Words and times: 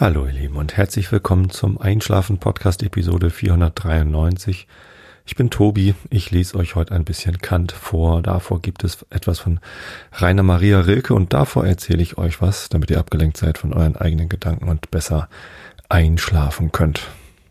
Hallo 0.00 0.24
ihr 0.24 0.32
Lieben 0.32 0.56
und 0.56 0.78
herzlich 0.78 1.12
willkommen 1.12 1.50
zum 1.50 1.78
Einschlafen 1.78 2.38
Podcast 2.38 2.82
Episode 2.82 3.28
493. 3.28 4.66
Ich 5.26 5.36
bin 5.36 5.50
Tobi, 5.50 5.94
ich 6.08 6.30
lese 6.30 6.56
euch 6.56 6.74
heute 6.74 6.94
ein 6.94 7.04
bisschen 7.04 7.36
Kant 7.36 7.72
vor. 7.72 8.22
Davor 8.22 8.62
gibt 8.62 8.82
es 8.82 9.04
etwas 9.10 9.40
von 9.40 9.60
Rainer 10.14 10.42
Maria 10.42 10.80
Rilke 10.80 11.12
und 11.12 11.34
davor 11.34 11.66
erzähle 11.66 12.00
ich 12.00 12.16
euch 12.16 12.40
was, 12.40 12.70
damit 12.70 12.90
ihr 12.90 12.98
abgelenkt 12.98 13.36
seid 13.36 13.58
von 13.58 13.74
euren 13.74 13.94
eigenen 13.94 14.30
Gedanken 14.30 14.70
und 14.70 14.90
besser 14.90 15.28
einschlafen 15.90 16.72
könnt. 16.72 17.06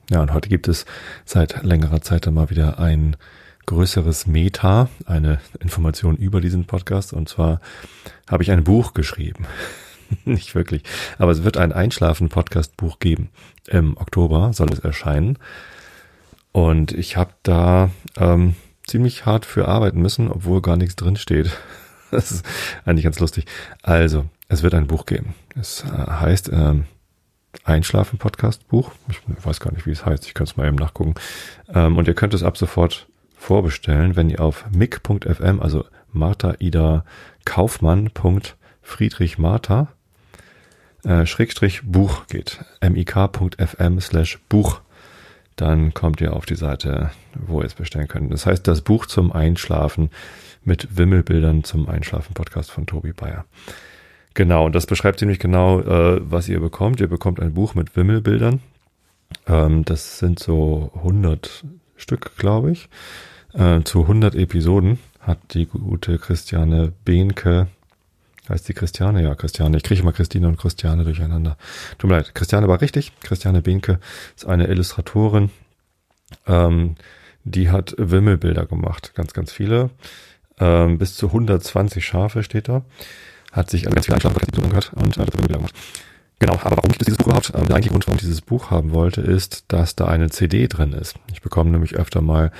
Ja, 0.09 0.19
und 0.23 0.33
heute 0.33 0.49
gibt 0.49 0.67
es 0.67 0.87
seit 1.25 1.61
längerer 1.61 2.01
Zeit 2.01 2.25
dann 2.25 2.33
mal 2.33 2.49
wieder 2.49 2.79
ein 2.79 3.15
größeres 3.67 4.25
Meta, 4.25 4.89
eine 5.05 5.37
Information 5.59 6.15
über 6.15 6.41
diesen 6.41 6.65
Podcast 6.65 7.13
und 7.13 7.29
zwar 7.29 7.61
habe 8.27 8.41
ich 8.41 8.49
ein 8.49 8.63
Buch 8.63 8.95
geschrieben. 8.95 9.45
nicht 10.25 10.55
wirklich. 10.55 10.83
Aber 11.17 11.31
es 11.31 11.43
wird 11.43 11.57
ein 11.57 11.71
Einschlafen-Podcast-Buch 11.71 12.99
geben. 12.99 13.29
Im 13.67 13.97
Oktober 13.97 14.53
soll 14.53 14.71
es 14.71 14.79
erscheinen. 14.79 15.37
Und 16.51 16.91
ich 16.91 17.17
habe 17.17 17.31
da 17.43 17.91
ähm, 18.17 18.55
ziemlich 18.85 19.25
hart 19.25 19.45
für 19.45 19.67
arbeiten 19.67 20.01
müssen, 20.01 20.29
obwohl 20.31 20.61
gar 20.61 20.77
nichts 20.77 20.95
drin 20.95 21.15
steht. 21.15 21.51
Das 22.11 22.31
ist 22.31 22.43
eigentlich 22.85 23.03
ganz 23.03 23.19
lustig. 23.19 23.45
Also, 23.83 24.25
es 24.47 24.63
wird 24.63 24.73
ein 24.73 24.87
Buch 24.87 25.05
geben. 25.05 25.35
Es 25.55 25.83
äh, 25.83 26.09
heißt 26.09 26.49
ähm, 26.51 26.85
Einschlafen-Podcast-Buch. 27.65 28.91
Ich 29.09 29.21
weiß 29.45 29.59
gar 29.59 29.71
nicht, 29.71 29.85
wie 29.85 29.91
es 29.91 30.07
heißt. 30.07 30.25
Ich 30.25 30.33
kann 30.33 30.45
es 30.45 30.57
mal 30.57 30.67
eben 30.67 30.77
nachgucken. 30.77 31.13
Ähm, 31.71 31.97
und 31.97 32.07
ihr 32.07 32.15
könnt 32.15 32.33
es 32.33 32.41
ab 32.41 32.57
sofort 32.57 33.07
vorbestellen, 33.37 34.15
wenn 34.15 34.31
ihr 34.31 34.41
auf 34.41 34.65
mic.fm, 34.71 35.59
also 35.59 35.85
Martha 36.11 36.55
Ida 36.57 37.05
Kaufmann. 37.45 38.09
Friedrich 38.81 39.37
Martha 39.37 39.89
äh, 41.03 41.25
Schrägstrich 41.25 41.81
Buch 41.83 42.27
geht, 42.27 42.59
mik.fm 42.81 43.99
slash 43.99 44.39
Buch, 44.49 44.81
dann 45.55 45.93
kommt 45.93 46.21
ihr 46.21 46.33
auf 46.33 46.45
die 46.45 46.55
Seite, 46.55 47.11
wo 47.35 47.61
ihr 47.61 47.67
es 47.67 47.73
bestellen 47.73 48.07
könnt. 48.07 48.31
Das 48.31 48.45
heißt, 48.45 48.67
das 48.67 48.81
Buch 48.81 49.05
zum 49.05 49.31
Einschlafen 49.31 50.09
mit 50.63 50.97
Wimmelbildern 50.97 51.63
zum 51.63 51.89
Einschlafen-Podcast 51.89 52.71
von 52.71 52.85
Tobi 52.85 53.13
Bayer. 53.13 53.45
Genau, 54.33 54.65
und 54.65 54.75
das 54.75 54.85
beschreibt 54.85 55.19
ziemlich 55.19 55.39
genau, 55.39 55.81
äh, 55.81 56.21
was 56.21 56.47
ihr 56.47 56.59
bekommt. 56.59 57.01
Ihr 57.01 57.07
bekommt 57.07 57.39
ein 57.39 57.53
Buch 57.53 57.75
mit 57.75 57.95
Wimmelbildern. 57.95 58.61
Ähm, 59.47 59.83
das 59.85 60.19
sind 60.19 60.39
so 60.39 60.91
100 60.95 61.65
Stück, 61.97 62.37
glaube 62.37 62.71
ich. 62.71 62.89
Äh, 63.53 63.81
zu 63.83 64.03
100 64.03 64.35
Episoden 64.35 64.99
hat 65.19 65.39
die 65.53 65.65
gute 65.65 66.17
Christiane 66.17 66.93
Behnke 67.03 67.67
Heißt 68.49 68.67
die 68.67 68.73
Christiane? 68.73 69.21
Ja, 69.21 69.35
Christiane. 69.35 69.77
Ich 69.77 69.83
kriege 69.83 70.01
immer 70.01 70.11
Christine 70.11 70.47
und 70.47 70.57
Christiane 70.57 71.03
durcheinander. 71.03 71.55
Tut 71.99 72.09
mir 72.09 72.17
leid. 72.17 72.33
Christiane 72.33 72.67
war 72.67 72.81
richtig. 72.81 73.13
Christiane 73.21 73.61
Binke 73.61 73.99
ist 74.35 74.47
eine 74.47 74.67
Illustratorin. 74.67 75.51
Ähm, 76.47 76.95
die 77.43 77.69
hat 77.69 77.93
Wimmelbilder 77.97 78.65
gemacht. 78.65 79.13
Ganz, 79.13 79.33
ganz 79.33 79.51
viele. 79.51 79.91
Ähm, 80.59 80.97
bis 80.97 81.15
zu 81.15 81.27
120 81.27 82.03
Schafe 82.03 82.41
steht 82.43 82.67
da. 82.67 82.83
Hat 83.51 83.69
sich 83.69 83.83
ganz 83.83 84.05
viele 84.05 84.15
Einschlafpraktiken 84.15 84.63
angehört 84.63 84.93
und 84.95 85.17
hat 85.17 85.31
Wimmelbilder 85.33 85.59
gemacht. 85.59 85.75
Genau, 86.39 86.53
aber 86.53 86.77
warum 86.77 86.89
gibt 86.89 87.01
es 87.01 87.05
dieses 87.05 87.17
Buch 87.17 87.27
überhaupt? 87.27 87.51
Ähm, 87.53 87.67
der 87.67 87.75
eigentliche 87.75 87.91
Grund, 87.91 88.07
warum 88.07 88.15
ich 88.15 88.21
dieses 88.21 88.41
Buch 88.41 88.71
haben 88.71 88.91
wollte, 88.93 89.21
ist, 89.21 89.65
dass 89.67 89.95
da 89.95 90.05
eine 90.05 90.29
CD 90.29 90.67
drin 90.67 90.93
ist. 90.93 91.15
Ich 91.31 91.41
bekomme 91.41 91.69
nämlich 91.69 91.95
öfter 91.95 92.21
mal 92.21 92.51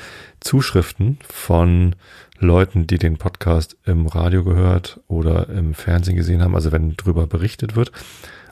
Zuschriften 0.41 1.17
von 1.27 1.95
Leuten, 2.37 2.87
die 2.87 2.97
den 2.97 3.17
Podcast 3.17 3.77
im 3.85 4.07
Radio 4.07 4.43
gehört 4.43 4.99
oder 5.07 5.49
im 5.49 5.73
Fernsehen 5.73 6.15
gesehen 6.15 6.41
haben, 6.41 6.55
also 6.55 6.71
wenn 6.71 6.95
drüber 6.97 7.27
berichtet 7.27 7.75
wird 7.75 7.91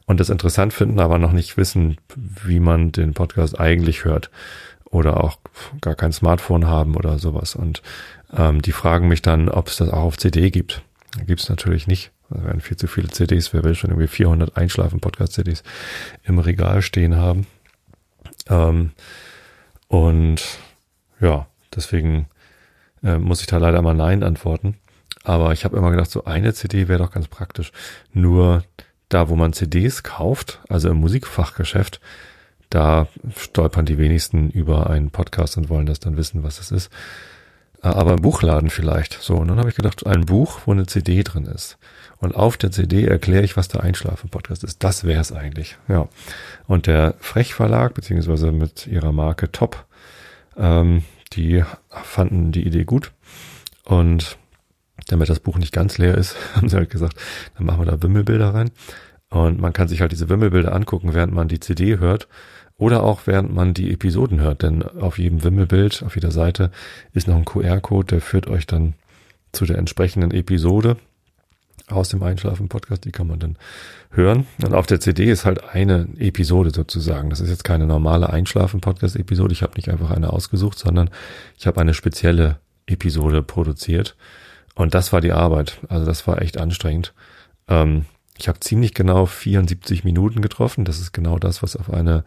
und 0.05 0.19
das 0.19 0.29
interessant 0.29 0.73
finden, 0.73 0.99
aber 0.99 1.19
noch 1.19 1.33
nicht 1.33 1.57
wissen, 1.57 1.97
wie 2.15 2.59
man 2.59 2.93
den 2.93 3.13
Podcast 3.13 3.59
eigentlich 3.59 4.05
hört 4.05 4.31
oder 4.85 5.23
auch 5.23 5.37
gar 5.81 5.95
kein 5.95 6.13
Smartphone 6.13 6.67
haben 6.67 6.95
oder 6.95 7.19
sowas. 7.19 7.55
Und 7.55 7.81
ähm, 8.35 8.61
die 8.61 8.71
fragen 8.71 9.09
mich 9.09 9.21
dann, 9.21 9.49
ob 9.49 9.67
es 9.67 9.77
das 9.77 9.89
auch 9.89 10.03
auf 10.03 10.17
CD 10.17 10.49
gibt. 10.49 10.81
Gibt 11.25 11.41
es 11.41 11.49
natürlich 11.49 11.87
nicht. 11.87 12.11
Da 12.29 12.43
werden 12.43 12.61
viel 12.61 12.77
zu 12.77 12.87
viele 12.87 13.09
CDs. 13.09 13.53
Wer 13.53 13.63
will 13.63 13.75
schon 13.75 13.91
irgendwie 13.91 14.07
400 14.07 14.57
Einschlafen-Podcast-CDs 14.57 15.63
im 16.23 16.39
Regal 16.39 16.81
stehen 16.81 17.15
haben? 17.15 17.47
Ähm, 18.49 18.91
und 19.87 20.41
ja, 21.19 21.47
deswegen 21.75 22.27
äh, 23.03 23.17
muss 23.17 23.41
ich 23.41 23.47
da 23.47 23.57
leider 23.57 23.81
mal 23.81 23.93
Nein 23.93 24.23
antworten. 24.23 24.75
Aber 25.23 25.51
ich 25.51 25.65
habe 25.65 25.77
immer 25.77 25.91
gedacht, 25.91 26.11
so 26.11 26.25
eine 26.25 26.53
CD 26.53 26.87
wäre 26.87 26.99
doch 26.99 27.11
ganz 27.11 27.27
praktisch. 27.27 27.71
Nur 28.13 28.63
da, 29.09 29.29
wo 29.29 29.35
man 29.35 29.53
CDs 29.53 30.03
kauft, 30.03 30.59
also 30.69 30.89
im 30.89 30.97
Musikfachgeschäft, 30.97 32.01
da 32.69 33.07
stolpern 33.35 33.85
die 33.85 33.97
wenigsten 33.97 34.49
über 34.49 34.89
einen 34.89 35.09
Podcast 35.09 35.57
und 35.57 35.69
wollen 35.69 35.85
das 35.85 35.99
dann 35.99 36.17
wissen, 36.17 36.43
was 36.43 36.59
es 36.59 36.71
ist. 36.71 36.91
Äh, 37.81 37.87
aber 37.87 38.13
im 38.13 38.21
Buchladen 38.21 38.69
vielleicht. 38.69 39.13
So, 39.21 39.35
und 39.35 39.47
dann 39.47 39.59
habe 39.59 39.69
ich 39.69 39.75
gedacht, 39.75 40.05
ein 40.05 40.25
Buch, 40.25 40.61
wo 40.65 40.71
eine 40.71 40.85
CD 40.85 41.23
drin 41.23 41.45
ist. 41.45 41.77
Und 42.19 42.35
auf 42.35 42.57
der 42.57 42.71
CD 42.71 43.05
erkläre 43.05 43.43
ich, 43.43 43.57
was 43.57 43.67
der 43.67 43.83
Einschlafen-Podcast 43.83 44.63
ist. 44.63 44.83
Das 44.83 45.03
wäre 45.03 45.21
es 45.21 45.31
eigentlich. 45.31 45.77
Ja. 45.87 46.07
Und 46.65 46.87
der 46.87 47.15
Frech 47.19 47.53
Verlag, 47.53 47.93
beziehungsweise 47.93 48.51
mit 48.51 48.87
ihrer 48.87 49.11
Marke 49.11 49.51
Top, 49.51 49.85
ähm, 50.57 51.03
die 51.33 51.63
fanden 51.89 52.51
die 52.51 52.65
Idee 52.65 52.85
gut. 52.85 53.11
Und 53.83 54.37
damit 55.07 55.29
das 55.29 55.39
Buch 55.39 55.57
nicht 55.57 55.73
ganz 55.73 55.97
leer 55.97 56.15
ist, 56.15 56.35
haben 56.55 56.69
sie 56.69 56.77
halt 56.77 56.89
gesagt, 56.89 57.17
dann 57.55 57.65
machen 57.65 57.81
wir 57.81 57.85
da 57.85 58.01
Wimmelbilder 58.01 58.53
rein. 58.53 58.71
Und 59.29 59.59
man 59.59 59.73
kann 59.73 59.87
sich 59.87 60.01
halt 60.01 60.11
diese 60.11 60.29
Wimmelbilder 60.29 60.73
angucken, 60.73 61.13
während 61.13 61.33
man 61.33 61.47
die 61.47 61.59
CD 61.59 61.99
hört 61.99 62.27
oder 62.77 63.03
auch 63.03 63.21
während 63.25 63.53
man 63.53 63.73
die 63.73 63.91
Episoden 63.91 64.39
hört. 64.39 64.63
Denn 64.63 64.83
auf 64.83 65.19
jedem 65.19 65.43
Wimmelbild, 65.43 66.03
auf 66.03 66.15
jeder 66.15 66.31
Seite 66.31 66.71
ist 67.13 67.27
noch 67.27 67.35
ein 67.35 67.45
QR-Code, 67.45 68.07
der 68.07 68.21
führt 68.21 68.47
euch 68.47 68.65
dann 68.65 68.93
zu 69.51 69.65
der 69.65 69.77
entsprechenden 69.77 70.31
Episode 70.31 70.97
aus 71.89 72.09
dem 72.09 72.21
Einschlafen-Podcast, 72.21 73.05
die 73.05 73.11
kann 73.11 73.27
man 73.27 73.39
dann 73.39 73.57
hören. 74.11 74.45
Und 74.63 74.73
auf 74.73 74.87
der 74.87 74.99
CD 74.99 75.25
ist 75.25 75.45
halt 75.45 75.63
eine 75.63 76.07
Episode 76.17 76.71
sozusagen. 76.71 77.29
Das 77.29 77.39
ist 77.39 77.49
jetzt 77.49 77.63
keine 77.63 77.85
normale 77.85 78.29
Einschlafen-Podcast-Episode. 78.29 79.53
Ich 79.53 79.63
habe 79.63 79.73
nicht 79.77 79.89
einfach 79.89 80.11
eine 80.11 80.33
ausgesucht, 80.33 80.77
sondern 80.77 81.09
ich 81.57 81.65
habe 81.67 81.79
eine 81.79 81.93
spezielle 81.93 82.59
Episode 82.87 83.41
produziert. 83.41 84.15
Und 84.75 84.93
das 84.93 85.13
war 85.13 85.21
die 85.21 85.31
Arbeit. 85.31 85.79
Also 85.87 86.05
das 86.05 86.27
war 86.27 86.41
echt 86.41 86.57
anstrengend. 86.57 87.13
Ähm, 87.67 88.05
ich 88.37 88.47
habe 88.47 88.59
ziemlich 88.59 88.93
genau 88.93 89.25
74 89.25 90.03
Minuten 90.03 90.41
getroffen. 90.41 90.85
Das 90.85 90.99
ist 90.99 91.13
genau 91.13 91.39
das, 91.39 91.63
was 91.63 91.75
auf 91.75 91.91
eine 91.91 92.23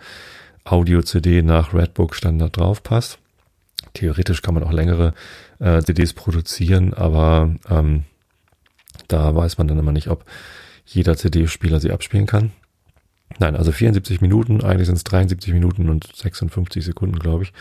Audio-CD 0.64 1.42
nach 1.42 1.74
Redbook 1.74 2.14
Standard 2.14 2.56
drauf 2.56 2.82
passt. 2.82 3.18
Theoretisch 3.94 4.42
kann 4.42 4.54
man 4.54 4.62
auch 4.62 4.72
längere 4.72 5.14
äh, 5.58 5.82
CDs 5.82 6.12
produzieren, 6.12 6.94
aber 6.94 7.54
ähm, 7.68 8.04
da 9.12 9.34
weiß 9.34 9.58
man 9.58 9.68
dann 9.68 9.78
immer 9.78 9.92
nicht, 9.92 10.08
ob 10.08 10.24
jeder 10.86 11.16
CD-Spieler 11.16 11.80
sie 11.80 11.92
abspielen 11.92 12.26
kann. 12.26 12.52
Nein, 13.38 13.56
also 13.56 13.72
74 13.72 14.20
Minuten, 14.20 14.62
eigentlich 14.62 14.86
sind 14.86 14.96
es 14.96 15.04
73 15.04 15.52
Minuten 15.52 15.88
und 15.88 16.10
56 16.14 16.84
Sekunden, 16.84 17.18
glaube 17.18 17.44
ich, 17.44 17.52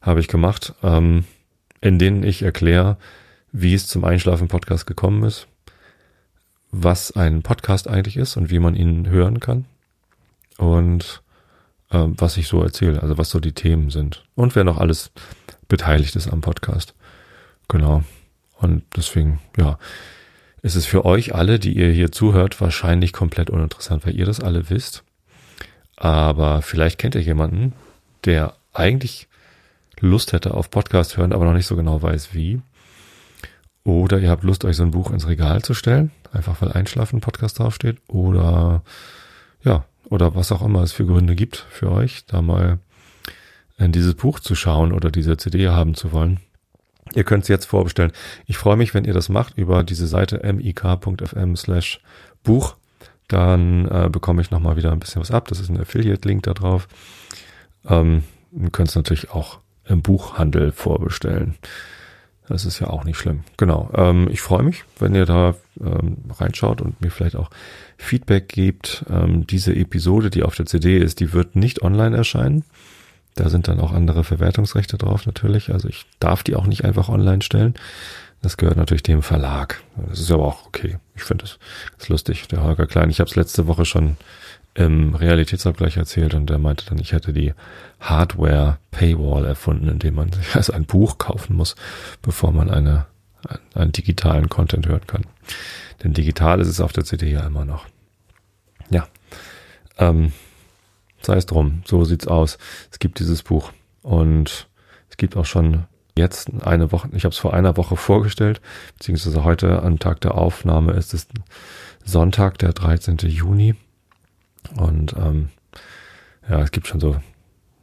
habe 0.00 0.20
ich 0.20 0.28
gemacht, 0.28 0.74
ähm, 0.82 1.24
in 1.80 1.98
denen 1.98 2.22
ich 2.22 2.42
erkläre, 2.42 2.96
wie 3.52 3.74
es 3.74 3.86
zum 3.86 4.04
Einschlafen-Podcast 4.04 4.86
gekommen 4.86 5.22
ist, 5.24 5.46
was 6.70 7.12
ein 7.12 7.42
Podcast 7.42 7.88
eigentlich 7.88 8.16
ist 8.16 8.36
und 8.36 8.50
wie 8.50 8.58
man 8.58 8.74
ihn 8.74 9.08
hören 9.08 9.40
kann 9.40 9.66
und 10.56 11.22
äh, 11.90 11.98
was 12.06 12.38
ich 12.38 12.48
so 12.48 12.62
erzähle, 12.62 13.02
also 13.02 13.18
was 13.18 13.28
so 13.28 13.38
die 13.38 13.52
Themen 13.52 13.90
sind 13.90 14.24
und 14.34 14.56
wer 14.56 14.64
noch 14.64 14.78
alles 14.78 15.10
beteiligt 15.68 16.16
ist 16.16 16.28
am 16.28 16.40
Podcast. 16.40 16.94
Genau. 17.68 18.02
Und 18.58 18.84
deswegen, 18.96 19.40
ja, 19.56 19.78
ist 20.62 20.76
es 20.76 20.86
für 20.86 21.04
euch 21.04 21.34
alle, 21.34 21.58
die 21.58 21.76
ihr 21.76 21.90
hier 21.90 22.12
zuhört, 22.12 22.60
wahrscheinlich 22.60 23.12
komplett 23.12 23.50
uninteressant, 23.50 24.06
weil 24.06 24.16
ihr 24.16 24.24
das 24.24 24.40
alle 24.40 24.70
wisst. 24.70 25.02
Aber 25.96 26.62
vielleicht 26.62 26.98
kennt 26.98 27.16
ihr 27.16 27.20
jemanden, 27.20 27.72
der 28.24 28.54
eigentlich 28.72 29.28
Lust 29.98 30.32
hätte 30.32 30.54
auf 30.54 30.70
Podcast 30.70 31.16
hören, 31.16 31.32
aber 31.32 31.44
noch 31.44 31.52
nicht 31.52 31.66
so 31.66 31.76
genau 31.76 32.00
weiß 32.00 32.32
wie. 32.32 32.60
Oder 33.84 34.20
ihr 34.20 34.30
habt 34.30 34.44
Lust, 34.44 34.64
euch 34.64 34.76
so 34.76 34.84
ein 34.84 34.92
Buch 34.92 35.10
ins 35.10 35.26
Regal 35.26 35.62
zu 35.62 35.74
stellen, 35.74 36.12
einfach 36.32 36.60
weil 36.62 36.72
Einschlafen 36.72 37.20
Podcast 37.20 37.58
draufsteht. 37.58 37.98
Oder 38.06 38.82
ja, 39.64 39.84
oder 40.04 40.34
was 40.36 40.52
auch 40.52 40.62
immer 40.62 40.82
es 40.82 40.92
für 40.92 41.06
Gründe 41.06 41.34
gibt 41.34 41.66
für 41.70 41.90
euch, 41.90 42.24
da 42.26 42.42
mal 42.42 42.78
in 43.78 43.90
dieses 43.90 44.14
Buch 44.14 44.38
zu 44.38 44.54
schauen 44.54 44.92
oder 44.92 45.10
diese 45.10 45.36
CD 45.36 45.68
haben 45.68 45.94
zu 45.94 46.12
wollen. 46.12 46.38
Ihr 47.14 47.24
könnt 47.24 47.44
es 47.44 47.48
jetzt 47.48 47.66
vorbestellen. 47.66 48.12
Ich 48.46 48.56
freue 48.56 48.76
mich, 48.76 48.94
wenn 48.94 49.04
ihr 49.04 49.14
das 49.14 49.28
macht 49.28 49.58
über 49.58 49.84
diese 49.84 50.06
Seite 50.06 50.40
mik.fm 50.52 51.56
slash 51.56 52.00
Buch. 52.42 52.76
Dann 53.28 53.88
äh, 53.88 54.08
bekomme 54.10 54.42
ich 54.42 54.50
nochmal 54.50 54.76
wieder 54.76 54.92
ein 54.92 55.00
bisschen 55.00 55.20
was 55.20 55.30
ab. 55.30 55.48
Das 55.48 55.60
ist 55.60 55.70
ein 55.70 55.80
Affiliate-Link 55.80 56.42
da 56.42 56.54
drauf. 56.54 56.88
Ähm, 57.88 58.24
ihr 58.52 58.70
könnt 58.70 58.90
es 58.90 58.96
natürlich 58.96 59.30
auch 59.30 59.58
im 59.86 60.02
Buchhandel 60.02 60.72
vorbestellen. 60.72 61.56
Das 62.48 62.66
ist 62.66 62.80
ja 62.80 62.88
auch 62.88 63.04
nicht 63.04 63.18
schlimm. 63.18 63.44
Genau. 63.56 63.88
Ähm, 63.94 64.28
ich 64.30 64.40
freue 64.40 64.62
mich, 64.62 64.84
wenn 64.98 65.14
ihr 65.14 65.26
da 65.26 65.54
ähm, 65.80 66.18
reinschaut 66.30 66.80
und 66.82 67.00
mir 67.00 67.10
vielleicht 67.10 67.36
auch 67.36 67.50
Feedback 67.96 68.48
gebt. 68.48 69.04
Ähm, 69.08 69.46
diese 69.46 69.74
Episode, 69.74 70.28
die 70.28 70.42
auf 70.42 70.54
der 70.54 70.66
CD 70.66 70.98
ist, 70.98 71.20
die 71.20 71.32
wird 71.32 71.56
nicht 71.56 71.82
online 71.82 72.16
erscheinen. 72.16 72.64
Da 73.34 73.48
sind 73.48 73.68
dann 73.68 73.80
auch 73.80 73.92
andere 73.92 74.24
Verwertungsrechte 74.24 74.98
drauf 74.98 75.26
natürlich. 75.26 75.72
Also 75.72 75.88
ich 75.88 76.06
darf 76.20 76.42
die 76.42 76.54
auch 76.54 76.66
nicht 76.66 76.84
einfach 76.84 77.08
online 77.08 77.42
stellen. 77.42 77.74
Das 78.42 78.56
gehört 78.56 78.76
natürlich 78.76 79.04
dem 79.04 79.22
Verlag. 79.22 79.80
Das 80.08 80.20
ist 80.20 80.30
aber 80.30 80.44
auch 80.44 80.66
okay. 80.66 80.98
Ich 81.14 81.22
finde 81.22 81.44
das 81.44 82.08
lustig. 82.08 82.48
Der 82.48 82.62
Holger 82.62 82.86
Klein, 82.86 83.08
ich 83.08 83.20
habe 83.20 83.30
es 83.30 83.36
letzte 83.36 83.66
Woche 83.66 83.84
schon 83.84 84.16
im 84.74 85.14
Realitätsabgleich 85.14 85.96
erzählt 85.96 86.34
und 86.34 86.50
er 86.50 86.58
meinte 86.58 86.86
dann, 86.86 86.98
ich 86.98 87.12
hätte 87.12 87.32
die 87.32 87.52
Hardware 88.00 88.78
Paywall 88.90 89.44
erfunden, 89.44 89.88
indem 89.88 90.14
man 90.14 90.32
sich 90.32 90.54
also 90.56 90.72
ein 90.72 90.86
Buch 90.86 91.18
kaufen 91.18 91.56
muss, 91.56 91.76
bevor 92.22 92.52
man 92.52 92.70
eine, 92.70 93.06
einen 93.74 93.92
digitalen 93.92 94.48
Content 94.48 94.86
hören 94.86 95.06
kann. 95.06 95.24
Denn 96.02 96.14
digital 96.14 96.60
ist 96.60 96.68
es 96.68 96.80
auf 96.80 96.92
der 96.92 97.04
CD 97.04 97.30
ja 97.30 97.46
immer 97.46 97.64
noch. 97.64 97.86
Ja. 98.90 99.06
Ähm, 99.98 100.32
sei 101.26 101.36
es 101.36 101.46
drum, 101.46 101.82
so 101.84 102.04
sieht's 102.04 102.26
aus. 102.26 102.58
Es 102.90 102.98
gibt 102.98 103.18
dieses 103.18 103.42
Buch 103.42 103.72
und 104.02 104.68
es 105.08 105.16
gibt 105.16 105.36
auch 105.36 105.46
schon 105.46 105.84
jetzt 106.16 106.50
eine 106.62 106.92
Woche, 106.92 107.08
ich 107.12 107.24
habe 107.24 107.32
es 107.32 107.38
vor 107.38 107.54
einer 107.54 107.76
Woche 107.76 107.96
vorgestellt, 107.96 108.60
beziehungsweise 108.98 109.44
heute 109.44 109.82
am 109.82 109.98
Tag 109.98 110.20
der 110.20 110.34
Aufnahme 110.34 110.92
ist 110.92 111.14
es 111.14 111.26
Sonntag, 112.04 112.58
der 112.58 112.72
13. 112.72 113.16
Juni. 113.18 113.74
Und 114.76 115.14
ähm, 115.14 115.50
ja, 116.48 116.60
es 116.60 116.70
gibt 116.70 116.86
schon 116.86 117.00
so 117.00 117.16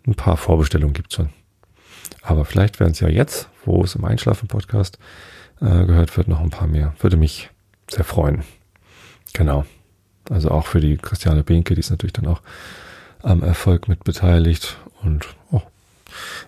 ein 0.05 0.15
paar 0.15 0.37
Vorbestellungen 0.37 0.93
gibt's 0.93 1.15
schon. 1.15 1.29
Aber 2.21 2.45
vielleicht 2.45 2.79
werden 2.79 2.91
es 2.91 2.99
ja 2.99 3.07
jetzt, 3.07 3.49
wo 3.65 3.83
es 3.83 3.95
im 3.95 4.05
Einschlafen-Podcast 4.05 4.99
äh, 5.61 5.85
gehört 5.85 6.15
wird, 6.17 6.27
noch 6.27 6.39
ein 6.39 6.49
paar 6.49 6.67
mehr. 6.67 6.93
Würde 6.99 7.17
mich 7.17 7.49
sehr 7.89 8.03
freuen. 8.03 8.43
Genau. 9.33 9.65
Also 10.29 10.51
auch 10.51 10.67
für 10.67 10.79
die 10.79 10.97
Christiane 10.97 11.43
Behnke, 11.43 11.73
die 11.73 11.79
ist 11.79 11.89
natürlich 11.89 12.13
dann 12.13 12.27
auch 12.27 12.41
am 13.21 13.43
Erfolg 13.43 13.87
mit 13.87 14.03
beteiligt. 14.03 14.77
Und 15.01 15.27
oh, 15.51 15.61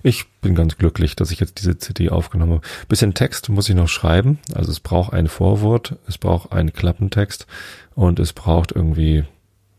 ich 0.03 0.27
bin 0.41 0.56
ganz 0.56 0.77
glücklich, 0.77 1.15
dass 1.15 1.31
ich 1.31 1.39
jetzt 1.39 1.59
diese 1.59 1.77
CD 1.77 2.09
aufgenommen 2.09 2.53
habe. 2.53 2.68
Bisschen 2.88 3.13
Text 3.13 3.50
muss 3.50 3.69
ich 3.69 3.75
noch 3.75 3.88
schreiben. 3.88 4.39
Also 4.53 4.71
es 4.71 4.79
braucht 4.79 5.13
ein 5.13 5.27
Vorwort, 5.27 5.95
es 6.07 6.18
braucht 6.18 6.51
einen 6.51 6.73
Klappentext 6.73 7.47
und 7.95 8.19
es 8.19 8.33
braucht 8.33 8.71
irgendwie 8.71 9.25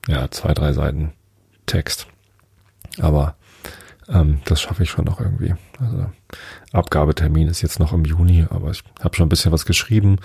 ja, 0.08 0.30
zwei, 0.30 0.54
drei 0.54 0.72
Seiten 0.72 1.12
Text. 1.66 2.06
Aber 2.98 3.36
ähm, 4.08 4.40
das 4.44 4.60
schaffe 4.60 4.82
ich 4.82 4.90
schon 4.90 5.04
noch 5.04 5.20
irgendwie. 5.20 5.54
Also 5.78 6.10
Abgabetermin 6.72 7.48
ist 7.48 7.62
jetzt 7.62 7.78
noch 7.78 7.92
im 7.92 8.04
Juni, 8.04 8.46
aber 8.50 8.70
ich 8.70 8.82
habe 9.00 9.16
schon 9.16 9.26
ein 9.26 9.30
bisschen 9.30 9.52
was 9.52 9.66
geschrieben 9.66 10.18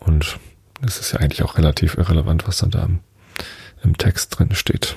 und 0.00 0.38
es 0.84 0.98
ist 0.98 1.12
ja 1.12 1.20
eigentlich 1.20 1.42
auch 1.42 1.56
relativ 1.56 1.96
irrelevant, 1.96 2.46
was 2.46 2.58
dann 2.58 2.70
da 2.70 2.82
im, 2.84 3.00
im 3.82 3.96
Text 3.96 4.38
drin 4.38 4.54
steht. 4.54 4.96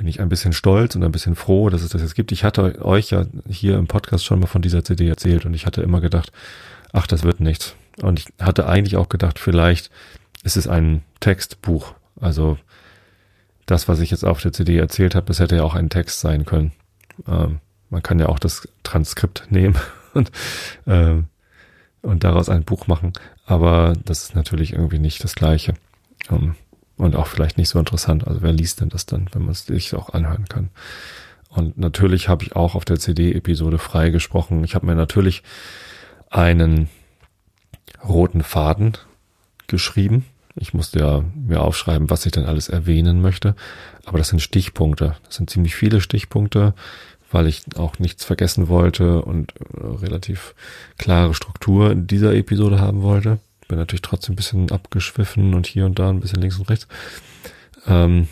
Bin 0.00 0.08
ich 0.08 0.18
ein 0.18 0.30
bisschen 0.30 0.54
stolz 0.54 0.96
und 0.96 1.04
ein 1.04 1.12
bisschen 1.12 1.36
froh, 1.36 1.68
dass 1.68 1.82
es 1.82 1.90
das 1.90 2.00
jetzt 2.00 2.14
gibt. 2.14 2.32
Ich 2.32 2.42
hatte 2.42 2.82
euch 2.82 3.10
ja 3.10 3.26
hier 3.46 3.76
im 3.76 3.86
Podcast 3.86 4.24
schon 4.24 4.40
mal 4.40 4.46
von 4.46 4.62
dieser 4.62 4.82
CD 4.82 5.06
erzählt 5.06 5.44
und 5.44 5.52
ich 5.52 5.66
hatte 5.66 5.82
immer 5.82 6.00
gedacht, 6.00 6.32
ach, 6.94 7.06
das 7.06 7.22
wird 7.22 7.40
nichts. 7.40 7.76
Und 8.00 8.18
ich 8.18 8.28
hatte 8.40 8.66
eigentlich 8.66 8.96
auch 8.96 9.10
gedacht, 9.10 9.38
vielleicht 9.38 9.90
ist 10.42 10.56
es 10.56 10.66
ein 10.66 11.02
Textbuch, 11.20 11.92
also 12.18 12.56
das, 13.66 13.88
was 13.88 14.00
ich 14.00 14.10
jetzt 14.10 14.24
auf 14.24 14.40
der 14.40 14.54
CD 14.54 14.78
erzählt 14.78 15.14
habe, 15.14 15.26
das 15.26 15.38
hätte 15.38 15.56
ja 15.56 15.64
auch 15.64 15.74
ein 15.74 15.90
Text 15.90 16.20
sein 16.20 16.46
können. 16.46 16.72
Ähm, 17.28 17.60
man 17.90 18.02
kann 18.02 18.18
ja 18.18 18.30
auch 18.30 18.38
das 18.38 18.66
Transkript 18.84 19.48
nehmen 19.50 19.76
und, 20.14 20.32
ähm, 20.86 21.26
und 22.00 22.24
daraus 22.24 22.48
ein 22.48 22.64
Buch 22.64 22.86
machen, 22.86 23.12
aber 23.44 23.92
das 24.02 24.22
ist 24.22 24.34
natürlich 24.34 24.72
irgendwie 24.72 24.98
nicht 24.98 25.22
das 25.22 25.34
Gleiche. 25.34 25.74
Ähm, 26.30 26.54
und 27.00 27.16
auch 27.16 27.26
vielleicht 27.26 27.58
nicht 27.58 27.68
so 27.68 27.78
interessant. 27.78 28.26
Also 28.26 28.42
wer 28.42 28.52
liest 28.52 28.80
denn 28.80 28.90
das 28.90 29.06
dann, 29.06 29.28
wenn 29.32 29.42
man 29.42 29.52
es 29.52 29.66
sich 29.66 29.94
auch 29.94 30.10
anhören 30.10 30.46
kann? 30.48 30.70
Und 31.48 31.78
natürlich 31.78 32.28
habe 32.28 32.44
ich 32.44 32.54
auch 32.54 32.74
auf 32.74 32.84
der 32.84 32.98
CD-Episode 32.98 33.78
frei 33.78 34.10
gesprochen. 34.10 34.62
Ich 34.62 34.74
habe 34.74 34.86
mir 34.86 34.94
natürlich 34.94 35.42
einen 36.28 36.88
roten 38.06 38.42
Faden 38.42 38.96
geschrieben, 39.66 40.24
ich 40.56 40.74
musste 40.74 40.98
ja 40.98 41.24
mir 41.34 41.62
aufschreiben, 41.62 42.10
was 42.10 42.26
ich 42.26 42.32
denn 42.32 42.44
alles 42.44 42.68
erwähnen 42.68 43.22
möchte. 43.22 43.54
Aber 44.04 44.18
das 44.18 44.28
sind 44.28 44.40
Stichpunkte. 44.40 45.16
Das 45.24 45.36
sind 45.36 45.48
ziemlich 45.48 45.74
viele 45.74 46.00
Stichpunkte, 46.00 46.74
weil 47.30 47.46
ich 47.46 47.62
auch 47.76 47.98
nichts 47.98 48.24
vergessen 48.24 48.68
wollte 48.68 49.22
und 49.22 49.54
äh, 49.56 49.86
relativ 49.86 50.54
klare 50.98 51.34
Struktur 51.34 51.92
in 51.92 52.06
dieser 52.06 52.34
Episode 52.34 52.80
haben 52.80 53.02
wollte. 53.02 53.38
Bin 53.70 53.78
natürlich 53.78 54.02
trotzdem 54.02 54.32
ein 54.32 54.36
bisschen 54.36 54.72
abgeschwiffen 54.72 55.54
und 55.54 55.64
hier 55.64 55.86
und 55.86 56.00
da 56.00 56.10
ein 56.10 56.18
bisschen 56.18 56.40
links 56.40 56.58
und 56.58 56.68
rechts. 56.68 56.88
Ähm, 57.86 58.26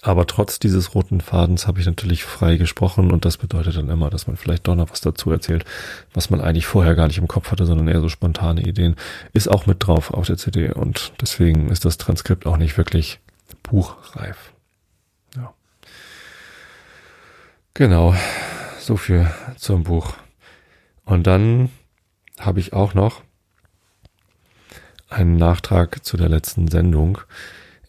aber 0.00 0.26
trotz 0.26 0.58
dieses 0.58 0.94
roten 0.94 1.20
Fadens 1.20 1.66
habe 1.66 1.78
ich 1.78 1.84
natürlich 1.84 2.24
frei 2.24 2.56
gesprochen 2.56 3.12
und 3.12 3.26
das 3.26 3.36
bedeutet 3.36 3.76
dann 3.76 3.90
immer, 3.90 4.08
dass 4.08 4.26
man 4.26 4.38
vielleicht 4.38 4.66
doch 4.66 4.74
noch 4.76 4.90
was 4.90 5.02
dazu 5.02 5.30
erzählt, 5.30 5.66
was 6.14 6.30
man 6.30 6.40
eigentlich 6.40 6.64
vorher 6.64 6.94
gar 6.94 7.06
nicht 7.06 7.18
im 7.18 7.28
Kopf 7.28 7.50
hatte, 7.50 7.66
sondern 7.66 7.86
eher 7.86 8.00
so 8.00 8.08
spontane 8.08 8.62
Ideen. 8.62 8.96
Ist 9.34 9.48
auch 9.48 9.66
mit 9.66 9.86
drauf 9.86 10.10
auf 10.10 10.26
der 10.26 10.38
CD 10.38 10.72
und 10.72 11.12
deswegen 11.20 11.68
ist 11.70 11.84
das 11.84 11.98
Transkript 11.98 12.46
auch 12.46 12.56
nicht 12.56 12.78
wirklich 12.78 13.20
buchreif. 13.62 14.54
Ja. 15.36 15.52
Genau, 17.74 18.14
so 18.78 18.96
viel 18.96 19.30
zum 19.58 19.84
Buch. 19.84 20.14
Und 21.04 21.26
dann 21.26 21.68
habe 22.38 22.58
ich 22.58 22.72
auch 22.72 22.94
noch 22.94 23.20
einen 25.10 25.36
Nachtrag 25.36 26.04
zu 26.04 26.16
der 26.16 26.28
letzten 26.28 26.68
Sendung. 26.68 27.18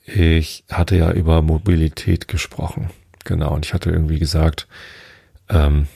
Ich 0.05 0.63
hatte 0.69 0.95
ja 0.95 1.11
über 1.11 1.41
Mobilität 1.41 2.27
gesprochen. 2.27 2.89
Genau. 3.23 3.53
Und 3.53 3.65
ich 3.65 3.73
hatte 3.73 3.91
irgendwie 3.91 4.19
gesagt, 4.19 4.67
ähm, 5.49 5.87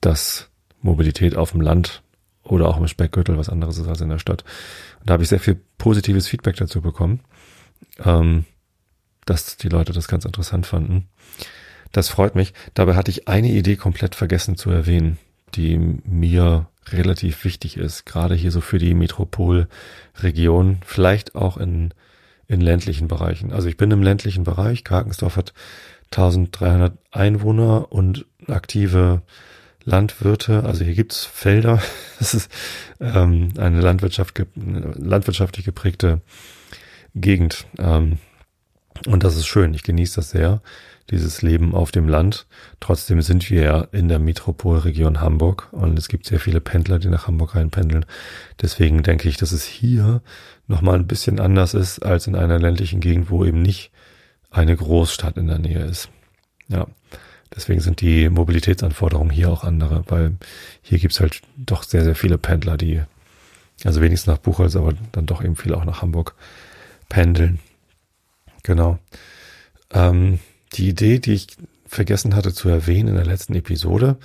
dass 0.00 0.48
Mobilität 0.82 1.36
auf 1.36 1.52
dem 1.52 1.60
Land 1.60 2.02
oder 2.42 2.68
auch 2.68 2.76
im 2.76 2.88
Speckgürtel 2.88 3.38
was 3.38 3.48
anderes 3.48 3.78
ist 3.78 3.88
als 3.88 4.00
in 4.00 4.08
der 4.08 4.18
Stadt. 4.18 4.44
Und 5.00 5.08
da 5.08 5.14
habe 5.14 5.22
ich 5.22 5.28
sehr 5.28 5.40
viel 5.40 5.60
positives 5.78 6.26
Feedback 6.26 6.56
dazu 6.56 6.80
bekommen, 6.80 7.20
ähm, 8.04 8.44
dass 9.24 9.56
die 9.56 9.68
Leute 9.68 9.92
das 9.92 10.08
ganz 10.08 10.24
interessant 10.24 10.66
fanden. 10.66 11.08
Das 11.92 12.08
freut 12.08 12.34
mich. 12.34 12.52
Dabei 12.74 12.94
hatte 12.94 13.10
ich 13.10 13.28
eine 13.28 13.50
Idee 13.50 13.76
komplett 13.76 14.14
vergessen 14.14 14.56
zu 14.56 14.70
erwähnen, 14.70 15.18
die 15.54 15.76
mir 15.76 16.68
relativ 16.92 17.44
wichtig 17.44 17.76
ist, 17.76 18.06
gerade 18.06 18.34
hier 18.34 18.50
so 18.50 18.60
für 18.60 18.78
die 18.78 18.94
Metropolregion, 18.94 20.78
vielleicht 20.84 21.34
auch 21.34 21.56
in 21.56 21.94
in 22.50 22.60
ländlichen 22.60 23.06
Bereichen. 23.06 23.52
Also 23.52 23.68
ich 23.68 23.76
bin 23.76 23.92
im 23.92 24.02
ländlichen 24.02 24.42
Bereich. 24.42 24.82
Karkensdorf 24.82 25.36
hat 25.36 25.54
1300 26.10 26.98
Einwohner 27.12 27.92
und 27.92 28.26
aktive 28.48 29.22
Landwirte. 29.84 30.64
Also 30.64 30.84
hier 30.84 30.94
gibt's 30.94 31.24
Felder. 31.24 31.80
Es 32.18 32.34
ist 32.34 32.50
ähm, 32.98 33.52
eine 33.56 33.80
Landwirtschaft, 33.80 34.42
landwirtschaftlich 34.56 35.64
geprägte 35.64 36.22
Gegend. 37.14 37.66
Ähm, 37.78 38.18
und 39.06 39.22
das 39.22 39.36
ist 39.36 39.46
schön. 39.46 39.72
Ich 39.72 39.84
genieße 39.84 40.16
das 40.16 40.30
sehr, 40.30 40.60
dieses 41.10 41.42
Leben 41.42 41.74
auf 41.74 41.90
dem 41.90 42.08
Land. 42.08 42.46
Trotzdem 42.78 43.22
sind 43.22 43.48
wir 43.50 43.62
ja 43.62 43.80
in 43.92 44.08
der 44.08 44.18
Metropolregion 44.18 45.20
Hamburg 45.20 45.68
und 45.72 45.98
es 45.98 46.08
gibt 46.08 46.26
sehr 46.26 46.40
viele 46.40 46.60
Pendler, 46.60 46.98
die 46.98 47.08
nach 47.08 47.26
Hamburg 47.26 47.54
reinpendeln. 47.54 48.06
Deswegen 48.60 49.02
denke 49.02 49.28
ich, 49.28 49.36
dass 49.36 49.52
es 49.52 49.64
hier 49.64 50.22
nochmal 50.66 50.96
ein 50.96 51.06
bisschen 51.06 51.40
anders 51.40 51.74
ist 51.74 52.00
als 52.00 52.26
in 52.26 52.36
einer 52.36 52.58
ländlichen 52.58 53.00
Gegend, 53.00 53.30
wo 53.30 53.44
eben 53.44 53.62
nicht 53.62 53.90
eine 54.50 54.76
Großstadt 54.76 55.36
in 55.36 55.48
der 55.48 55.58
Nähe 55.58 55.84
ist. 55.84 56.08
Ja, 56.68 56.86
deswegen 57.54 57.80
sind 57.80 58.00
die 58.00 58.28
Mobilitätsanforderungen 58.28 59.30
hier 59.30 59.50
auch 59.50 59.64
andere, 59.64 60.04
weil 60.08 60.36
hier 60.82 60.98
gibt's 60.98 61.20
halt 61.20 61.42
doch 61.56 61.82
sehr, 61.82 62.04
sehr 62.04 62.14
viele 62.14 62.38
Pendler, 62.38 62.76
die, 62.76 63.02
also 63.84 64.00
wenigstens 64.00 64.32
nach 64.32 64.38
Buchholz, 64.38 64.76
aber 64.76 64.94
dann 65.12 65.26
doch 65.26 65.42
eben 65.42 65.56
viele 65.56 65.76
auch 65.76 65.84
nach 65.84 66.02
Hamburg 66.02 66.34
pendeln. 67.08 67.58
Genau. 68.62 68.98
Ähm, 69.92 70.38
die 70.72 70.88
Idee, 70.88 71.18
die 71.18 71.32
ich 71.32 71.48
vergessen 71.86 72.34
hatte 72.36 72.52
zu 72.52 72.68
erwähnen 72.68 73.08
in 73.08 73.14
der 73.16 73.26
letzten 73.26 73.54
Episode, 73.54 74.16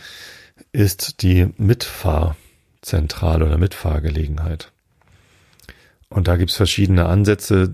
ist 0.71 1.21
die 1.21 1.47
Mitfahrzentrale 1.57 3.45
oder 3.45 3.57
Mitfahrgelegenheit. 3.57 4.71
Und 6.09 6.27
da 6.27 6.37
gibt's 6.37 6.55
verschiedene 6.55 7.07
Ansätze, 7.07 7.73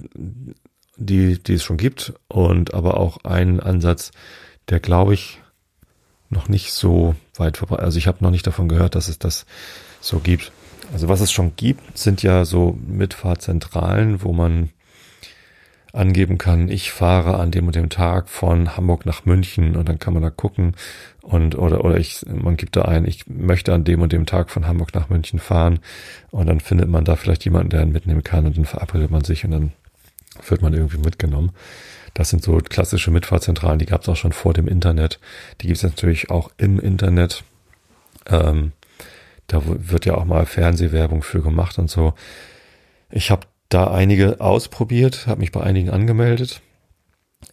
die, 0.98 1.42
die 1.42 1.54
es 1.54 1.64
schon 1.64 1.78
gibt, 1.78 2.14
und 2.28 2.74
aber 2.74 2.98
auch 2.98 3.24
einen 3.26 3.60
Ansatz, 3.60 4.12
der 4.70 4.80
glaube 4.80 5.14
ich 5.14 5.42
noch 6.30 6.48
nicht 6.48 6.72
so 6.72 7.16
weit 7.36 7.58
vorbei. 7.58 7.78
Also 7.78 7.98
ich 7.98 8.08
habe 8.08 8.24
noch 8.24 8.32
nicht 8.32 8.48
davon 8.48 8.70
gehört, 8.70 8.96
dass 8.96 9.10
es 9.10 9.20
das 9.20 9.46
so 10.00 10.20
gibt. 10.20 10.52
Also 10.94 11.08
was 11.08 11.22
es 11.22 11.32
schon 11.32 11.56
gibt, 11.56 11.98
sind 11.98 12.24
ja 12.24 12.46
so 12.46 12.78
Mitfahrzentralen, 12.88 14.24
wo 14.24 14.32
man 14.32 14.70
angeben 15.94 16.38
kann, 16.38 16.70
ich 16.70 16.92
fahre 16.92 17.38
an 17.38 17.52
dem 17.52 17.68
und 17.68 17.76
dem 17.76 17.90
Tag 17.90 18.30
von 18.30 18.78
Hamburg 18.78 19.06
nach 19.06 19.26
München 19.26 19.76
und 19.76 19.90
dann 19.90 20.00
kann 20.00 20.14
man 20.14 20.24
da 20.24 20.30
gucken 20.30 20.76
und 21.22 21.58
oder 21.58 21.84
oder 21.84 21.98
ich 21.98 22.26
man 22.28 22.56
gibt 22.56 22.76
da 22.76 22.84
ein, 22.84 23.06
ich 23.06 23.28
möchte 23.28 23.74
an 23.74 23.84
dem 23.84 24.02
und 24.02 24.14
dem 24.14 24.26
Tag 24.26 24.50
von 24.50 24.68
Hamburg 24.68 24.94
nach 24.94 25.10
München 25.10 25.40
fahren 25.40 25.80
und 26.30 26.48
dann 26.48 26.60
findet 26.60 26.90
man 26.90 27.04
da 27.04 27.16
vielleicht 27.16 27.44
jemanden, 27.44 27.70
der 27.70 27.82
ihn 27.82 27.92
mitnehmen 27.92 28.24
kann 28.24 28.46
und 28.46 28.58
dann 28.58 28.66
verabredet 28.66 29.12
man 29.12 29.24
sich 29.24 29.44
und 29.44 29.52
dann 29.52 29.74
wird 30.48 30.62
man 30.62 30.74
irgendwie 30.74 30.98
mitgenommen. 30.98 31.52
Das 32.14 32.30
sind 32.30 32.44
so 32.44 32.58
klassische 32.58 33.12
Mitfahrzentralen, 33.12 33.80
die 33.80 33.86
gab 33.86 34.02
es 34.02 34.10
auch 34.10 34.16
schon 34.16 34.34
vor 34.34 34.54
dem 34.54 34.68
Internet. 34.68 35.20
Die 35.62 35.68
gibt 35.68 35.78
es 35.78 35.84
natürlich 35.84 36.30
auch 36.30 36.52
im 36.58 36.80
Internet. 36.80 37.44
Ähm, 38.28 38.74
da 39.48 39.62
wird 39.66 40.06
ja 40.06 40.16
auch 40.16 40.26
mal 40.26 40.46
Fernsehwerbung 40.46 41.24
für 41.24 41.42
gemacht 41.42 41.78
und 41.80 41.90
so. 41.90 42.14
Ich 43.10 43.32
habe 43.32 43.48
da 43.74 43.90
einige 43.90 44.42
ausprobiert, 44.42 45.28
habe 45.28 45.40
mich 45.40 45.52
bei 45.52 45.62
einigen 45.62 45.90
angemeldet 45.90 46.62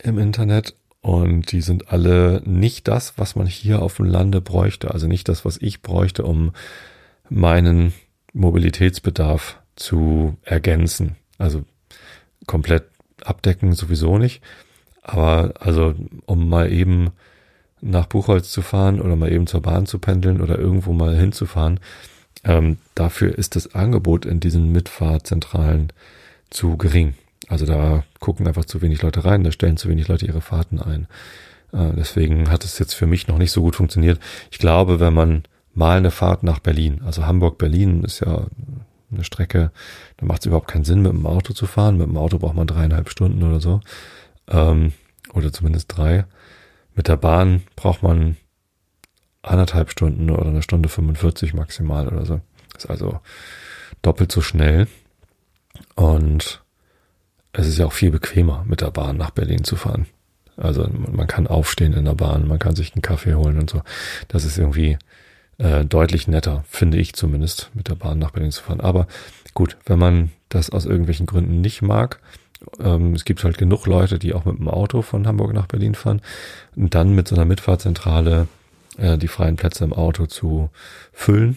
im 0.03 0.19
Internet 0.19 0.75
und 1.01 1.53
die 1.53 1.61
sind 1.61 1.93
alle 1.93 2.43
nicht 2.45 2.89
das, 2.89 3.15
was 3.17 3.37
man 3.37 3.47
hier 3.47 3.81
auf 3.81 3.97
dem 3.97 4.07
Lande 4.07 4.41
bräuchte. 4.41 4.91
Also 4.91 5.07
nicht 5.07 5.29
das, 5.29 5.45
was 5.45 5.57
ich 5.59 5.81
bräuchte, 5.81 6.25
um 6.25 6.53
meinen 7.31 7.93
Mobilitätsbedarf 8.33 9.61
zu 9.77 10.37
ergänzen. 10.43 11.17
Also 11.39 11.63
komplett 12.47 12.85
abdecken 13.25 13.73
sowieso 13.73 14.19
nicht. 14.19 14.43
Aber 15.03 15.55
also, 15.61 15.95
um 16.27 16.49
mal 16.49 16.71
eben 16.73 17.11
nach 17.81 18.07
Buchholz 18.07 18.51
zu 18.51 18.61
fahren 18.61 19.01
oder 19.01 19.15
mal 19.15 19.33
eben 19.33 19.47
zur 19.47 19.63
Bahn 19.63 19.87
zu 19.87 20.01
pendeln 20.01 20.41
oder 20.41 20.59
irgendwo 20.59 20.93
mal 20.93 21.17
hinzufahren, 21.17 21.79
ähm, 22.49 22.79
dafür 22.95 23.37
ist 23.37 23.55
das 23.55 23.75
Angebot 23.75 24.25
in 24.25 24.41
diesen 24.41 24.73
Mitfahrzentralen 24.73 25.93
zu 26.49 26.79
gering. 26.79 27.15
Also 27.47 27.67
da 27.67 28.05
gucken 28.21 28.49
einfach 28.49 28.65
zu 28.65 28.81
wenig 28.81 29.03
Leute 29.03 29.25
rein, 29.25 29.45
da 29.45 29.53
stellen 29.53 29.77
zu 29.77 29.89
wenig 29.89 30.09
Leute 30.09 30.27
ihre 30.27 30.41
Fahrten 30.41 30.81
ein. 30.81 31.07
Äh, 31.73 31.93
deswegen 31.95 32.51
hat 32.51 32.65
es 32.65 32.79
jetzt 32.79 32.95
für 32.95 33.07
mich 33.07 33.29
noch 33.29 33.39
nicht 33.39 33.53
so 33.53 33.61
gut 33.61 33.77
funktioniert. 33.77 34.19
Ich 34.51 34.59
glaube, 34.59 34.99
wenn 34.99 35.13
man 35.13 35.45
mal 35.75 35.99
eine 35.99 36.11
Fahrt 36.11 36.43
nach 36.43 36.59
Berlin, 36.59 37.03
also 37.05 37.27
Hamburg-Berlin 37.27 38.03
ist 38.03 38.21
ja 38.21 38.47
eine 39.13 39.25
Strecke, 39.25 39.71
da 40.17 40.27
macht 40.27 40.41
es 40.41 40.47
überhaupt 40.47 40.69
keinen 40.69 40.85
Sinn, 40.85 41.03
mit 41.03 41.13
dem 41.13 41.27
Auto 41.27 41.53
zu 41.53 41.67
fahren. 41.67 41.99
Mit 41.99 42.09
dem 42.09 42.17
Auto 42.17 42.39
braucht 42.39 42.57
man 42.57 42.67
dreieinhalb 42.67 43.11
Stunden 43.11 43.43
oder 43.43 43.61
so. 43.61 43.81
Ähm, 44.49 44.93
oder 45.35 45.53
zumindest 45.53 45.95
drei. 45.95 46.25
Mit 46.95 47.09
der 47.09 47.17
Bahn 47.17 47.63
braucht 47.77 48.03
man 48.03 48.37
anderthalb 49.43 49.91
Stunden 49.91 50.31
oder 50.31 50.47
eine 50.47 50.63
Stunde 50.63 50.89
45 50.89 51.55
maximal 51.55 52.09
oder 52.09 52.27
so. 52.27 52.41
Ist 52.77 52.91
also 52.91 53.21
doppelt 54.03 54.33
so 54.33 54.41
schnell. 54.41 54.87
Und 55.95 56.63
es 57.53 57.67
ist 57.67 57.79
ja 57.79 57.87
auch 57.87 57.93
viel 57.93 58.11
bequemer, 58.11 58.65
mit 58.67 58.81
der 58.81 58.91
Bahn 58.91 59.17
nach 59.17 59.31
Berlin 59.31 59.65
zu 59.65 59.77
fahren. 59.77 60.07
Also 60.57 60.89
man 60.89 61.27
kann 61.27 61.47
aufstehen 61.47 61.93
in 61.93 62.05
der 62.05 62.15
Bahn, 62.15 62.49
man 62.49 62.59
kann 62.59 62.75
sich 62.75 62.95
einen 62.95 63.03
Kaffee 63.03 63.35
holen 63.35 63.59
und 63.59 63.71
so. 63.71 63.83
Das 64.27 64.45
ist 64.45 64.59
irgendwie 64.59 64.99
äh, 65.59 65.85
deutlich 65.85 66.27
netter, 66.27 66.65
finde 66.69 66.99
ich 66.99 67.15
zumindest, 67.15 67.71
mit 67.75 67.89
der 67.89 67.95
Bahn 67.95 68.19
nach 68.19 68.33
Berlin 68.33 68.51
zu 68.51 68.63
fahren. 68.63 68.81
Aber 68.81 69.07
gut, 69.55 69.77
wenn 69.87 69.99
man 69.99 70.31
das 70.49 70.71
aus 70.71 70.85
irgendwelchen 70.85 71.27
Gründen 71.27 71.61
nicht 71.61 71.83
mag, 71.83 72.21
ähm, 72.81 73.15
es 73.15 73.25
gibt 73.25 73.45
halt 73.45 73.57
genug 73.57 73.87
Leute, 73.87 74.19
die 74.19 74.35
auch 74.35 74.45
mit 74.45 74.59
dem 74.59 74.69
Auto 74.69 75.03
von 75.03 75.27
Hamburg 75.27 75.53
nach 75.53 75.67
Berlin 75.67 75.95
fahren 75.95 76.23
und 76.75 76.95
dann 76.95 77.15
mit 77.15 77.29
so 77.29 77.37
einer 77.37 77.45
Mitfahrzentrale 77.45 78.49
äh, 78.99 79.19
die 79.19 79.29
freien 79.29 79.57
Plätze 79.57 79.85
im 79.85 79.93
Auto 79.93 80.27
zu 80.27 80.71
füllen 81.13 81.57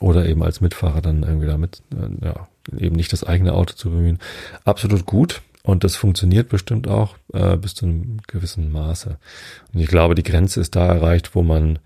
oder 0.00 0.26
eben 0.26 0.42
als 0.42 0.60
Mitfahrer 0.60 1.00
dann 1.00 1.22
irgendwie 1.22 1.46
damit, 1.46 1.82
äh, 1.92 2.24
ja, 2.24 2.48
eben 2.76 2.96
nicht 2.96 3.12
das 3.12 3.24
eigene 3.24 3.52
Auto 3.52 3.74
zu 3.74 3.90
bemühen. 3.90 4.18
Absolut 4.64 5.06
gut. 5.06 5.42
Und 5.62 5.82
das 5.82 5.96
funktioniert 5.96 6.48
bestimmt 6.48 6.86
auch 6.86 7.16
äh, 7.32 7.56
bis 7.56 7.74
zu 7.74 7.86
einem 7.86 8.18
gewissen 8.28 8.70
Maße. 8.70 9.18
Und 9.72 9.80
ich 9.80 9.88
glaube, 9.88 10.14
die 10.14 10.22
Grenze 10.22 10.60
ist 10.60 10.76
da 10.76 10.86
erreicht, 10.86 11.34
wo 11.34 11.42
man 11.42 11.80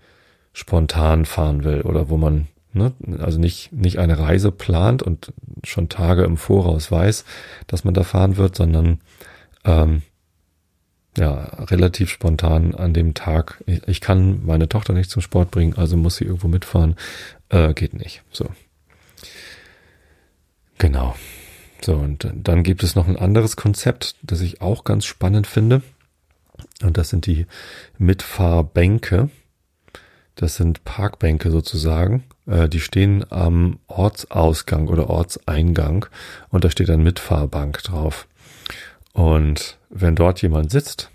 spontan 0.53 1.25
fahren 1.25 1.63
will 1.63 1.81
oder 1.81 2.09
wo 2.09 2.17
man 2.17 2.47
ne, 2.73 2.93
also 3.19 3.39
nicht, 3.39 3.71
nicht 3.71 3.99
eine 3.99 4.19
Reise 4.19 4.51
plant 4.51 5.03
und 5.03 5.33
schon 5.63 5.89
Tage 5.89 6.23
im 6.23 6.37
Voraus 6.37 6.91
weiß, 6.91 7.25
dass 7.67 7.83
man 7.83 7.93
da 7.93 8.03
fahren 8.03 8.37
wird, 8.37 8.55
sondern 8.55 8.99
ähm, 9.65 10.03
ja, 11.17 11.33
relativ 11.69 12.09
spontan 12.09 12.73
an 12.73 12.93
dem 12.93 13.13
Tag. 13.13 13.63
Ich, 13.65 13.87
ich 13.87 14.01
kann 14.01 14.45
meine 14.45 14.69
Tochter 14.69 14.93
nicht 14.93 15.09
zum 15.09 15.21
Sport 15.21 15.51
bringen, 15.51 15.75
also 15.75 15.97
muss 15.97 16.15
sie 16.15 16.25
irgendwo 16.25 16.47
mitfahren. 16.47 16.95
Äh, 17.49 17.73
geht 17.73 17.93
nicht. 17.93 18.23
So. 18.31 18.49
Genau. 20.77 21.15
So, 21.81 21.95
und 21.95 22.27
dann 22.33 22.63
gibt 22.63 22.83
es 22.83 22.95
noch 22.95 23.07
ein 23.07 23.17
anderes 23.17 23.55
Konzept, 23.55 24.15
das 24.21 24.41
ich 24.41 24.61
auch 24.61 24.83
ganz 24.83 25.05
spannend 25.05 25.47
finde. 25.47 25.81
Und 26.83 26.97
das 26.97 27.09
sind 27.09 27.25
die 27.25 27.47
Mitfahrbänke. 27.97 29.29
Das 30.35 30.55
sind 30.55 30.83
Parkbänke 30.85 31.51
sozusagen. 31.51 32.23
Äh, 32.47 32.69
die 32.69 32.79
stehen 32.79 33.25
am 33.31 33.79
Ortsausgang 33.87 34.87
oder 34.87 35.09
Ortseingang 35.09 36.05
und 36.49 36.63
da 36.63 36.69
steht 36.69 36.89
ein 36.89 37.03
Mitfahrbank 37.03 37.83
drauf. 37.83 38.27
Und 39.13 39.77
wenn 39.91 40.15
dort 40.15 40.41
jemand 40.41 40.71
sitzt, 40.71 41.11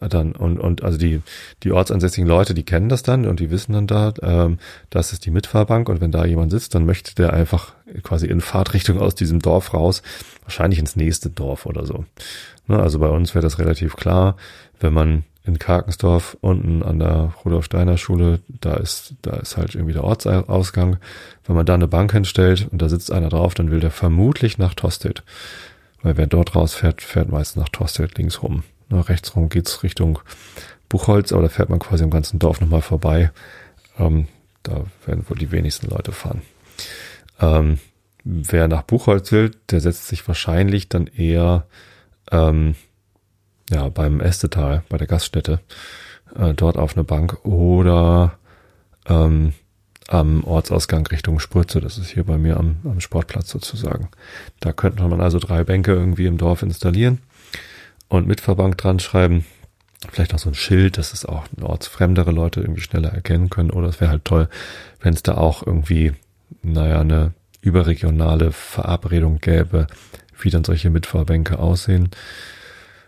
dann 0.00 0.32
und 0.32 0.58
und 0.58 0.82
also 0.82 0.98
die 0.98 1.22
die 1.62 1.72
ortsansässigen 1.72 2.28
Leute, 2.28 2.52
die 2.52 2.64
kennen 2.64 2.88
das 2.88 3.02
dann 3.02 3.26
und 3.26 3.40
die 3.40 3.50
wissen 3.50 3.72
dann 3.72 3.86
da, 3.86 4.12
ähm, 4.22 4.58
das 4.90 5.12
ist 5.12 5.24
die 5.24 5.30
Mitfahrbank 5.30 5.88
und 5.88 6.00
wenn 6.00 6.10
da 6.10 6.24
jemand 6.24 6.50
sitzt, 6.50 6.74
dann 6.74 6.84
möchte 6.84 7.14
der 7.14 7.32
einfach 7.32 7.74
quasi 8.02 8.26
in 8.26 8.40
Fahrtrichtung 8.40 9.00
aus 9.00 9.14
diesem 9.14 9.40
Dorf 9.40 9.72
raus, 9.72 10.02
wahrscheinlich 10.42 10.80
ins 10.80 10.96
nächste 10.96 11.30
Dorf 11.30 11.66
oder 11.66 11.86
so. 11.86 12.04
Ne, 12.66 12.78
also 12.78 12.98
bei 12.98 13.08
uns 13.08 13.34
wäre 13.34 13.42
das 13.42 13.58
relativ 13.58 13.94
klar, 13.96 14.36
wenn 14.80 14.92
man 14.92 15.24
in 15.46 15.58
Karkensdorf 15.58 16.38
unten 16.40 16.82
an 16.82 16.98
der 16.98 17.34
Rudolf 17.44 17.66
Steiner 17.66 17.98
Schule, 17.98 18.40
da 18.48 18.74
ist, 18.74 19.14
da 19.22 19.36
ist 19.36 19.58
halt 19.58 19.74
irgendwie 19.74 19.92
der 19.92 20.04
Ortsausgang. 20.04 20.96
Wenn 21.44 21.54
man 21.54 21.66
da 21.66 21.74
eine 21.74 21.86
Bank 21.86 22.12
hinstellt 22.12 22.66
und 22.72 22.80
da 22.80 22.88
sitzt 22.88 23.12
einer 23.12 23.28
drauf, 23.28 23.52
dann 23.52 23.70
will 23.70 23.80
der 23.80 23.90
vermutlich 23.90 24.56
nach 24.56 24.72
Tostedt. 24.72 25.22
Weil 26.04 26.18
wer 26.18 26.26
dort 26.26 26.54
rausfährt, 26.54 27.02
fährt 27.02 27.30
meist 27.30 27.56
nach 27.56 27.70
Tostedt 27.70 28.18
links 28.18 28.42
rum. 28.42 28.62
Ne, 28.90 29.08
rechts 29.08 29.34
rum 29.34 29.48
geht's 29.48 29.82
Richtung 29.82 30.20
Buchholz, 30.90 31.32
aber 31.32 31.42
da 31.42 31.48
fährt 31.48 31.70
man 31.70 31.78
quasi 31.78 32.04
im 32.04 32.10
ganzen 32.10 32.38
Dorf 32.38 32.60
nochmal 32.60 32.82
vorbei. 32.82 33.32
Ähm, 33.98 34.28
da 34.62 34.84
werden 35.06 35.24
wohl 35.28 35.38
die 35.38 35.50
wenigsten 35.50 35.88
Leute 35.88 36.12
fahren. 36.12 36.42
Ähm, 37.40 37.78
wer 38.22 38.68
nach 38.68 38.82
Buchholz 38.82 39.32
will, 39.32 39.52
der 39.70 39.80
setzt 39.80 40.06
sich 40.06 40.28
wahrscheinlich 40.28 40.90
dann 40.90 41.06
eher 41.06 41.66
ähm, 42.30 42.74
ja, 43.70 43.88
beim 43.88 44.20
Estetal, 44.20 44.82
bei 44.90 44.98
der 44.98 45.06
Gaststätte, 45.06 45.60
äh, 46.36 46.52
dort 46.52 46.76
auf 46.76 46.96
eine 46.96 47.04
Bank 47.04 47.46
oder 47.46 48.38
ähm, 49.08 49.54
am 50.08 50.44
Ortsausgang 50.44 51.06
Richtung 51.06 51.40
Spurze. 51.40 51.80
Das 51.80 51.98
ist 51.98 52.10
hier 52.10 52.24
bei 52.24 52.38
mir 52.38 52.56
am, 52.56 52.76
am 52.84 53.00
Sportplatz 53.00 53.48
sozusagen. 53.48 54.08
Da 54.60 54.72
könnte 54.72 55.02
man 55.04 55.20
also 55.20 55.38
drei 55.38 55.64
Bänke 55.64 55.92
irgendwie 55.92 56.26
im 56.26 56.38
Dorf 56.38 56.62
installieren 56.62 57.18
und 58.08 58.26
mit 58.26 58.40
Verbank 58.40 58.78
dran 58.78 59.00
schreiben. 59.00 59.44
Vielleicht 60.10 60.32
noch 60.32 60.38
so 60.38 60.50
ein 60.50 60.54
Schild, 60.54 60.98
dass 60.98 61.12
es 61.12 61.24
auch 61.24 61.44
ortsfremdere 61.60 62.30
Leute 62.30 62.60
irgendwie 62.60 62.82
schneller 62.82 63.10
erkennen 63.10 63.48
können. 63.48 63.70
Oder 63.70 63.88
es 63.88 64.00
wäre 64.00 64.10
halt 64.10 64.24
toll, 64.24 64.48
wenn 65.00 65.14
es 65.14 65.22
da 65.22 65.36
auch 65.36 65.66
irgendwie, 65.66 66.12
naja, 66.62 67.00
eine 67.00 67.32
überregionale 67.62 68.52
Verabredung 68.52 69.38
gäbe, 69.38 69.86
wie 70.38 70.50
dann 70.50 70.64
solche 70.64 70.90
Mitfahrbänke 70.90 71.58
aussehen. 71.58 72.10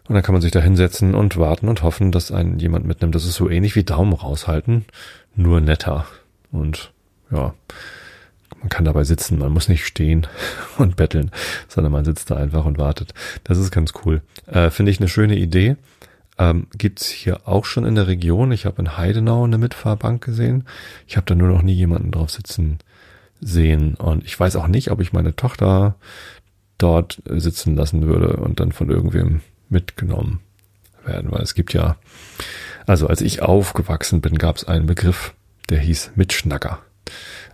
Und 0.09 0.15
dann 0.15 0.23
kann 0.23 0.33
man 0.33 0.43
sich 0.43 0.53
da 0.53 0.61
hinsetzen 0.61 1.15
und 1.15 1.37
warten 1.37 1.69
und 1.69 1.83
hoffen, 1.83 2.13
dass 2.13 2.33
einen 2.33 2.59
jemand 2.59 2.87
mitnimmt. 2.87 3.15
Das 3.15 3.27
ist 3.27 3.35
so 3.35 3.51
ähnlich 3.51 3.75
wie 3.75 3.85
Daumen 3.85 4.15
raushalten, 4.15 4.87
nur 5.35 5.61
netter. 5.61 6.07
Und 6.53 6.93
ja, 7.31 7.55
man 8.61 8.69
kann 8.69 8.85
dabei 8.85 9.05
sitzen, 9.05 9.39
man 9.39 9.53
muss 9.53 9.69
nicht 9.69 9.87
stehen 9.87 10.27
und 10.79 10.97
betteln, 10.97 11.31
sondern 11.69 11.93
man 11.93 12.05
sitzt 12.05 12.31
da 12.31 12.37
einfach 12.37 12.65
und 12.65 12.79
wartet. 12.79 13.15
Das 13.45 13.59
ist 13.59 13.71
ganz 13.71 13.93
cool. 14.05 14.23
Äh, 14.47 14.71
Finde 14.71 14.93
ich 14.93 15.01
eine 15.01 15.09
schöne 15.09 15.37
Idee. 15.37 15.77
Ähm, 16.39 16.67
gibt's 16.77 17.09
hier 17.09 17.49
auch 17.49 17.65
schon 17.65 17.87
in 17.87 17.95
der 17.95 18.09
Region. 18.09 18.53
Ich 18.53 18.67
habe 18.67 18.81
in 18.83 18.97
Heidenau 18.97 19.45
eine 19.45 19.59
Mitfahrbank 19.59 20.23
gesehen. 20.23 20.65
Ich 21.07 21.17
habe 21.17 21.27
da 21.27 21.35
nur 21.35 21.49
noch 21.49 21.63
nie 21.63 21.73
jemanden 21.73 22.11
drauf 22.11 22.31
sitzen 22.31 22.79
sehen. 23.41 23.95
Und 23.95 24.25
ich 24.25 24.39
weiß 24.39 24.57
auch 24.57 24.67
nicht, 24.67 24.91
ob 24.91 25.01
ich 25.01 25.13
meine 25.13 25.35
Tochter 25.35 25.97
dort 26.79 27.23
sitzen 27.27 27.75
lassen 27.75 28.07
würde 28.07 28.37
und 28.37 28.61
dann 28.61 28.73
von 28.73 28.91
irgendwem 28.91 29.41
mitgenommen 29.69 30.41
werden, 31.05 31.31
weil 31.31 31.43
es 31.43 31.55
gibt 31.55 31.73
ja, 31.73 31.97
also 32.87 33.07
als 33.07 33.21
ich 33.21 33.43
aufgewachsen 33.43 34.21
bin, 34.21 34.37
gab 34.37 34.57
es 34.57 34.65
einen 34.65 34.87
Begriff, 34.87 35.35
der 35.69 35.79
hieß 35.79 36.13
Mitschnacker. 36.15 36.81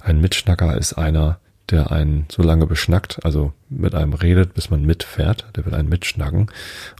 Ein 0.01 0.21
Mitschnacker 0.21 0.77
ist 0.77 0.95
einer, 0.95 1.39
der 1.71 1.91
einen 1.91 2.27
so 2.31 2.43
lange 2.43 2.67
beschnackt, 2.67 3.25
also 3.25 3.53
mit 3.69 3.95
einem 3.95 4.13
redet, 4.13 4.55
bis 4.55 4.71
man 4.71 4.85
mitfährt, 4.85 5.47
der 5.57 5.65
will 5.67 5.75
einen 5.75 5.89
mitschnacken 5.89 6.51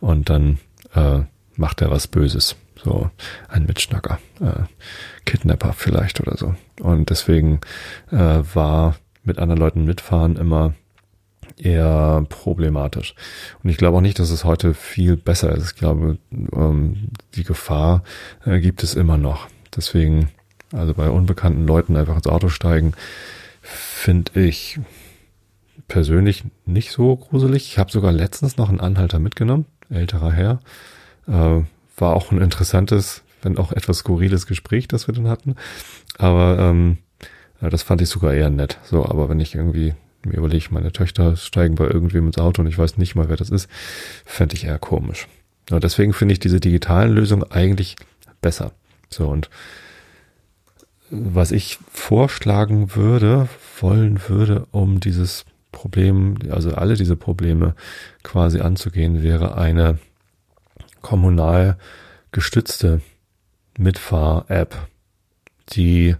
und 0.01 0.31
dann 0.31 0.59
äh, 0.95 1.21
macht 1.57 1.83
er 1.83 1.91
was 1.91 2.07
Böses. 2.07 2.57
So 2.83 3.11
ein 3.49 3.67
Mitschnacker, 3.67 4.19
äh, 4.41 4.65
Kidnapper 5.25 5.73
vielleicht 5.73 6.21
oder 6.21 6.37
so. 6.37 6.55
Und 6.81 7.11
deswegen 7.11 7.61
äh, 8.11 8.17
war 8.55 8.97
mit 9.23 9.39
anderen 9.39 9.61
Leuten 9.61 9.85
mitfahren 9.85 10.37
immer 10.37 10.75
eher 11.57 12.25
problematisch. 12.29 13.15
Und 13.63 13.71
ich 13.71 13.77
glaube 13.77 13.99
auch 13.99 14.03
nicht, 14.03 14.19
dass 14.19 14.31
es 14.31 14.45
heute 14.45 14.75
viel 14.75 15.17
besser 15.17 15.53
ist. 15.53 15.73
Ich 15.73 15.77
glaube, 15.77 16.19
ähm, 16.31 17.09
die 17.35 17.45
Gefahr 17.45 18.03
äh, 18.45 18.59
gibt 18.61 18.83
es 18.83 18.95
immer 18.95 19.17
noch. 19.17 19.49
Deswegen, 19.77 20.31
also 20.73 20.95
bei 20.95 21.09
unbekannten 21.09 21.67
Leuten 21.67 21.97
einfach 21.97 22.17
ins 22.17 22.27
Auto 22.27 22.49
steigen, 22.49 22.93
finde 23.63 24.41
ich 24.41 24.81
persönlich 25.89 26.45
nicht 26.65 26.91
so 26.91 27.17
gruselig. 27.17 27.69
Ich 27.69 27.79
habe 27.79 27.91
sogar 27.91 28.13
letztens 28.13 28.57
noch 28.57 28.69
einen 28.69 28.81
Anhalter 28.81 29.19
mitgenommen, 29.19 29.67
älterer 29.91 30.33
Herr. 30.33 30.61
Äh, 31.29 31.63
war 31.97 32.17
auch 32.17 32.33
ein 32.33 32.41
interessantes, 32.41 33.23
wenn 33.43 33.59
auch 33.59 33.73
etwas 33.73 33.99
skurriles 33.99 34.47
Gespräch, 34.47 34.89
das 34.89 35.07
wir 35.07 35.15
dann 35.15 35.29
hatten. 35.29 35.57
Aber 36.19 36.59
ähm, 36.59 36.99
das 37.61 37.83
fand 37.83 38.01
ich 38.01 38.09
sogar 38.09 38.35
eher 38.35 38.51
nett. 38.51 38.79
So, 38.85 39.05
aber 39.05 39.29
wenn 39.29 39.41
ich 39.41 39.55
irgendwie 39.55 39.95
mir 40.25 40.39
überlege, 40.39 40.67
meine 40.71 40.93
Töchter 40.93 41.37
steigen 41.37 41.75
bei 41.75 41.87
irgendwem 41.87 42.27
ins 42.27 42.39
Auto 42.39 42.63
und 42.63 42.69
ich 42.69 42.79
weiß 42.79 42.97
nicht 42.97 43.15
mal, 43.15 43.29
wer 43.29 43.37
das 43.37 43.51
ist, 43.51 43.69
fände 44.25 44.55
ich 44.55 44.65
eher 44.65 44.79
komisch. 44.79 45.29
Ja, 45.71 45.81
deswegen 45.81 46.13
finde 46.13 46.33
ich 46.33 46.41
diese 46.41 46.61
digitalen 46.61 47.13
Lösungen 47.13 47.51
eigentlich 47.51 47.97
besser. 48.41 48.73
So, 49.09 49.29
und 49.29 49.51
was 51.13 51.53
ich 51.53 51.79
vorschlagen 51.93 52.95
würde, 52.95 53.49
wollen 53.81 54.19
würde, 54.29 54.67
um 54.71 54.99
dieses 54.99 55.45
Problem, 55.71 56.37
also 56.51 56.73
alle 56.73 56.95
diese 56.95 57.17
Probleme 57.17 57.75
quasi 58.23 58.61
anzugehen, 58.61 59.23
wäre 59.23 59.59
eine 59.59 59.99
kommunal 61.03 61.77
gestützte 62.31 63.03
Mitfahr-App, 63.77 64.89
die 65.75 66.17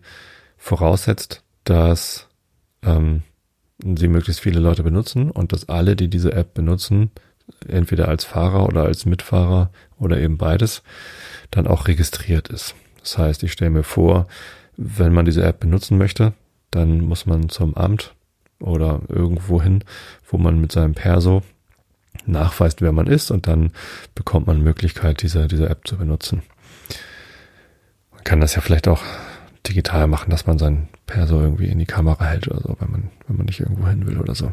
voraussetzt, 0.59 1.43
dass 1.65 2.29
ähm, 2.83 3.23
sie 3.83 4.09
möglichst 4.09 4.43
viele 4.43 4.61
Leute 4.61 4.83
benutzen 4.83 5.31
und 5.31 5.55
dass 5.55 5.71
alle, 5.71 5.97
die 5.97 6.09
diese 6.09 6.33
App 6.33 6.53
benutzen, 6.53 7.11
entweder 7.67 8.09
als 8.09 8.25
Fahrer 8.25 8.67
oder 8.67 8.85
als 8.85 9.07
Mitfahrer 9.07 9.71
oder 9.99 10.19
eben 10.19 10.37
beides, 10.37 10.83
dann 11.51 11.67
auch 11.67 11.89
registriert 11.89 12.49
ist. 12.49 12.75
Das 13.01 13.17
heißt, 13.17 13.43
ich 13.43 13.53
stelle 13.53 13.71
mir 13.71 13.85
vor, 13.85 14.27
wenn 14.77 15.13
man 15.13 15.25
diese 15.25 15.45
App 15.45 15.61
benutzen 15.61 15.99
möchte, 15.99 16.33
dann 16.71 17.01
muss 17.01 17.27
man 17.27 17.49
zum 17.49 17.77
Amt 17.77 18.15
oder 18.59 19.01
irgendwo 19.09 19.63
hin, 19.63 19.85
wo 20.29 20.39
man 20.39 20.61
mit 20.61 20.73
seinem 20.73 20.95
Perso 20.95 21.43
nachweist, 22.27 22.83
wer 22.83 22.93
man 22.93 23.07
ist 23.07 23.31
und 23.31 23.47
dann 23.47 23.73
bekommt 24.15 24.47
man 24.47 24.63
Möglichkeit, 24.63 25.23
diese, 25.23 25.49
diese 25.49 25.69
App 25.69 25.87
zu 25.87 25.97
benutzen. 25.97 26.43
Man 28.13 28.25
kann 28.25 28.41
das 28.41 28.55
ja 28.55 28.61
vielleicht 28.61 28.89
auch 28.89 29.03
digital 29.69 30.07
machen, 30.07 30.31
dass 30.31 30.47
man 30.47 30.59
sein 30.59 30.89
Perso 31.07 31.41
irgendwie 31.41 31.69
in 31.69 31.79
die 31.79 31.87
Kamera 31.87 32.25
hält 32.25 32.49
oder 32.49 32.61
so, 32.61 32.77
wenn 32.81 32.91
man, 32.91 33.11
wenn 33.27 33.37
man 33.37 33.47
nicht 33.47 33.61
irgendwo 33.61 33.87
hin 33.87 34.07
will 34.07 34.19
oder 34.19 34.35
so. 34.35 34.53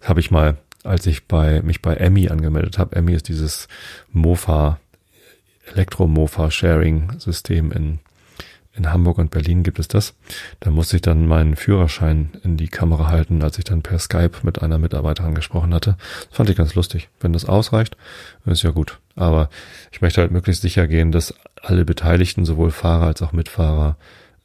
Das 0.00 0.08
habe 0.08 0.20
ich 0.20 0.30
mal, 0.30 0.56
als 0.84 1.06
ich 1.06 1.26
bei, 1.26 1.60
mich 1.62 1.82
bei 1.82 1.94
Emmy 1.94 2.28
angemeldet 2.28 2.78
habe. 2.78 2.96
Emmy 2.96 3.14
ist 3.14 3.28
dieses 3.28 3.68
Mofa, 4.12 4.78
Elektro-Mofa-Sharing-System 5.72 7.72
in 7.72 7.98
in 8.78 8.92
Hamburg 8.92 9.18
und 9.18 9.30
Berlin 9.30 9.62
gibt 9.62 9.78
es 9.78 9.88
das. 9.88 10.14
Da 10.60 10.70
musste 10.70 10.96
ich 10.96 11.02
dann 11.02 11.26
meinen 11.26 11.56
Führerschein 11.56 12.30
in 12.44 12.56
die 12.56 12.68
Kamera 12.68 13.08
halten, 13.08 13.42
als 13.42 13.58
ich 13.58 13.64
dann 13.64 13.82
per 13.82 13.98
Skype 13.98 14.38
mit 14.42 14.62
einer 14.62 14.78
Mitarbeiterin 14.78 15.34
gesprochen 15.34 15.74
hatte. 15.74 15.96
Das 16.28 16.36
fand 16.36 16.48
ich 16.50 16.56
ganz 16.56 16.74
lustig. 16.74 17.08
Wenn 17.20 17.32
das 17.32 17.44
ausreicht, 17.44 17.96
ist 18.46 18.62
ja 18.62 18.70
gut. 18.70 18.98
Aber 19.16 19.50
ich 19.92 20.00
möchte 20.00 20.20
halt 20.20 20.30
möglichst 20.30 20.62
sicher 20.62 20.86
gehen, 20.86 21.12
dass 21.12 21.34
alle 21.60 21.84
Beteiligten, 21.84 22.44
sowohl 22.44 22.70
Fahrer 22.70 23.06
als 23.06 23.22
auch 23.22 23.32
Mitfahrer, 23.32 23.96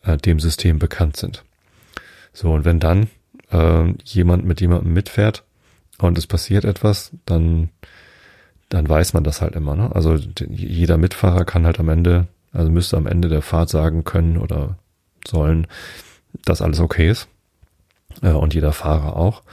äh, 0.03 0.17
dem 0.17 0.39
System 0.39 0.79
bekannt 0.79 1.17
sind. 1.17 1.43
So, 2.33 2.51
und 2.51 2.65
wenn 2.65 2.79
dann 2.79 3.07
äh, 3.51 3.93
jemand 4.03 4.45
mit 4.45 4.59
jemandem 4.59 4.93
mitfährt 4.93 5.43
und 5.99 6.17
es 6.17 6.27
passiert 6.27 6.65
etwas, 6.65 7.11
dann 7.25 7.69
dann 8.73 8.89
weiß 8.89 9.13
man 9.13 9.23
das 9.23 9.41
halt 9.41 9.55
immer. 9.55 9.75
Ne? 9.75 9.91
Also 9.93 10.15
jeder 10.49 10.97
Mitfahrer 10.97 11.45
kann 11.45 11.65
halt 11.65 11.79
am 11.79 11.89
Ende 11.89 12.27
also 12.53 12.71
müsste 12.71 12.97
am 12.97 13.07
Ende 13.07 13.27
der 13.27 13.41
Fahrt 13.41 13.69
sagen 13.69 14.03
können 14.03 14.37
oder 14.37 14.77
sollen, 15.27 15.67
dass 16.45 16.61
alles 16.61 16.79
okay 16.79 17.09
ist. 17.09 17.27
Äh, 18.21 18.31
und 18.31 18.53
jeder 18.53 18.71
Fahrer 18.71 19.15
auch. 19.15 19.43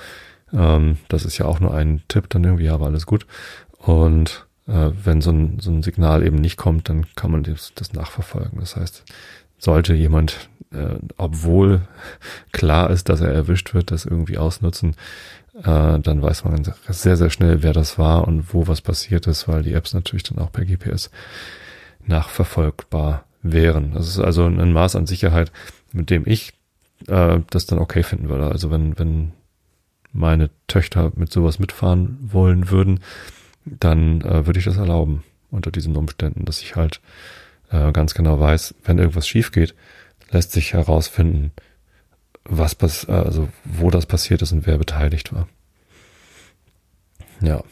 Ähm, 0.53 0.99
das 1.09 1.25
ist 1.25 1.39
ja 1.39 1.47
auch 1.47 1.61
nur 1.61 1.75
ein 1.75 2.03
Tipp 2.09 2.29
dann 2.29 2.45
irgendwie, 2.45 2.69
aber 2.69 2.87
alles 2.87 3.07
gut. 3.07 3.27
Und 3.79 4.47
äh, 4.67 4.91
wenn 5.03 5.21
so 5.21 5.31
ein, 5.31 5.59
so 5.61 5.71
ein 5.71 5.83
Signal 5.83 6.23
eben 6.25 6.37
nicht 6.37 6.57
kommt, 6.57 6.89
dann 6.89 7.07
kann 7.15 7.31
man 7.31 7.43
das, 7.43 7.73
das 7.75 7.93
nachverfolgen. 7.93 8.61
Das 8.61 8.77
heißt, 8.77 9.05
sollte 9.59 9.95
jemand, 9.95 10.51
äh, 10.73 10.97
obwohl 11.17 11.83
klar 12.53 12.91
ist, 12.91 13.09
dass 13.09 13.21
er 13.21 13.33
erwischt 13.33 13.75
wird, 13.75 13.91
das 13.91 14.05
irgendwie 14.05 14.39
ausnutzen, 14.39 14.95
dann 15.53 16.23
weiß 16.23 16.45
man 16.45 16.63
sehr, 16.89 17.17
sehr 17.17 17.29
schnell, 17.29 17.63
wer 17.63 17.75
das 17.75 17.99
war 17.99 18.27
und 18.27 18.55
wo 18.55 18.67
was 18.69 18.81
passiert 18.81 19.27
ist, 19.27 19.47
weil 19.47 19.63
die 19.63 19.75
Apps 19.75 19.93
natürlich 19.93 20.23
dann 20.23 20.39
auch 20.39 20.53
per 20.53 20.65
GPS 20.65 21.11
nachverfolgbar 22.07 23.25
wären. 23.43 23.93
Das 23.95 24.09
ist 24.09 24.19
also 24.19 24.45
ein 24.47 24.73
Maß 24.73 24.97
an 24.97 25.07
Sicherheit, 25.07 25.53
mit 25.93 26.11
dem 26.11 26.25
ich 26.27 26.53
äh, 27.09 27.41
das 27.51 27.67
dann 27.67 27.79
okay 27.79 28.03
finden 28.03 28.29
würde. 28.29 28.47
Also 28.47 28.71
wenn, 28.71 28.99
wenn 28.99 29.33
meine 30.13 30.51
Töchter 30.67 31.13
mit 31.15 31.33
sowas 31.33 31.59
mitfahren 31.59 32.19
wollen 32.21 32.71
würden, 32.71 33.01
dann 33.65 34.21
äh, 34.23 34.47
würde 34.47 34.59
ich 34.59 34.65
das 34.65 34.77
erlauben 34.77 35.23
unter 35.51 35.71
diesen 35.71 35.97
Umständen, 35.97 36.45
dass 36.45 36.61
ich 36.61 36.77
halt 36.77 37.01
äh, 37.71 37.93
ganz 37.93 38.15
genau 38.15 38.41
weiß, 38.41 38.75
wenn 38.85 38.99
irgendwas 38.99 39.29
schief 39.29 39.53
geht, 39.53 39.75
lässt 40.31 40.53
sich 40.53 40.73
herausfinden, 40.73 41.53
was 42.45 42.75
pass 42.75 43.09
also 43.09 43.49
wo 43.65 43.91
das 43.91 44.07
passiert 44.07 44.43
ist 44.43 44.53
und 44.53 44.67
wer 44.67 44.79
beteiligt 44.79 45.33
war. 45.33 45.49
Ja. 47.41 47.63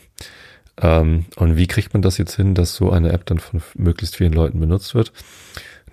Ähm, 0.81 1.27
und 1.37 1.57
wie 1.57 1.67
kriegt 1.67 1.93
man 1.93 2.03
das 2.03 2.19
jetzt 2.19 2.37
hin, 2.37 2.55
dass 2.55 2.75
so 2.75 2.91
eine 2.91 3.13
App 3.13 3.27
dann 3.27 3.39
von 3.39 3.63
möglichst 3.75 4.17
vielen 4.17 4.33
Leuten 4.33 4.61
benutzt 4.61 4.95
wird? 4.95 5.13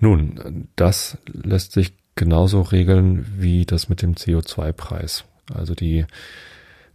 Nun, 0.00 0.68
das 0.76 1.18
lässt 1.26 1.72
sich 1.72 1.94
genauso 2.14 2.62
regeln 2.62 3.26
wie 3.38 3.66
das 3.66 3.88
mit 3.88 4.02
dem 4.02 4.14
CO2-Preis. 4.14 5.24
Also 5.52 5.74
die 5.74 6.06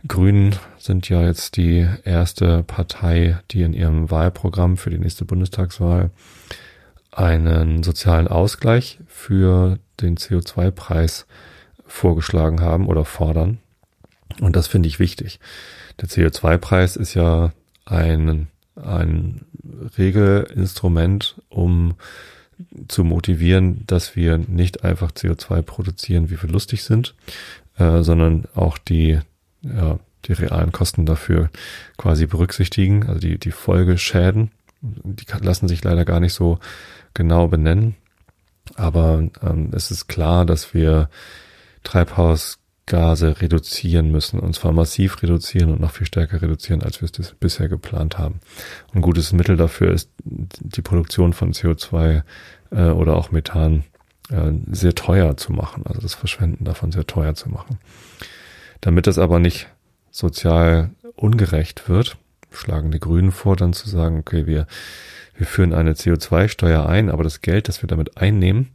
Grünen 0.08 0.56
sind 0.78 1.10
ja 1.10 1.24
jetzt 1.24 1.58
die 1.58 1.88
erste 2.04 2.64
Partei, 2.64 3.40
die 3.52 3.62
in 3.62 3.74
ihrem 3.74 4.10
Wahlprogramm 4.10 4.78
für 4.78 4.90
die 4.90 4.98
nächste 4.98 5.26
Bundestagswahl 5.26 6.10
einen 7.12 7.84
sozialen 7.84 8.28
Ausgleich 8.28 9.00
für 9.08 9.78
den 10.00 10.18
CO2-Preis 10.18 11.28
vorgeschlagen 11.86 12.62
haben 12.62 12.88
oder 12.88 13.06
fordern. 13.06 13.60
Und 14.40 14.56
das 14.56 14.68
finde 14.68 14.88
ich 14.88 15.00
wichtig. 15.00 15.40
Der 16.00 16.08
CO2-Preis 16.08 16.96
ist 16.96 17.14
ja 17.14 17.52
ein, 17.92 18.48
ein 18.76 19.46
Regelinstrument, 19.98 21.42
um 21.50 21.96
zu 22.88 23.04
motivieren, 23.04 23.84
dass 23.88 24.16
wir 24.16 24.38
nicht 24.38 24.84
einfach 24.84 25.12
CO2 25.12 25.62
produzieren, 25.62 26.30
wie 26.30 26.42
wir 26.42 26.50
lustig 26.50 26.84
sind, 26.84 27.16
äh, 27.78 28.02
sondern 28.04 28.46
auch 28.56 28.78
die, 28.78 29.20
ja, 29.64 30.00
die 30.26 30.34
realen 30.34 30.72
Kosten 30.72 31.06
dafür 31.06 31.50
quasi 31.98 32.28
berücksichtigen, 32.28 33.08
also 33.08 33.20
die, 33.20 33.40
die 33.40 33.52
Folgeschäden. 33.52 34.52
Die 34.82 35.26
lassen 35.42 35.68
sich 35.68 35.84
leider 35.84 36.06
gar 36.06 36.20
nicht 36.20 36.34
so 36.34 36.60
genau 37.14 37.48
benennen. 37.48 37.96
Aber 38.76 39.28
ähm, 39.44 39.72
es 39.74 39.92
ist 39.92 40.08
klar, 40.08 40.46
dass 40.46 40.74
wir 40.74 41.10
Treibhaus 41.84 42.60
Gase 42.92 43.40
reduzieren 43.40 44.12
müssen 44.12 44.38
und 44.38 44.54
zwar 44.54 44.74
massiv 44.74 45.24
reduzieren 45.24 45.72
und 45.72 45.80
noch 45.80 45.92
viel 45.92 46.06
stärker 46.06 46.42
reduzieren, 46.42 46.84
als 46.84 47.02
wir 47.02 47.08
es 47.10 47.32
bisher 47.40 47.70
geplant 47.70 48.18
haben. 48.18 48.42
Ein 48.94 49.02
gutes 49.02 49.32
Mittel 49.32 49.56
dafür 49.56 49.94
ist 49.94 50.10
die 50.26 50.82
Produktion 50.82 51.32
von 51.32 51.54
CO2 51.54 52.24
äh, 52.72 52.84
oder 52.90 53.16
auch 53.16 53.32
Methan 53.32 53.86
äh, 54.30 54.52
sehr 54.70 54.94
teuer 54.94 55.38
zu 55.38 55.54
machen, 55.54 55.84
also 55.86 56.02
das 56.02 56.16
Verschwenden 56.16 56.66
davon 56.66 56.92
sehr 56.92 57.08
teuer 57.08 57.34
zu 57.34 57.48
machen. 57.50 57.80
Damit 58.82 59.08
das 59.08 59.18
aber 59.18 59.40
nicht 59.40 59.70
sozial 60.10 60.90
ungerecht 61.16 61.88
wird, 61.88 62.18
schlagen 62.52 62.92
die 62.92 63.00
Grünen 63.00 63.32
vor, 63.32 63.56
dann 63.56 63.72
zu 63.72 63.88
sagen, 63.88 64.20
okay, 64.20 64.48
wir, 64.48 64.68
wir 65.38 65.48
führen 65.48 65.74
eine 65.74 65.94
CO2-Steuer 65.94 66.86
ein, 66.88 67.10
aber 67.10 67.24
das 67.24 67.40
Geld, 67.40 67.70
das 67.70 67.82
wir 67.82 67.88
damit 67.88 68.18
einnehmen, 68.18 68.72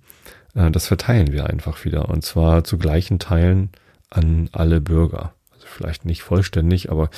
äh, 0.55 0.71
das 0.71 0.87
verteilen 0.87 1.33
wir 1.33 1.51
einfach 1.51 1.85
wieder 1.85 2.09
und 2.09 2.25
zwar 2.25 2.65
zu 2.65 2.79
gleichen 2.79 3.19
Teilen 3.19 3.69
an 4.11 4.49
alle 4.53 4.81
Bürger. 4.81 5.35
Also 5.53 5.67
vielleicht 5.67 6.05
nicht 6.05 6.23
vollständig, 6.23 6.91
aber 6.91 7.11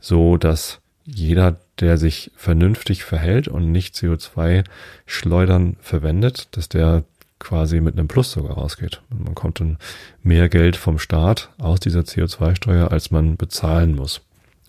so, 0.00 0.36
dass 0.36 0.80
jeder, 1.04 1.60
der 1.80 1.98
sich 1.98 2.30
vernünftig 2.36 3.04
verhält 3.04 3.48
und 3.48 3.72
nicht 3.72 3.94
CO2-Schleudern 3.94 5.76
verwendet, 5.80 6.48
dass 6.56 6.68
der 6.68 7.04
quasi 7.38 7.80
mit 7.80 7.98
einem 7.98 8.06
Plus 8.06 8.30
sogar 8.30 8.54
rausgeht. 8.54 9.02
Man 9.10 9.34
kommt 9.34 9.58
dann 9.58 9.78
mehr 10.22 10.48
Geld 10.48 10.76
vom 10.76 11.00
Staat 11.00 11.50
aus 11.58 11.80
dieser 11.80 12.00
CO2-Steuer, 12.00 12.92
als 12.92 13.10
man 13.10 13.36
bezahlen 13.36 13.96
muss. 13.96 14.20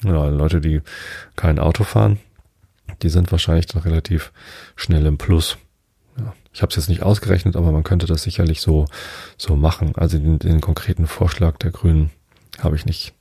Ja, 0.04 0.28
Leute, 0.28 0.60
die 0.60 0.82
kein 1.36 1.60
Auto 1.60 1.84
fahren, 1.84 2.20
die 3.04 3.10
sind 3.10 3.32
wahrscheinlich 3.32 3.68
dann 3.68 3.84
relativ 3.84 4.32
schnell 4.76 5.06
im 5.06 5.18
Plus. 5.18 5.58
Ich 6.54 6.62
habe 6.62 6.70
es 6.70 6.76
jetzt 6.76 6.90
nicht 6.90 7.04
ausgerechnet, 7.04 7.56
aber 7.56 7.72
man 7.72 7.84
könnte 7.84 8.06
das 8.06 8.24
sicherlich 8.24 8.62
so 8.62 8.86
so 9.38 9.56
machen. 9.56 9.94
Also 9.96 10.18
den, 10.18 10.40
den 10.40 10.62
konkreten 10.62 11.08
Vorschlag 11.08 11.58
der 11.58 11.72
Grünen 11.72 12.12
habe 12.60 12.76
ich 12.76 12.86
nicht 12.86 13.14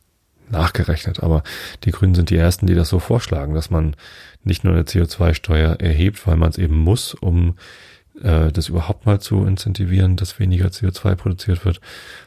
nachgerechnet, 0.50 1.22
aber 1.22 1.42
die 1.84 1.90
Grünen 1.90 2.14
sind 2.14 2.30
die 2.30 2.36
ersten, 2.36 2.66
die 2.66 2.74
das 2.74 2.88
so 2.90 2.98
vorschlagen, 2.98 3.54
dass 3.54 3.70
man 3.70 3.96
nicht 4.44 4.64
nur 4.64 4.74
eine 4.74 4.82
CO2-Steuer 4.82 5.80
erhebt, 5.80 6.26
weil 6.26 6.36
man 6.36 6.50
es 6.50 6.58
eben 6.58 6.76
muss, 6.76 7.14
um 7.14 7.56
äh, 8.22 8.52
das 8.52 8.68
überhaupt 8.68 9.06
mal 9.06 9.20
zu 9.20 9.44
incentivieren, 9.44 10.16
dass 10.16 10.38
weniger 10.38 10.68
CO2 10.68 11.14
produziert 11.14 11.64
wird, 11.64 11.80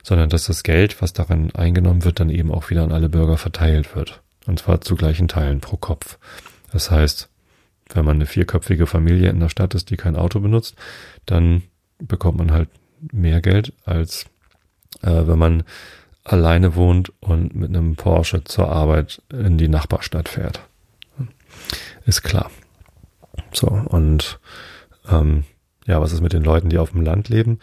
sondern 0.03 0.29
dass 0.29 0.45
das 0.45 0.63
Geld, 0.63 1.01
was 1.01 1.13
daran 1.13 1.53
eingenommen 1.53 2.03
wird, 2.03 2.19
dann 2.19 2.29
eben 2.29 2.51
auch 2.51 2.69
wieder 2.69 2.83
an 2.83 2.91
alle 2.91 3.09
Bürger 3.09 3.37
verteilt 3.37 3.95
wird. 3.95 4.21
Und 4.47 4.59
zwar 4.59 4.81
zu 4.81 4.95
gleichen 4.95 5.27
Teilen 5.27 5.59
pro 5.59 5.77
Kopf. 5.77 6.17
Das 6.71 6.91
heißt, 6.91 7.29
wenn 7.93 8.05
man 8.05 8.17
eine 8.17 8.25
vierköpfige 8.25 8.87
Familie 8.87 9.29
in 9.29 9.39
der 9.39 9.49
Stadt 9.49 9.75
ist, 9.75 9.89
die 9.89 9.97
kein 9.97 10.15
Auto 10.15 10.39
benutzt, 10.39 10.75
dann 11.25 11.63
bekommt 11.99 12.37
man 12.37 12.51
halt 12.51 12.69
mehr 13.11 13.41
Geld, 13.41 13.73
als 13.85 14.25
äh, 15.01 15.27
wenn 15.27 15.37
man 15.37 15.63
alleine 16.23 16.75
wohnt 16.75 17.13
und 17.21 17.55
mit 17.55 17.69
einem 17.69 17.95
Porsche 17.95 18.43
zur 18.43 18.69
Arbeit 18.69 19.21
in 19.31 19.57
die 19.57 19.67
Nachbarstadt 19.67 20.27
fährt. 20.27 20.61
Ist 22.05 22.23
klar. 22.23 22.49
So, 23.53 23.67
und 23.67 24.39
ähm, 25.09 25.43
ja, 25.85 26.01
was 26.01 26.11
ist 26.11 26.21
mit 26.21 26.33
den 26.33 26.43
Leuten, 26.43 26.69
die 26.69 26.79
auf 26.79 26.91
dem 26.91 27.01
Land 27.01 27.29
leben? 27.29 27.59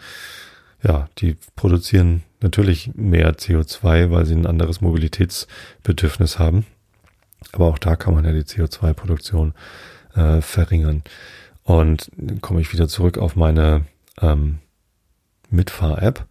Ja, 0.81 1.09
die 1.17 1.37
produzieren 1.55 2.23
natürlich 2.41 2.91
mehr 2.95 3.35
CO2, 3.35 4.11
weil 4.11 4.25
sie 4.25 4.35
ein 4.35 4.45
anderes 4.45 4.81
Mobilitätsbedürfnis 4.81 6.39
haben. 6.39 6.65
Aber 7.51 7.67
auch 7.67 7.77
da 7.77 7.95
kann 7.95 8.13
man 8.13 8.25
ja 8.25 8.31
die 8.31 8.43
CO2-Produktion 8.43 9.53
äh, 10.15 10.41
verringern. 10.41 11.03
Und 11.63 12.11
komme 12.41 12.61
ich 12.61 12.73
wieder 12.73 12.87
zurück 12.87 13.17
auf 13.17 13.35
meine 13.35 13.85
ähm, 14.21 14.59
Mitfahr-App, 15.49 16.25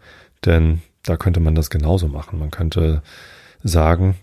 denn 0.44 0.82
da 1.02 1.16
könnte 1.16 1.40
man 1.40 1.54
das 1.54 1.70
genauso 1.70 2.08
machen. 2.08 2.38
Man 2.38 2.50
könnte 2.50 3.02
sagen, 3.62 4.16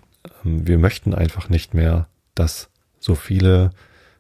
ähm, 0.45 0.67
wir 0.67 0.78
möchten 0.78 1.13
einfach 1.13 1.50
nicht 1.50 1.74
mehr, 1.74 2.08
dass 2.36 2.69
so 3.00 3.15
viele 3.15 3.72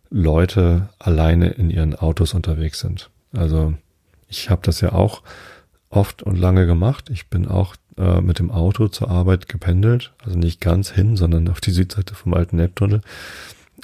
Leute 0.09 0.89
alleine 0.97 1.49
in 1.49 1.69
ihren 1.69 1.95
Autos 1.95 2.33
unterwegs 2.33 2.79
sind. 2.79 3.09
Also 3.33 3.73
ich 4.27 4.49
habe 4.49 4.61
das 4.63 4.81
ja 4.81 4.93
auch 4.93 5.21
oft 5.89 6.23
und 6.23 6.37
lange 6.37 6.65
gemacht. 6.65 7.09
Ich 7.09 7.27
bin 7.27 7.47
auch 7.47 7.75
äh, 7.97 8.21
mit 8.21 8.39
dem 8.39 8.51
Auto 8.51 8.87
zur 8.87 9.09
Arbeit 9.09 9.49
gependelt, 9.49 10.13
also 10.23 10.37
nicht 10.37 10.61
ganz 10.61 10.91
hin, 10.91 11.17
sondern 11.17 11.47
auf 11.49 11.61
die 11.61 11.71
Südseite 11.71 12.15
vom 12.15 12.33
alten 12.33 12.59
Elbtunnel 12.59 13.01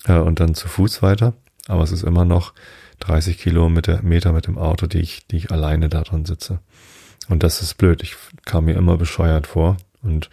äh, 0.05 0.17
und 0.17 0.39
dann 0.39 0.55
zu 0.55 0.67
Fuß 0.67 1.01
weiter. 1.01 1.33
Aber 1.67 1.83
es 1.83 1.91
ist 1.91 2.03
immer 2.03 2.25
noch 2.25 2.53
30 2.99 3.37
Kilometer 3.37 4.01
Meter 4.01 4.31
mit 4.31 4.47
dem 4.47 4.57
Auto, 4.57 4.87
die 4.87 4.99
ich, 4.99 5.27
die 5.27 5.37
ich 5.37 5.51
alleine 5.51 5.89
da 5.89 6.01
dran 6.01 6.25
sitze. 6.25 6.59
Und 7.27 7.43
das 7.43 7.61
ist 7.61 7.75
blöd. 7.75 8.03
Ich 8.03 8.15
kam 8.45 8.65
mir 8.65 8.75
immer 8.75 8.97
bescheuert 8.97 9.47
vor 9.47 9.77
und 10.01 10.29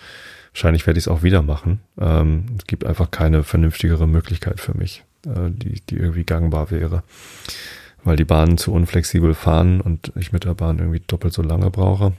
wahrscheinlich 0.52 0.86
werde 0.86 0.98
ich 0.98 1.04
es 1.04 1.08
auch 1.08 1.22
wieder 1.22 1.42
machen. 1.42 1.80
Ähm, 1.98 2.46
es 2.58 2.66
gibt 2.66 2.84
einfach 2.84 3.10
keine 3.10 3.42
vernünftigere 3.42 4.06
Möglichkeit 4.06 4.60
für 4.60 4.76
mich, 4.76 5.04
äh, 5.26 5.50
die, 5.50 5.80
die 5.80 5.96
irgendwie 5.96 6.24
gangbar 6.24 6.70
wäre 6.70 7.02
weil 8.04 8.16
die 8.16 8.24
Bahnen 8.24 8.58
zu 8.58 8.72
unflexibel 8.72 9.34
fahren 9.34 9.80
und 9.80 10.12
ich 10.16 10.32
mit 10.32 10.44
der 10.44 10.54
Bahn 10.54 10.78
irgendwie 10.78 11.02
doppelt 11.06 11.32
so 11.32 11.42
lange 11.42 11.70
brauche. 11.70 12.12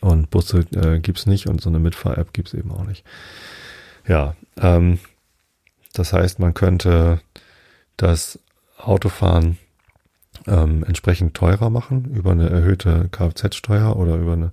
Und 0.00 0.30
Busse 0.30 0.64
äh, 0.74 0.98
gibt's 1.00 1.26
nicht 1.26 1.46
und 1.46 1.60
so 1.60 1.68
eine 1.68 1.78
Mitfahr-App 1.78 2.32
gibt's 2.32 2.54
eben 2.54 2.70
auch 2.70 2.84
nicht. 2.84 3.04
Ja, 4.06 4.36
ähm, 4.60 4.98
das 5.92 6.12
heißt, 6.12 6.38
man 6.38 6.54
könnte 6.54 7.20
das 7.96 8.38
Autofahren 8.78 9.58
ähm, 10.46 10.84
entsprechend 10.84 11.34
teurer 11.34 11.70
machen 11.70 12.06
über 12.14 12.32
eine 12.32 12.50
erhöhte 12.50 13.08
Kfz-Steuer 13.10 13.96
oder 13.96 14.16
über 14.16 14.34
eine, 14.34 14.52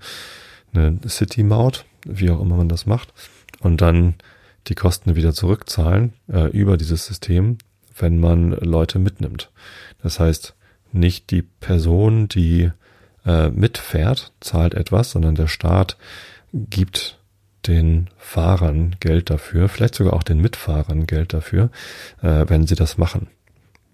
eine 0.74 1.00
City-Maut, 1.08 1.86
wie 2.06 2.30
auch 2.30 2.42
immer 2.42 2.58
man 2.58 2.70
das 2.70 2.86
macht, 2.86 3.14
und 3.60 3.82
dann 3.82 4.16
die 4.68 4.76
Kosten 4.76 5.16
wieder 5.16 5.34
zurückzahlen 5.34 6.14
äh, 6.32 6.50
über 6.52 6.78
dieses 6.78 7.06
System, 7.06 7.58
wenn 7.98 8.20
man 8.20 8.52
Leute 8.52 9.00
mitnimmt. 9.00 9.52
Das 10.02 10.20
heißt, 10.20 10.56
nicht 10.92 11.32
die 11.32 11.42
Person, 11.42 12.28
die 12.28 12.72
äh, 13.26 13.50
mitfährt, 13.50 14.34
zahlt 14.40 14.74
etwas, 14.74 15.12
sondern 15.12 15.36
der 15.36 15.48
Staat 15.48 15.98
gibt 16.54 17.18
den 17.68 18.10
Fahrern 18.18 18.96
Geld 19.00 19.30
dafür, 19.30 19.70
vielleicht 19.70 19.96
sogar 19.96 20.14
auch 20.14 20.24
den 20.24 20.40
Mitfahrern 20.40 21.06
Geld 21.06 21.34
dafür, 21.34 21.70
äh, 22.22 22.46
wenn 22.48 22.66
sie 22.68 22.76
das 22.76 22.98
machen. 22.98 23.28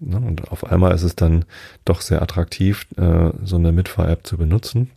Ne? 0.00 0.16
Und 0.16 0.50
auf 0.50 0.64
einmal 0.64 0.94
ist 0.94 1.02
es 1.02 1.16
dann 1.16 1.44
doch 1.84 2.00
sehr 2.00 2.22
attraktiv, 2.22 2.86
äh, 2.96 3.30
so 3.44 3.56
eine 3.56 3.72
Mitfahr-App 3.72 4.26
zu 4.26 4.36
benutzen. 4.36 4.90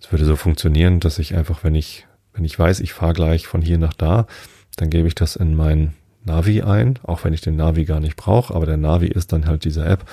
Es 0.00 0.12
würde 0.12 0.24
so 0.24 0.36
funktionieren, 0.36 1.00
dass 1.00 1.18
ich 1.18 1.34
einfach, 1.34 1.64
wenn 1.64 1.74
ich, 1.74 2.06
wenn 2.32 2.44
ich 2.44 2.58
weiß, 2.58 2.80
ich 2.80 2.92
fahre 2.92 3.14
gleich 3.14 3.46
von 3.46 3.62
hier 3.62 3.78
nach 3.78 3.94
da, 3.94 4.26
dann 4.76 4.90
gebe 4.90 5.08
ich 5.08 5.14
das 5.14 5.36
in 5.36 5.54
mein 5.54 5.94
Navi 6.24 6.62
ein, 6.62 6.98
auch 7.02 7.24
wenn 7.24 7.32
ich 7.32 7.40
den 7.40 7.56
Navi 7.56 7.84
gar 7.84 8.00
nicht 8.00 8.16
brauche, 8.16 8.54
aber 8.54 8.66
der 8.66 8.76
Navi 8.76 9.06
ist 9.06 9.32
dann 9.32 9.46
halt 9.46 9.64
diese 9.64 9.84
App 9.84 10.04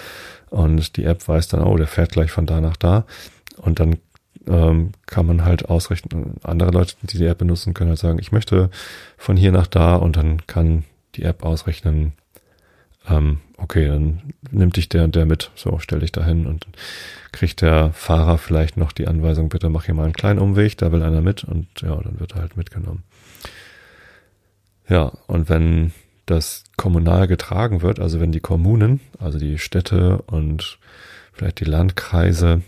und 0.49 0.95
die 0.95 1.05
App 1.05 1.27
weiß 1.27 1.47
dann, 1.47 1.63
oh, 1.63 1.75
der 1.75 1.87
fährt 1.87 2.11
gleich 2.11 2.31
von 2.31 2.45
da 2.45 2.61
nach 2.61 2.77
da 2.77 3.05
und 3.57 3.79
dann 3.79 3.97
ähm, 4.47 4.91
kann 5.05 5.25
man 5.25 5.45
halt 5.45 5.69
ausrechnen, 5.69 6.35
andere 6.43 6.71
Leute, 6.71 6.95
die 7.03 7.17
die 7.17 7.25
App 7.25 7.37
benutzen, 7.37 7.73
können 7.73 7.89
halt 7.89 7.99
sagen, 7.99 8.19
ich 8.19 8.31
möchte 8.31 8.69
von 9.17 9.37
hier 9.37 9.51
nach 9.51 9.67
da 9.67 9.95
und 9.95 10.17
dann 10.17 10.45
kann 10.47 10.83
die 11.15 11.23
App 11.23 11.43
ausrechnen, 11.43 12.13
ähm, 13.09 13.39
okay, 13.57 13.87
dann 13.87 14.21
nimmt 14.51 14.77
dich 14.77 14.89
der 14.89 15.03
und 15.03 15.15
der 15.15 15.25
mit, 15.25 15.51
so 15.55 15.79
stell 15.79 15.99
dich 15.99 16.11
da 16.11 16.23
hin 16.23 16.45
und 16.45 16.67
kriegt 17.31 17.61
der 17.61 17.91
Fahrer 17.93 18.37
vielleicht 18.37 18.77
noch 18.77 18.91
die 18.91 19.07
Anweisung, 19.07 19.49
bitte 19.49 19.69
mach 19.69 19.85
hier 19.85 19.93
mal 19.93 20.03
einen 20.03 20.13
kleinen 20.13 20.39
Umweg, 20.39 20.77
da 20.77 20.91
will 20.91 21.03
einer 21.03 21.21
mit 21.21 21.43
und 21.43 21.67
ja, 21.81 21.95
dann 21.95 22.19
wird 22.19 22.33
er 22.33 22.41
halt 22.41 22.57
mitgenommen. 22.57 23.03
Ja, 24.89 25.11
und 25.27 25.49
wenn 25.49 25.93
das 26.25 26.63
kommunal 26.77 27.27
getragen 27.27 27.81
wird, 27.81 27.99
also 27.99 28.19
wenn 28.19 28.31
die 28.31 28.39
Kommunen, 28.39 28.99
also 29.19 29.39
die 29.39 29.57
Städte 29.57 30.21
und 30.23 30.77
vielleicht 31.33 31.59
die 31.59 31.65
Landkreise 31.65 32.61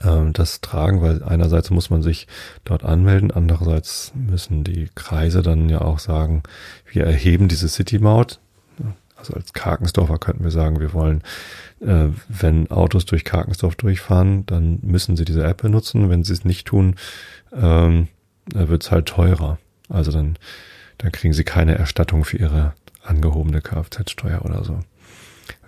äh, 0.00 0.30
das 0.32 0.60
tragen, 0.60 1.00
weil 1.02 1.22
einerseits 1.22 1.70
muss 1.70 1.90
man 1.90 2.02
sich 2.02 2.26
dort 2.64 2.84
anmelden, 2.84 3.30
andererseits 3.30 4.12
müssen 4.14 4.64
die 4.64 4.88
Kreise 4.94 5.42
dann 5.42 5.68
ja 5.68 5.80
auch 5.80 5.98
sagen, 5.98 6.42
wir 6.90 7.04
erheben 7.04 7.48
diese 7.48 7.68
City-Maut. 7.68 8.40
Also 9.16 9.34
als 9.34 9.52
Karkensdorfer 9.52 10.18
könnten 10.18 10.44
wir 10.44 10.52
sagen, 10.52 10.78
wir 10.78 10.92
wollen, 10.92 11.22
äh, 11.80 12.06
wenn 12.28 12.70
Autos 12.70 13.04
durch 13.04 13.24
Karkensdorf 13.24 13.74
durchfahren, 13.74 14.46
dann 14.46 14.78
müssen 14.82 15.16
sie 15.16 15.24
diese 15.24 15.42
App 15.42 15.62
benutzen. 15.62 16.08
Wenn 16.08 16.22
sie 16.22 16.32
es 16.32 16.44
nicht 16.44 16.68
tun, 16.68 16.94
ähm, 17.52 18.06
wird 18.54 18.84
es 18.84 18.92
halt 18.92 19.06
teurer. 19.06 19.58
Also 19.88 20.12
dann 20.12 20.38
dann 20.98 21.12
kriegen 21.12 21.32
sie 21.32 21.44
keine 21.44 21.76
Erstattung 21.76 22.24
für 22.24 22.36
ihre 22.36 22.74
angehobene 23.02 23.62
Kfz-Steuer 23.62 24.44
oder 24.44 24.64
so. 24.64 24.80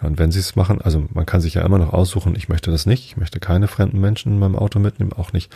Und 0.02 0.18
wenn 0.18 0.32
sie 0.32 0.40
es 0.40 0.56
machen, 0.56 0.80
also 0.80 1.06
man 1.12 1.26
kann 1.26 1.40
sich 1.40 1.54
ja 1.54 1.62
immer 1.62 1.78
noch 1.78 1.92
aussuchen, 1.92 2.34
ich 2.36 2.48
möchte 2.48 2.70
das 2.70 2.86
nicht, 2.86 3.04
ich 3.06 3.16
möchte 3.16 3.40
keine 3.40 3.68
fremden 3.68 4.00
Menschen 4.00 4.32
in 4.32 4.38
meinem 4.38 4.56
Auto 4.56 4.78
mitnehmen, 4.78 5.12
auch 5.12 5.32
nicht, 5.32 5.52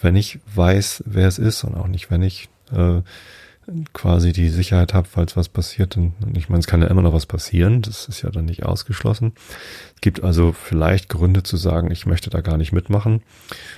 wenn 0.00 0.16
ich 0.16 0.38
weiß, 0.54 1.04
wer 1.06 1.28
es 1.28 1.38
ist 1.38 1.64
und 1.64 1.74
auch 1.76 1.88
nicht, 1.88 2.10
wenn 2.10 2.22
ich 2.22 2.48
äh, 2.72 3.02
quasi 3.92 4.32
die 4.32 4.48
Sicherheit 4.48 4.94
habe, 4.94 5.08
falls 5.08 5.36
was 5.36 5.48
passiert. 5.48 5.96
Und 5.96 6.14
ich 6.34 6.48
meine, 6.48 6.60
es 6.60 6.66
kann 6.66 6.82
ja 6.82 6.88
immer 6.88 7.02
noch 7.02 7.12
was 7.12 7.26
passieren, 7.26 7.82
das 7.82 8.08
ist 8.08 8.22
ja 8.22 8.30
dann 8.30 8.46
nicht 8.46 8.64
ausgeschlossen. 8.64 9.32
Es 9.94 10.00
gibt 10.00 10.22
also 10.22 10.52
vielleicht 10.52 11.08
Gründe 11.08 11.42
zu 11.42 11.56
sagen, 11.56 11.90
ich 11.90 12.06
möchte 12.06 12.30
da 12.30 12.40
gar 12.40 12.56
nicht 12.56 12.72
mitmachen. 12.72 13.22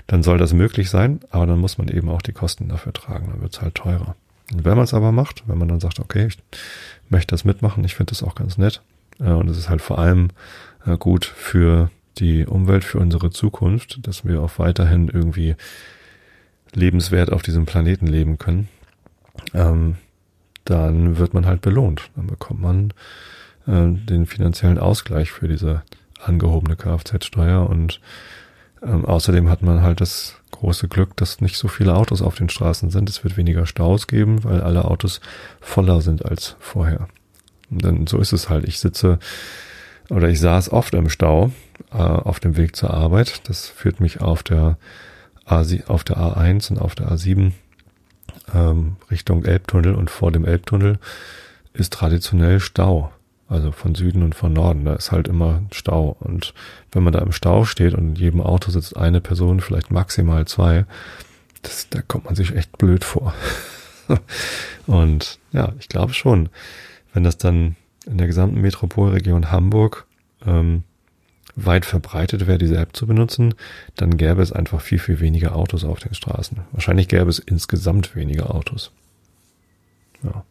Dann 0.07 0.23
soll 0.23 0.39
das 0.39 0.53
möglich 0.53 0.91
sein, 0.91 1.21
aber 1.31 1.47
dann 1.47 1.59
muss 1.59 1.79
man 1.79 1.89
eben 1.89 2.09
auch 2.09 2.23
die 2.23 2.33
Kosten 2.33 2.69
dafür 2.69 2.93
tragen, 2.93 3.29
dann 3.31 3.43
wird 3.43 3.55
es 3.55 3.61
halt 3.61 3.75
teurer. 3.75 4.17
Und 4.53 4.65
wenn 4.65 4.77
man 4.77 4.85
es 4.85 4.95
aber 4.95 5.13
macht, 5.13 5.45
wenn 5.47 5.59
man 5.59 5.69
dann 5.69 5.81
sagt, 5.81 6.01
okay, 6.01 6.27
ich 6.27 6.39
möchte 7.09 7.33
das 7.33 7.45
mitmachen, 7.45 7.85
ich 7.85 7.95
finde 7.95 8.11
das 8.11 8.23
auch 8.23 8.35
ganz 8.35 8.59
nett. 8.59 8.83
Äh, 9.23 9.31
und 9.31 9.49
es 9.49 9.59
ist 9.59 9.69
halt 9.69 9.83
vor 9.83 9.99
allem 9.99 10.29
äh, 10.87 10.97
gut 10.97 11.25
für 11.25 11.91
die 12.19 12.47
Umwelt, 12.47 12.85
für 12.85 12.99
unsere 12.99 13.31
Zukunft, 13.31 14.07
dass 14.07 14.25
wir 14.25 14.43
auch 14.43 14.59
weiterhin 14.59 15.09
irgendwie 15.09 15.57
lebenswert 16.75 17.33
auf 17.33 17.43
diesem 17.43 17.67
Planeten 17.67 18.07
leben 18.07 18.39
können. 18.39 18.69
Ähm, 19.55 19.97
dann 20.65 21.19
wird 21.19 21.35
man 21.35 21.47
halt 21.47 21.61
belohnt. 21.61 22.11
Dann 22.17 22.27
bekommt 22.27 22.61
man 22.61 22.93
äh, 23.67 23.89
den 23.93 24.27
finanziellen 24.27 24.79
Ausgleich 24.79 25.31
für 25.33 25.49
diese 25.49 25.83
angehobene 26.23 26.77
Kfz-Steuer 26.77 27.69
und 27.69 28.01
ähm, 28.83 29.05
außerdem 29.05 29.49
hat 29.49 29.63
man 29.63 29.83
halt 29.83 30.01
das 30.01 30.37
große 30.51 30.89
Glück, 30.89 31.17
dass 31.17 31.41
nicht 31.41 31.57
so 31.57 31.69
viele 31.69 31.95
Autos 31.97 32.23
auf 32.23 32.35
den 32.37 32.49
Straßen 32.49 32.91
sind. 32.91 33.09
Es 33.09 33.25
wird 33.25 33.37
weniger 33.37 33.67
Staus 33.67 34.07
geben, 34.07 34.45
weil 34.45 34.61
alle 34.61 34.85
Autos 34.85 35.21
voller 35.61 36.01
sind 36.01 36.25
als 36.25 36.57
vorher. 36.61 37.09
Dann 37.81 38.07
so 38.07 38.19
ist 38.19 38.33
es 38.33 38.49
halt. 38.49 38.67
Ich 38.67 38.79
sitze 38.79 39.19
oder 40.11 40.29
ich 40.29 40.41
saß 40.41 40.71
oft 40.71 40.95
im 40.95 41.09
Stau 41.09 41.53
äh, 41.93 41.97
auf 41.97 42.41
dem 42.41 42.57
Weg 42.57 42.77
zur 42.77 42.93
Arbeit. 42.93 43.49
Das 43.49 43.69
führt 43.69 44.01
mich 44.01 44.21
auf 44.21 44.43
der 44.43 44.77
A, 45.45 45.65
auf 45.87 46.05
der 46.05 46.17
A1 46.19 46.71
und 46.71 46.79
auf 46.79 46.95
der 46.95 47.11
A7 47.11 47.53
ähm, 48.55 48.97
Richtung 49.11 49.45
Elbtunnel 49.45 49.95
und 49.95 50.11
vor 50.11 50.33
dem 50.33 50.45
Elbtunnel 50.45 50.99
ist 51.73 51.93
traditionell 51.93 52.61
Stau. 52.61 53.13
Also 53.49 53.71
von 53.71 53.95
Süden 53.95 54.23
und 54.23 54.35
von 54.35 54.53
Norden, 54.53 54.87
da 54.87 54.95
ist 54.95 55.13
halt 55.13 55.29
immer 55.29 55.63
Stau. 55.73 56.17
Und 56.21 56.55
wenn 56.91 57.03
man 57.03 57.13
da 57.13 57.19
im 57.19 57.33
Stau 57.33 57.65
steht 57.65 57.93
und 57.93 58.11
in 58.11 58.15
jedem 58.15 58.41
Auto 58.41 58.71
sitzt 58.71 58.97
eine 58.97 59.21
Person, 59.21 59.61
vielleicht 59.61 59.91
maximal 59.91 60.47
zwei, 60.47 60.87
das, 61.61 61.89
da 61.91 62.01
kommt 62.01 62.25
man 62.25 62.35
sich 62.35 62.57
echt 62.57 62.79
blöd 62.79 63.05
vor. 63.05 63.35
und 64.87 65.39
ja, 65.53 65.73
ich 65.79 65.89
glaube 65.89 66.15
schon, 66.15 66.49
wenn 67.13 67.25
das 67.25 67.39
dann 67.39 67.77
in 68.07 68.19
der 68.19 68.27
gesamten 68.27 68.61
Metropolregion 68.61 69.51
Hamburg 69.51 70.07
ähm, 70.47 70.83
weit 71.55 71.85
verbreitet 71.85 72.47
wäre, 72.47 72.59
diese 72.59 72.79
App 72.79 72.97
zu 72.97 73.07
benutzen, 73.07 73.55
dann 73.97 74.17
gäbe 74.17 74.43
es 74.43 74.53
einfach 74.53 74.81
viel, 74.81 74.99
viel 74.99 75.21
weniger 75.21 75.55
Autos 75.55 75.85
auf 75.85 76.01
den 76.01 76.15
Straßen. 76.15 76.59
Wahrscheinlich 76.73 77.09
gäbe 77.09 77.29
es 77.29 77.39
insgesamt 77.39 78.17
weniger 78.17 78.55
Autos. 78.55 78.91
Ja. 80.23 80.45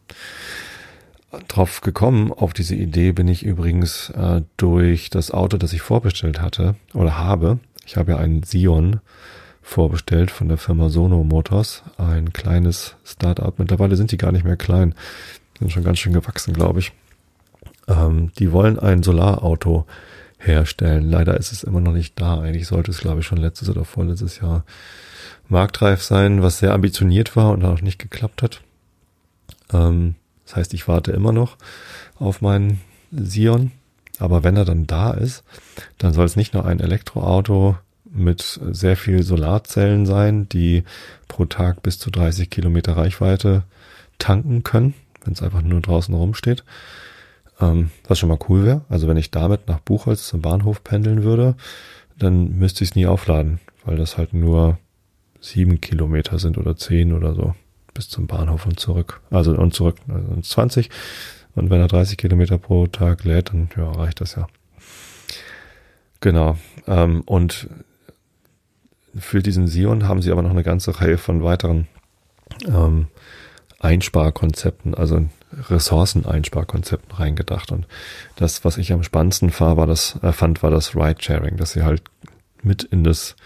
Drauf 1.48 1.80
gekommen, 1.80 2.30
auf 2.30 2.52
diese 2.52 2.74
Idee 2.74 3.12
bin 3.12 3.26
ich 3.26 3.42
übrigens 3.42 4.10
äh, 4.10 4.42
durch 4.58 5.08
das 5.08 5.30
Auto, 5.30 5.56
das 5.56 5.72
ich 5.72 5.80
vorbestellt 5.80 6.40
hatte 6.40 6.76
oder 6.92 7.18
habe. 7.18 7.58
Ich 7.86 7.96
habe 7.96 8.12
ja 8.12 8.18
einen 8.18 8.42
Sion 8.42 9.00
vorbestellt 9.62 10.30
von 10.30 10.48
der 10.48 10.58
Firma 10.58 10.88
Sono 10.90 11.24
Motors, 11.24 11.84
ein 11.96 12.32
kleines 12.32 12.96
Startup. 13.04 13.58
Mittlerweile 13.58 13.96
sind 13.96 14.12
die 14.12 14.18
gar 14.18 14.32
nicht 14.32 14.44
mehr 14.44 14.56
klein, 14.56 14.94
sind 15.58 15.72
schon 15.72 15.84
ganz 15.84 15.98
schön 15.98 16.12
gewachsen, 16.12 16.54
glaube 16.54 16.80
ich. 16.80 16.92
Ähm, 17.88 18.32
die 18.38 18.52
wollen 18.52 18.78
ein 18.78 19.02
Solarauto 19.02 19.86
herstellen. 20.38 21.10
Leider 21.10 21.36
ist 21.36 21.52
es 21.52 21.62
immer 21.62 21.80
noch 21.80 21.92
nicht 21.92 22.20
da. 22.20 22.40
Eigentlich 22.40 22.66
sollte 22.66 22.90
es, 22.90 22.98
glaube 22.98 23.20
ich, 23.20 23.26
schon 23.26 23.38
letztes 23.38 23.68
oder 23.68 23.84
vorletztes 23.84 24.40
Jahr 24.40 24.64
marktreif 25.48 26.02
sein, 26.02 26.42
was 26.42 26.58
sehr 26.58 26.72
ambitioniert 26.72 27.36
war 27.36 27.50
und 27.50 27.64
auch 27.64 27.80
nicht 27.80 27.98
geklappt 27.98 28.42
hat. 28.42 28.62
Ähm, 29.72 30.16
das 30.44 30.56
heißt, 30.56 30.74
ich 30.74 30.88
warte 30.88 31.12
immer 31.12 31.32
noch 31.32 31.56
auf 32.18 32.40
meinen 32.40 32.80
Sion. 33.12 33.72
Aber 34.18 34.44
wenn 34.44 34.56
er 34.56 34.64
dann 34.64 34.86
da 34.86 35.12
ist, 35.12 35.42
dann 35.98 36.12
soll 36.12 36.26
es 36.26 36.36
nicht 36.36 36.54
nur 36.54 36.66
ein 36.66 36.80
Elektroauto 36.80 37.76
mit 38.04 38.60
sehr 38.70 38.96
viel 38.96 39.22
Solarzellen 39.22 40.06
sein, 40.06 40.48
die 40.48 40.84
pro 41.28 41.46
Tag 41.46 41.82
bis 41.82 41.98
zu 41.98 42.10
30 42.10 42.50
Kilometer 42.50 42.96
Reichweite 42.96 43.64
tanken 44.18 44.62
können, 44.62 44.94
wenn 45.24 45.32
es 45.32 45.42
einfach 45.42 45.62
nur 45.62 45.80
draußen 45.80 46.14
rumsteht, 46.14 46.64
ähm, 47.60 47.90
was 48.06 48.18
schon 48.18 48.28
mal 48.28 48.38
cool 48.48 48.64
wäre. 48.64 48.84
Also 48.88 49.08
wenn 49.08 49.16
ich 49.16 49.30
damit 49.30 49.68
nach 49.68 49.80
Buchholz 49.80 50.26
zum 50.26 50.42
Bahnhof 50.42 50.82
pendeln 50.84 51.22
würde, 51.22 51.54
dann 52.18 52.58
müsste 52.58 52.84
ich 52.84 52.90
es 52.90 52.96
nie 52.96 53.06
aufladen, 53.06 53.60
weil 53.84 53.96
das 53.96 54.16
halt 54.18 54.34
nur 54.34 54.78
sieben 55.40 55.80
Kilometer 55.80 56.38
sind 56.38 56.58
oder 56.58 56.76
zehn 56.76 57.12
oder 57.12 57.34
so 57.34 57.54
bis 57.94 58.08
zum 58.08 58.26
Bahnhof 58.26 58.66
und 58.66 58.78
zurück. 58.78 59.20
Also 59.30 59.52
und 59.52 59.74
zurück 59.74 59.96
also 60.08 60.40
20. 60.40 60.88
Und 61.54 61.70
wenn 61.70 61.80
er 61.80 61.88
30 61.88 62.16
Kilometer 62.16 62.58
pro 62.58 62.86
Tag 62.86 63.24
lädt, 63.24 63.50
dann 63.50 63.68
ja, 63.76 63.90
reicht 63.90 64.20
das 64.20 64.36
ja. 64.36 64.46
Genau. 66.20 66.56
Ähm, 66.86 67.22
und 67.22 67.68
für 69.14 69.42
diesen 69.42 69.66
Sion 69.66 70.08
haben 70.08 70.22
sie 70.22 70.32
aber 70.32 70.42
noch 70.42 70.50
eine 70.50 70.62
ganze 70.62 70.98
Reihe 71.00 71.18
von 71.18 71.42
weiteren 71.42 71.88
ähm, 72.66 73.08
Einsparkonzepten, 73.82 74.94
also 74.94 75.26
Ressourceneinsparkonzepten 75.68 77.16
reingedacht. 77.16 77.72
Und 77.72 77.86
das, 78.36 78.64
was 78.64 78.78
ich 78.78 78.92
am 78.92 79.02
spannendsten 79.02 79.52
war, 79.60 79.76
war 79.76 79.86
das, 79.86 80.18
äh, 80.22 80.32
fand, 80.32 80.62
war 80.62 80.70
das 80.70 80.94
Ride-Sharing, 80.94 81.56
dass 81.56 81.72
sie 81.72 81.82
halt 81.82 82.02
mit 82.62 82.84
in 82.84 83.04
das, 83.04 83.36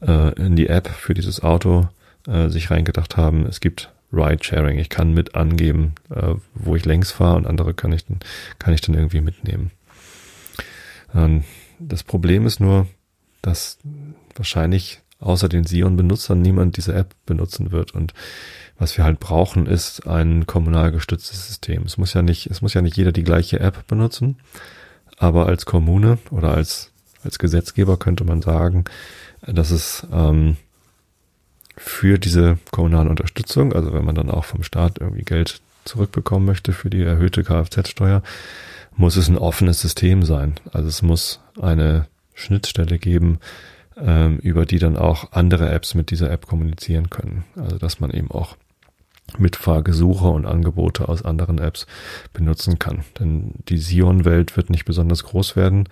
äh, 0.00 0.32
in 0.40 0.56
die 0.56 0.68
App 0.68 0.88
für 0.88 1.12
dieses 1.12 1.42
Auto 1.42 1.88
äh, 2.26 2.48
sich 2.48 2.70
reingedacht 2.70 3.16
haben. 3.16 3.46
Es 3.46 3.60
gibt 3.60 3.92
Ride-Sharing. 4.12 4.78
Ich 4.78 4.88
kann 4.88 5.12
mit 5.12 5.34
angeben, 5.34 5.94
äh, 6.10 6.34
wo 6.54 6.76
ich 6.76 6.84
längs 6.84 7.10
fahre 7.10 7.36
und 7.36 7.46
andere 7.46 7.74
kann 7.74 7.92
ich 7.92 8.06
dann, 8.06 8.20
kann 8.58 8.74
ich 8.74 8.80
dann 8.80 8.94
irgendwie 8.94 9.20
mitnehmen. 9.20 9.70
Ähm, 11.14 11.44
das 11.78 12.02
Problem 12.02 12.46
ist 12.46 12.60
nur, 12.60 12.86
dass 13.42 13.78
wahrscheinlich 14.34 15.00
außer 15.20 15.48
den 15.48 15.64
Sion-Benutzern 15.64 16.40
niemand 16.40 16.76
diese 16.76 16.94
App 16.94 17.14
benutzen 17.26 17.70
wird. 17.72 17.92
Und 17.94 18.14
was 18.78 18.96
wir 18.96 19.04
halt 19.04 19.20
brauchen, 19.20 19.66
ist 19.66 20.06
ein 20.06 20.46
kommunal 20.46 20.90
gestütztes 20.90 21.46
System. 21.46 21.82
Es 21.84 21.98
muss 21.98 22.14
ja 22.14 22.22
nicht, 22.22 22.46
es 22.46 22.62
muss 22.62 22.74
ja 22.74 22.82
nicht 22.82 22.96
jeder 22.96 23.12
die 23.12 23.24
gleiche 23.24 23.60
App 23.60 23.86
benutzen, 23.86 24.38
aber 25.18 25.46
als 25.46 25.66
Kommune 25.66 26.18
oder 26.30 26.54
als, 26.54 26.90
als 27.22 27.38
Gesetzgeber 27.38 27.98
könnte 27.98 28.24
man 28.24 28.40
sagen, 28.40 28.84
dass 29.42 29.70
es 29.70 30.06
ähm, 30.12 30.56
für 31.76 32.18
diese 32.18 32.58
kommunale 32.70 33.10
Unterstützung, 33.10 33.72
also 33.72 33.92
wenn 33.92 34.04
man 34.04 34.14
dann 34.14 34.30
auch 34.30 34.44
vom 34.44 34.62
Staat 34.62 34.98
irgendwie 34.98 35.24
Geld 35.24 35.60
zurückbekommen 35.84 36.46
möchte 36.46 36.72
für 36.72 36.90
die 36.90 37.02
erhöhte 37.02 37.42
Kfz-Steuer, 37.42 38.22
muss 38.96 39.16
es 39.16 39.28
ein 39.28 39.38
offenes 39.38 39.80
System 39.80 40.22
sein. 40.22 40.54
Also 40.72 40.88
es 40.88 41.02
muss 41.02 41.40
eine 41.60 42.06
Schnittstelle 42.34 42.98
geben, 42.98 43.38
ähm, 44.04 44.38
über 44.38 44.66
die 44.66 44.78
dann 44.78 44.96
auch 44.96 45.32
andere 45.32 45.70
Apps 45.70 45.94
mit 45.94 46.10
dieser 46.10 46.30
App 46.30 46.46
kommunizieren 46.46 47.10
können. 47.10 47.44
Also 47.56 47.78
dass 47.78 48.00
man 48.00 48.10
eben 48.10 48.30
auch 48.30 48.56
Mitfahrgesuche 49.38 50.28
und 50.28 50.46
Angebote 50.46 51.08
aus 51.08 51.24
anderen 51.24 51.58
Apps 51.58 51.86
benutzen 52.32 52.78
kann. 52.78 53.04
Denn 53.18 53.52
die 53.68 53.78
Sion-Welt 53.78 54.56
wird 54.56 54.70
nicht 54.70 54.84
besonders 54.84 55.24
groß 55.24 55.56
werden, 55.56 55.88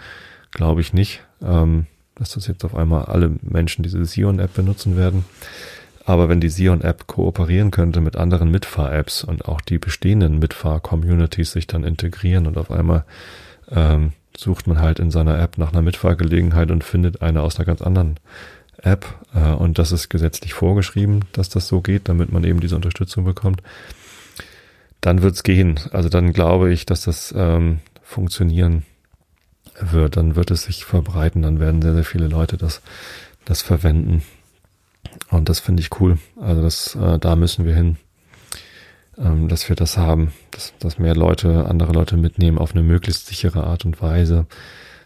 glaube 0.50 0.80
ich 0.80 0.92
nicht, 0.92 1.22
ähm, 1.42 1.86
dass 2.14 2.30
das 2.30 2.46
jetzt 2.46 2.64
auf 2.64 2.74
einmal 2.74 3.04
alle 3.04 3.32
Menschen 3.42 3.82
diese 3.82 4.04
Sion-App 4.04 4.54
benutzen 4.54 4.96
werden. 4.96 5.24
Aber 6.04 6.28
wenn 6.28 6.40
die 6.40 6.48
Sion-App 6.48 7.06
kooperieren 7.06 7.70
könnte 7.70 8.00
mit 8.00 8.16
anderen 8.16 8.50
Mitfahr-Apps 8.50 9.24
und 9.24 9.44
auch 9.44 9.60
die 9.60 9.78
bestehenden 9.78 10.38
Mitfahr-Communities 10.38 11.52
sich 11.52 11.66
dann 11.66 11.84
integrieren 11.84 12.46
und 12.46 12.56
auf 12.56 12.70
einmal 12.70 13.04
ähm, 13.70 14.12
sucht 14.38 14.66
man 14.66 14.80
halt 14.80 14.98
in 14.98 15.10
seiner 15.10 15.38
App 15.38 15.58
nach 15.58 15.72
einer 15.72 15.82
Mitfahrgelegenheit 15.82 16.70
und 16.70 16.84
findet 16.84 17.22
eine 17.22 17.42
aus 17.42 17.56
einer 17.56 17.66
ganz 17.66 17.82
anderen 17.82 18.20
App. 18.82 19.06
Äh, 19.34 19.52
und 19.52 19.78
das 19.78 19.92
ist 19.92 20.08
gesetzlich 20.08 20.54
vorgeschrieben, 20.54 21.24
dass 21.32 21.48
das 21.48 21.66
so 21.66 21.80
geht, 21.80 22.08
damit 22.08 22.32
man 22.32 22.44
eben 22.44 22.60
diese 22.60 22.76
Unterstützung 22.76 23.24
bekommt. 23.24 23.62
Dann 25.00 25.22
wird's 25.22 25.42
gehen. 25.42 25.80
Also 25.90 26.08
dann 26.08 26.32
glaube 26.32 26.72
ich, 26.72 26.86
dass 26.86 27.02
das 27.02 27.34
ähm, 27.36 27.80
funktionieren 28.02 28.84
wird. 29.80 30.16
Dann 30.16 30.36
wird 30.36 30.50
es 30.50 30.62
sich 30.64 30.84
verbreiten. 30.84 31.42
Dann 31.42 31.60
werden 31.60 31.82
sehr, 31.82 31.94
sehr 31.94 32.04
viele 32.04 32.28
Leute 32.28 32.56
das, 32.56 32.80
das 33.44 33.62
verwenden. 33.62 34.22
Und 35.30 35.48
das 35.48 35.60
finde 35.60 35.82
ich 35.82 36.00
cool. 36.00 36.18
Also 36.40 36.62
das, 36.62 36.94
äh, 36.94 37.18
da 37.18 37.36
müssen 37.36 37.64
wir 37.64 37.74
hin 37.74 37.96
ähm, 39.18 39.48
dass 39.48 39.68
wir 39.68 39.76
das 39.76 39.96
haben, 39.96 40.32
dass, 40.50 40.74
dass 40.78 40.98
mehr 40.98 41.14
Leute, 41.14 41.66
andere 41.66 41.92
Leute 41.92 42.16
mitnehmen 42.16 42.58
auf 42.58 42.72
eine 42.72 42.82
möglichst 42.82 43.26
sichere 43.26 43.64
Art 43.64 43.84
und 43.84 44.00
Weise, 44.00 44.46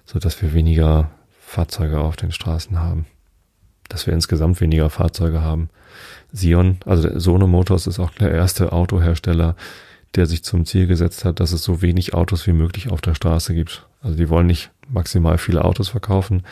so 0.04 0.18
dass 0.18 0.40
wir 0.42 0.52
weniger 0.52 1.10
Fahrzeuge 1.40 2.00
auf 2.00 2.16
den 2.16 2.32
Straßen 2.32 2.78
haben. 2.78 3.06
Dass 3.88 4.06
wir 4.06 4.14
insgesamt 4.14 4.60
weniger 4.60 4.90
Fahrzeuge 4.90 5.42
haben. 5.42 5.68
Sion, 6.32 6.78
also 6.86 7.18
Sono 7.18 7.46
Motors 7.46 7.86
ist 7.86 7.98
auch 7.98 8.10
der 8.10 8.30
erste 8.30 8.72
Autohersteller, 8.72 9.54
der 10.14 10.26
sich 10.26 10.44
zum 10.44 10.66
Ziel 10.66 10.86
gesetzt 10.86 11.24
hat, 11.24 11.40
dass 11.40 11.52
es 11.52 11.62
so 11.62 11.82
wenig 11.82 12.14
Autos 12.14 12.46
wie 12.46 12.52
möglich 12.52 12.90
auf 12.90 13.00
der 13.00 13.14
Straße 13.14 13.54
gibt. 13.54 13.86
Also 14.02 14.16
die 14.16 14.28
wollen 14.28 14.46
nicht 14.46 14.70
maximal 14.88 15.38
viele 15.38 15.64
Autos 15.64 15.88
verkaufen, 15.88 16.42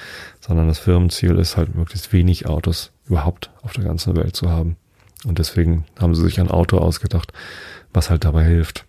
sondern 0.41 0.69
das 0.69 0.79
Firmenziel 0.79 1.39
ist 1.39 1.57
halt 1.57 1.75
möglichst 1.75 2.13
wenig 2.13 2.47
Autos 2.47 2.93
überhaupt 3.07 3.51
auf 3.63 3.73
der 3.73 3.85
ganzen 3.85 4.17
Welt 4.17 4.37
zu 4.37 4.51
haben. 4.51 4.77
Und 5.25 5.39
deswegen 5.39 5.85
haben 5.99 6.15
sie 6.15 6.23
sich 6.23 6.41
ein 6.41 6.51
Auto 6.51 6.79
ausgedacht, 6.79 7.33
was 7.93 8.11
halt 8.11 8.25
dabei 8.25 8.45
hilft. 8.45 8.87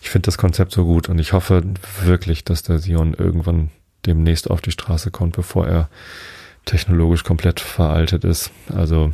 Ich 0.00 0.10
finde 0.10 0.26
das 0.26 0.38
Konzept 0.38 0.72
so 0.72 0.84
gut 0.84 1.08
und 1.08 1.18
ich 1.18 1.32
hoffe 1.32 1.62
wirklich, 2.02 2.44
dass 2.44 2.62
der 2.62 2.78
Sion 2.78 3.14
irgendwann 3.14 3.70
demnächst 4.04 4.48
auf 4.48 4.60
die 4.60 4.70
Straße 4.70 5.10
kommt, 5.10 5.34
bevor 5.34 5.66
er 5.66 5.88
technologisch 6.64 7.24
komplett 7.24 7.58
veraltet 7.60 8.24
ist. 8.24 8.50
Also 8.72 9.12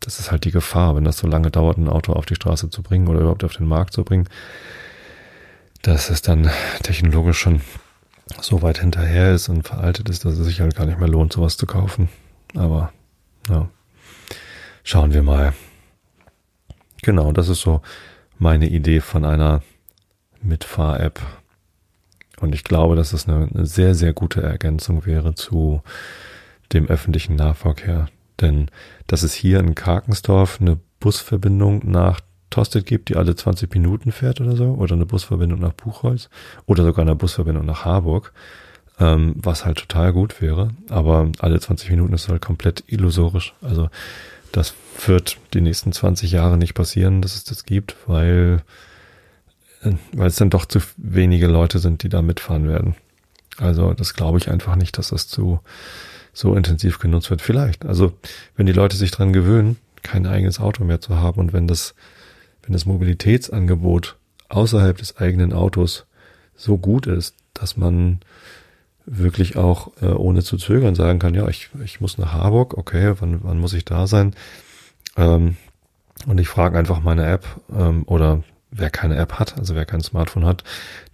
das 0.00 0.20
ist 0.20 0.30
halt 0.30 0.44
die 0.44 0.50
Gefahr, 0.50 0.94
wenn 0.94 1.04
das 1.04 1.18
so 1.18 1.26
lange 1.26 1.50
dauert, 1.50 1.78
ein 1.78 1.88
Auto 1.88 2.12
auf 2.12 2.26
die 2.26 2.34
Straße 2.34 2.70
zu 2.70 2.82
bringen 2.82 3.08
oder 3.08 3.20
überhaupt 3.20 3.44
auf 3.44 3.56
den 3.56 3.66
Markt 3.66 3.92
zu 3.92 4.04
bringen, 4.04 4.28
dass 5.82 6.10
es 6.10 6.22
dann 6.22 6.50
technologisch 6.82 7.38
schon 7.38 7.60
so 8.40 8.62
weit 8.62 8.78
hinterher 8.78 9.34
ist 9.34 9.48
und 9.48 9.66
veraltet 9.66 10.08
ist, 10.08 10.24
dass 10.24 10.38
es 10.38 10.46
sich 10.46 10.60
halt 10.60 10.76
gar 10.76 10.86
nicht 10.86 10.98
mehr 10.98 11.08
lohnt, 11.08 11.32
sowas 11.32 11.56
zu 11.56 11.66
kaufen. 11.66 12.08
Aber 12.54 12.92
ja. 13.48 13.68
Schauen 14.86 15.14
wir 15.14 15.22
mal. 15.22 15.54
Genau, 17.00 17.32
das 17.32 17.48
ist 17.48 17.62
so 17.62 17.80
meine 18.38 18.68
Idee 18.68 19.00
von 19.00 19.24
einer 19.24 19.62
Mitfahr-App. 20.42 21.22
Und 22.40 22.54
ich 22.54 22.64
glaube, 22.64 22.94
dass 22.94 23.14
es 23.14 23.26
eine, 23.26 23.48
sehr, 23.64 23.94
sehr 23.94 24.12
gute 24.12 24.42
Ergänzung 24.42 25.06
wäre 25.06 25.34
zu 25.34 25.80
dem 26.74 26.86
öffentlichen 26.86 27.34
Nahverkehr. 27.34 28.08
Denn 28.42 28.70
dass 29.06 29.22
es 29.22 29.32
hier 29.32 29.58
in 29.60 29.74
Karkensdorf 29.74 30.60
eine 30.60 30.78
Busverbindung 31.00 31.90
nach 31.90 32.20
Tosted 32.50 32.84
gibt, 32.84 33.08
die 33.08 33.16
alle 33.16 33.34
20 33.34 33.72
Minuten 33.72 34.12
fährt 34.12 34.42
oder 34.42 34.54
so, 34.54 34.66
oder 34.74 34.96
eine 34.96 35.06
Busverbindung 35.06 35.60
nach 35.60 35.72
Buchholz, 35.72 36.28
oder 36.66 36.84
sogar 36.84 37.06
eine 37.06 37.14
Busverbindung 37.14 37.64
nach 37.64 37.86
Harburg, 37.86 38.34
ähm, 39.00 39.34
was 39.36 39.64
halt 39.64 39.78
total 39.78 40.12
gut 40.12 40.42
wäre. 40.42 40.72
Aber 40.90 41.32
alle 41.38 41.58
20 41.58 41.88
Minuten 41.88 42.12
ist 42.12 42.28
halt 42.28 42.42
komplett 42.42 42.84
illusorisch. 42.86 43.54
Also 43.62 43.88
das 44.56 44.74
wird 45.06 45.38
die 45.52 45.60
nächsten 45.60 45.92
20 45.92 46.30
Jahre 46.30 46.56
nicht 46.56 46.74
passieren, 46.74 47.22
dass 47.22 47.34
es 47.34 47.44
das 47.44 47.64
gibt, 47.64 47.96
weil, 48.06 48.62
äh, 49.82 49.92
weil 50.12 50.28
es 50.28 50.36
dann 50.36 50.50
doch 50.50 50.64
zu 50.64 50.80
wenige 50.96 51.48
Leute 51.48 51.78
sind, 51.80 52.02
die 52.02 52.08
da 52.08 52.22
mitfahren 52.22 52.68
werden. 52.68 52.94
Also 53.58 53.94
das 53.94 54.14
glaube 54.14 54.38
ich 54.38 54.48
einfach 54.48 54.76
nicht, 54.76 54.96
dass 54.96 55.08
das 55.08 55.28
zu 55.28 55.60
so 56.32 56.54
intensiv 56.54 56.98
genutzt 56.98 57.30
wird. 57.30 57.42
Vielleicht. 57.42 57.84
Also 57.84 58.12
wenn 58.56 58.66
die 58.66 58.72
Leute 58.72 58.96
sich 58.96 59.10
dran 59.10 59.32
gewöhnen, 59.32 59.76
kein 60.02 60.26
eigenes 60.26 60.60
Auto 60.60 60.84
mehr 60.84 61.00
zu 61.00 61.16
haben 61.16 61.40
und 61.40 61.52
wenn 61.52 61.66
das 61.66 61.94
wenn 62.62 62.72
das 62.72 62.86
Mobilitätsangebot 62.86 64.16
außerhalb 64.48 64.96
des 64.96 65.16
eigenen 65.18 65.52
Autos 65.52 66.06
so 66.56 66.78
gut 66.78 67.06
ist, 67.06 67.34
dass 67.52 67.76
man 67.76 68.20
wirklich 69.06 69.56
auch 69.56 69.90
äh, 70.00 70.06
ohne 70.06 70.42
zu 70.42 70.56
zögern 70.56 70.94
sagen 70.94 71.18
kann, 71.18 71.34
ja, 71.34 71.46
ich, 71.48 71.70
ich 71.84 72.00
muss 72.00 72.18
nach 72.18 72.32
Harburg, 72.32 72.76
okay, 72.76 73.14
wann, 73.20 73.42
wann 73.42 73.58
muss 73.58 73.74
ich 73.74 73.84
da 73.84 74.06
sein? 74.06 74.34
Ähm, 75.16 75.56
und 76.26 76.38
ich 76.38 76.48
frage 76.48 76.78
einfach 76.78 77.02
meine 77.02 77.26
App 77.26 77.46
ähm, 77.74 78.04
oder 78.06 78.42
wer 78.70 78.90
keine 78.90 79.16
App 79.16 79.34
hat, 79.34 79.58
also 79.58 79.74
wer 79.74 79.84
kein 79.84 80.00
Smartphone 80.00 80.46
hat, 80.46 80.64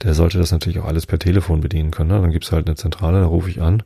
der 0.03 0.15
sollte 0.15 0.39
das 0.39 0.53
natürlich 0.53 0.79
auch 0.79 0.87
alles 0.87 1.07
per 1.07 1.19
Telefon 1.19 1.61
bedienen 1.61 1.91
können. 1.91 2.11
Ne? 2.11 2.21
Dann 2.21 2.31
gibt's 2.31 2.53
halt 2.53 2.67
eine 2.67 2.77
Zentrale, 2.77 3.21
da 3.21 3.27
rufe 3.27 3.51
ich 3.51 3.61
an 3.61 3.83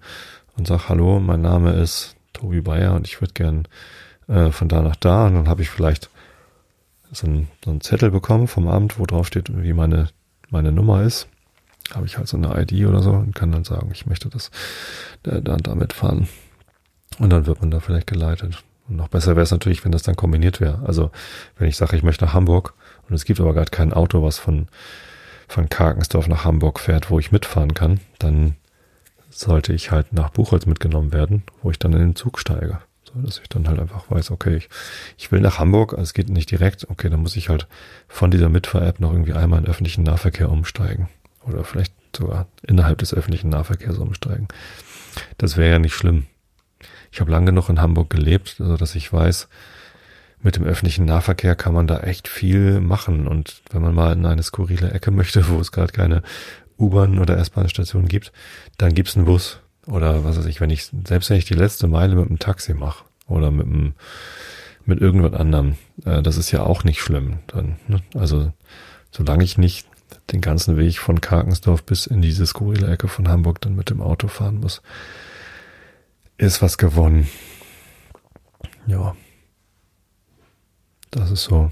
und 0.56 0.66
sag, 0.66 0.88
hallo, 0.88 1.18
mein 1.18 1.40
Name 1.40 1.72
ist 1.72 2.16
Tobi 2.32 2.60
Bayer 2.60 2.94
und 2.94 3.06
ich 3.06 3.20
würde 3.20 3.32
gern 3.34 3.66
äh, 4.28 4.50
von 4.50 4.68
da 4.68 4.82
nach 4.82 4.96
da. 4.96 5.26
Und 5.26 5.34
dann 5.34 5.48
habe 5.48 5.62
ich 5.62 5.70
vielleicht 5.70 6.10
so 7.12 7.26
einen, 7.26 7.48
so 7.64 7.70
einen 7.70 7.80
Zettel 7.80 8.10
bekommen 8.10 8.48
vom 8.48 8.68
Amt, 8.68 8.98
wo 8.98 9.06
drauf 9.06 9.26
steht, 9.26 9.50
wie 9.50 9.72
meine, 9.72 10.08
meine 10.50 10.72
Nummer 10.72 11.02
ist. 11.02 11.28
Habe 11.92 12.06
ich 12.06 12.16
halt 12.16 12.28
so 12.28 12.36
eine 12.36 12.58
ID 12.60 12.86
oder 12.86 13.02
so 13.02 13.12
und 13.12 13.34
kann 13.34 13.52
dann 13.52 13.64
sagen, 13.64 13.90
ich 13.92 14.06
möchte 14.06 14.28
das 14.28 14.50
äh, 15.24 15.42
dann 15.42 15.58
damit 15.58 15.92
fahren. 15.92 16.28
Und 17.18 17.30
dann 17.30 17.46
wird 17.46 17.60
man 17.60 17.70
da 17.70 17.80
vielleicht 17.80 18.06
geleitet. 18.06 18.64
Und 18.88 18.96
noch 18.96 19.08
besser 19.08 19.36
wäre 19.36 19.44
es 19.44 19.50
natürlich, 19.50 19.84
wenn 19.84 19.92
das 19.92 20.02
dann 20.02 20.16
kombiniert 20.16 20.60
wäre. 20.60 20.82
Also 20.86 21.10
wenn 21.58 21.68
ich 21.68 21.76
sage, 21.76 21.96
ich 21.96 22.02
möchte 22.02 22.24
nach 22.24 22.34
Hamburg 22.34 22.74
und 23.08 23.14
es 23.14 23.24
gibt 23.24 23.40
aber 23.40 23.54
gerade 23.54 23.70
kein 23.70 23.92
Auto, 23.92 24.22
was 24.22 24.38
von, 24.38 24.68
von 25.48 25.68
Karkensdorf 25.68 26.28
nach 26.28 26.44
Hamburg 26.44 26.80
fährt, 26.80 27.10
wo 27.10 27.18
ich 27.18 27.32
mitfahren 27.32 27.74
kann, 27.74 28.00
dann 28.18 28.56
sollte 29.30 29.72
ich 29.72 29.90
halt 29.90 30.12
nach 30.12 30.30
Buchholz 30.30 30.66
mitgenommen 30.66 31.12
werden, 31.12 31.42
wo 31.62 31.70
ich 31.70 31.78
dann 31.78 31.92
in 31.92 31.98
den 31.98 32.16
Zug 32.16 32.38
steige. 32.38 32.78
So, 33.04 33.20
dass 33.20 33.38
ich 33.38 33.48
dann 33.48 33.68
halt 33.68 33.80
einfach 33.80 34.10
weiß, 34.10 34.30
okay, 34.30 34.56
ich, 34.56 34.68
ich 35.18 35.32
will 35.32 35.40
nach 35.40 35.58
Hamburg, 35.58 35.92
also 35.92 36.02
es 36.02 36.14
geht 36.14 36.28
nicht 36.28 36.50
direkt, 36.50 36.88
okay, 36.88 37.10
dann 37.10 37.20
muss 37.20 37.36
ich 37.36 37.48
halt 37.48 37.66
von 38.06 38.30
dieser 38.30 38.48
Mitfahr-App 38.48 39.00
noch 39.00 39.12
irgendwie 39.12 39.32
einmal 39.32 39.60
in 39.60 39.66
öffentlichen 39.66 40.04
Nahverkehr 40.04 40.50
umsteigen. 40.50 41.08
Oder 41.46 41.64
vielleicht 41.64 41.94
sogar 42.16 42.46
innerhalb 42.62 42.98
des 42.98 43.14
öffentlichen 43.14 43.50
Nahverkehrs 43.50 43.98
umsteigen. 43.98 44.48
Das 45.38 45.56
wäre 45.56 45.72
ja 45.72 45.78
nicht 45.78 45.94
schlimm. 45.94 46.26
Ich 47.12 47.20
habe 47.20 47.30
lange 47.30 47.46
genug 47.46 47.68
in 47.68 47.80
Hamburg 47.80 48.10
gelebt, 48.10 48.56
so 48.58 48.76
dass 48.76 48.94
ich 48.94 49.12
weiß, 49.12 49.48
mit 50.42 50.56
dem 50.56 50.64
öffentlichen 50.64 51.06
Nahverkehr 51.06 51.56
kann 51.56 51.72
man 51.72 51.86
da 51.86 52.00
echt 52.00 52.28
viel 52.28 52.80
machen. 52.80 53.26
Und 53.26 53.62
wenn 53.70 53.82
man 53.82 53.94
mal 53.94 54.12
in 54.12 54.26
eine 54.26 54.42
skurrile 54.42 54.90
Ecke 54.90 55.10
möchte, 55.10 55.48
wo 55.48 55.58
es 55.58 55.72
gerade 55.72 55.92
keine 55.92 56.22
U-Bahn 56.78 57.18
oder 57.18 57.38
S-Bahn-Station 57.38 58.08
gibt, 58.08 58.32
dann 58.76 58.94
gibt's 58.94 59.16
einen 59.16 59.26
Bus. 59.26 59.60
Oder 59.86 60.24
was 60.24 60.36
weiß 60.36 60.46
ich, 60.46 60.60
wenn 60.60 60.70
ich, 60.70 60.90
selbst 61.06 61.30
wenn 61.30 61.38
ich 61.38 61.44
die 61.44 61.54
letzte 61.54 61.86
Meile 61.86 62.14
mit 62.14 62.28
einem 62.28 62.38
Taxi 62.38 62.74
mache 62.74 63.04
oder 63.26 63.50
mit 63.50 63.66
einem, 63.66 63.94
mit 64.84 65.00
irgendwas 65.00 65.32
anderem, 65.32 65.76
äh, 66.04 66.22
das 66.22 66.36
ist 66.36 66.50
ja 66.50 66.62
auch 66.62 66.84
nicht 66.84 67.00
schlimm. 67.00 67.38
Dann, 67.46 67.76
ne? 67.88 68.02
Also, 68.14 68.52
solange 69.10 69.44
ich 69.44 69.56
nicht 69.56 69.86
den 70.32 70.40
ganzen 70.40 70.76
Weg 70.76 70.98
von 70.98 71.20
Karkensdorf 71.20 71.84
bis 71.84 72.06
in 72.06 72.22
diese 72.22 72.46
skurrile 72.46 72.90
Ecke 72.90 73.08
von 73.08 73.28
Hamburg 73.28 73.60
dann 73.60 73.76
mit 73.76 73.90
dem 73.90 74.00
Auto 74.00 74.28
fahren 74.28 74.60
muss, 74.60 74.82
ist 76.38 76.62
was 76.62 76.78
gewonnen. 76.78 77.28
Ja. 78.86 79.14
Das 81.10 81.30
ist 81.30 81.44
so 81.44 81.70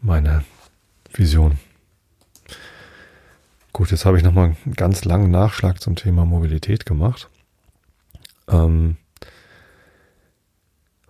meine 0.00 0.44
Vision. 1.12 1.58
Gut, 3.72 3.90
jetzt 3.90 4.04
habe 4.04 4.16
ich 4.16 4.24
nochmal 4.24 4.56
einen 4.64 4.74
ganz 4.74 5.04
langen 5.04 5.30
Nachschlag 5.30 5.80
zum 5.80 5.94
Thema 5.94 6.24
Mobilität 6.24 6.86
gemacht. 6.86 7.28
Ähm, 8.48 8.96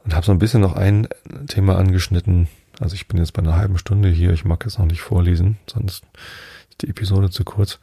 und 0.04 0.14
habe 0.14 0.26
so 0.26 0.32
ein 0.32 0.38
bisschen 0.38 0.60
noch 0.60 0.74
ein 0.74 1.08
Thema 1.46 1.76
angeschnitten. 1.78 2.48
Also 2.80 2.94
ich 2.94 3.08
bin 3.08 3.18
jetzt 3.18 3.32
bei 3.32 3.42
einer 3.42 3.56
halben 3.56 3.78
Stunde 3.78 4.08
hier. 4.08 4.32
Ich 4.32 4.44
mag 4.44 4.64
jetzt 4.64 4.78
noch 4.78 4.86
nicht 4.86 5.00
vorlesen, 5.00 5.58
sonst 5.66 6.04
ist 6.70 6.82
die 6.82 6.88
Episode 6.88 7.30
zu 7.30 7.44
kurz. 7.44 7.80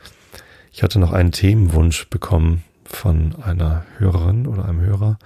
Ich 0.72 0.84
hatte 0.84 1.00
noch 1.00 1.12
einen 1.12 1.32
Themenwunsch 1.32 2.10
bekommen 2.10 2.64
von 2.86 3.36
einer 3.42 3.86
Hörerin 3.98 4.48
oder 4.48 4.66
einem 4.66 4.82
Hörer 4.82 5.18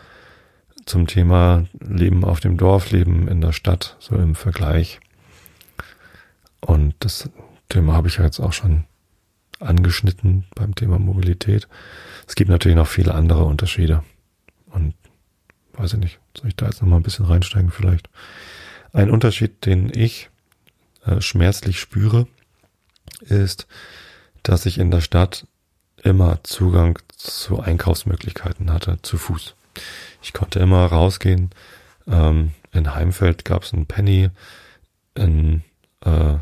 zum 0.86 1.08
Thema 1.08 1.66
Leben 1.80 2.24
auf 2.24 2.40
dem 2.40 2.58
Dorf, 2.58 2.92
Leben 2.92 3.28
in 3.28 3.42
der 3.42 3.52
Stadt, 3.52 3.96
so 4.00 4.16
im 4.16 4.36
Vergleich. 4.36 5.00
Und 6.62 6.96
das 7.00 7.30
Thema 7.70 7.94
habe 7.94 8.08
ich 8.08 8.18
ja 8.18 8.24
jetzt 8.24 8.40
auch 8.40 8.54
schon 8.54 8.86
angeschnitten 9.60 10.46
beim 10.56 10.74
Thema 10.74 10.98
Mobilität. 11.00 11.68
Es 12.28 12.36
gibt 12.36 12.50
natürlich 12.50 12.76
noch 12.76 12.88
viele 12.88 13.14
andere 13.14 13.46
Unterschiede. 13.46 14.04
Und 14.72 14.94
weiß 15.74 15.94
ich 15.94 16.00
nicht, 16.00 16.20
soll 16.38 16.48
ich 16.50 16.56
da 16.56 16.66
jetzt 16.66 16.82
nochmal 16.82 17.00
ein 17.00 17.04
bisschen 17.04 17.26
reinsteigen 17.26 17.72
vielleicht? 17.72 18.10
Ein 18.94 19.12
Unterschied, 19.12 19.66
den 19.66 19.92
ich 19.94 20.30
äh, 21.06 21.22
schmerzlich 21.22 21.80
spüre, 21.80 22.28
ist, 23.22 23.68
dass 24.44 24.66
ich 24.66 24.78
in 24.78 24.92
der 24.92 25.02
Stadt 25.02 25.46
immer 26.04 26.44
Zugang 26.44 27.00
zu 27.10 27.60
Einkaufsmöglichkeiten 27.60 28.72
hatte, 28.72 29.00
zu 29.02 29.18
Fuß. 29.18 29.56
Ich 30.22 30.34
konnte 30.34 30.60
immer 30.60 30.86
rausgehen. 30.86 31.50
Ähm, 32.08 32.54
in 32.72 32.96
Heimfeld 32.96 33.46
gab 33.46 33.64
es 33.64 33.74
einen 33.74 33.86
Penny, 33.86 34.30
in, 35.16 35.64
äh, 36.06 36.36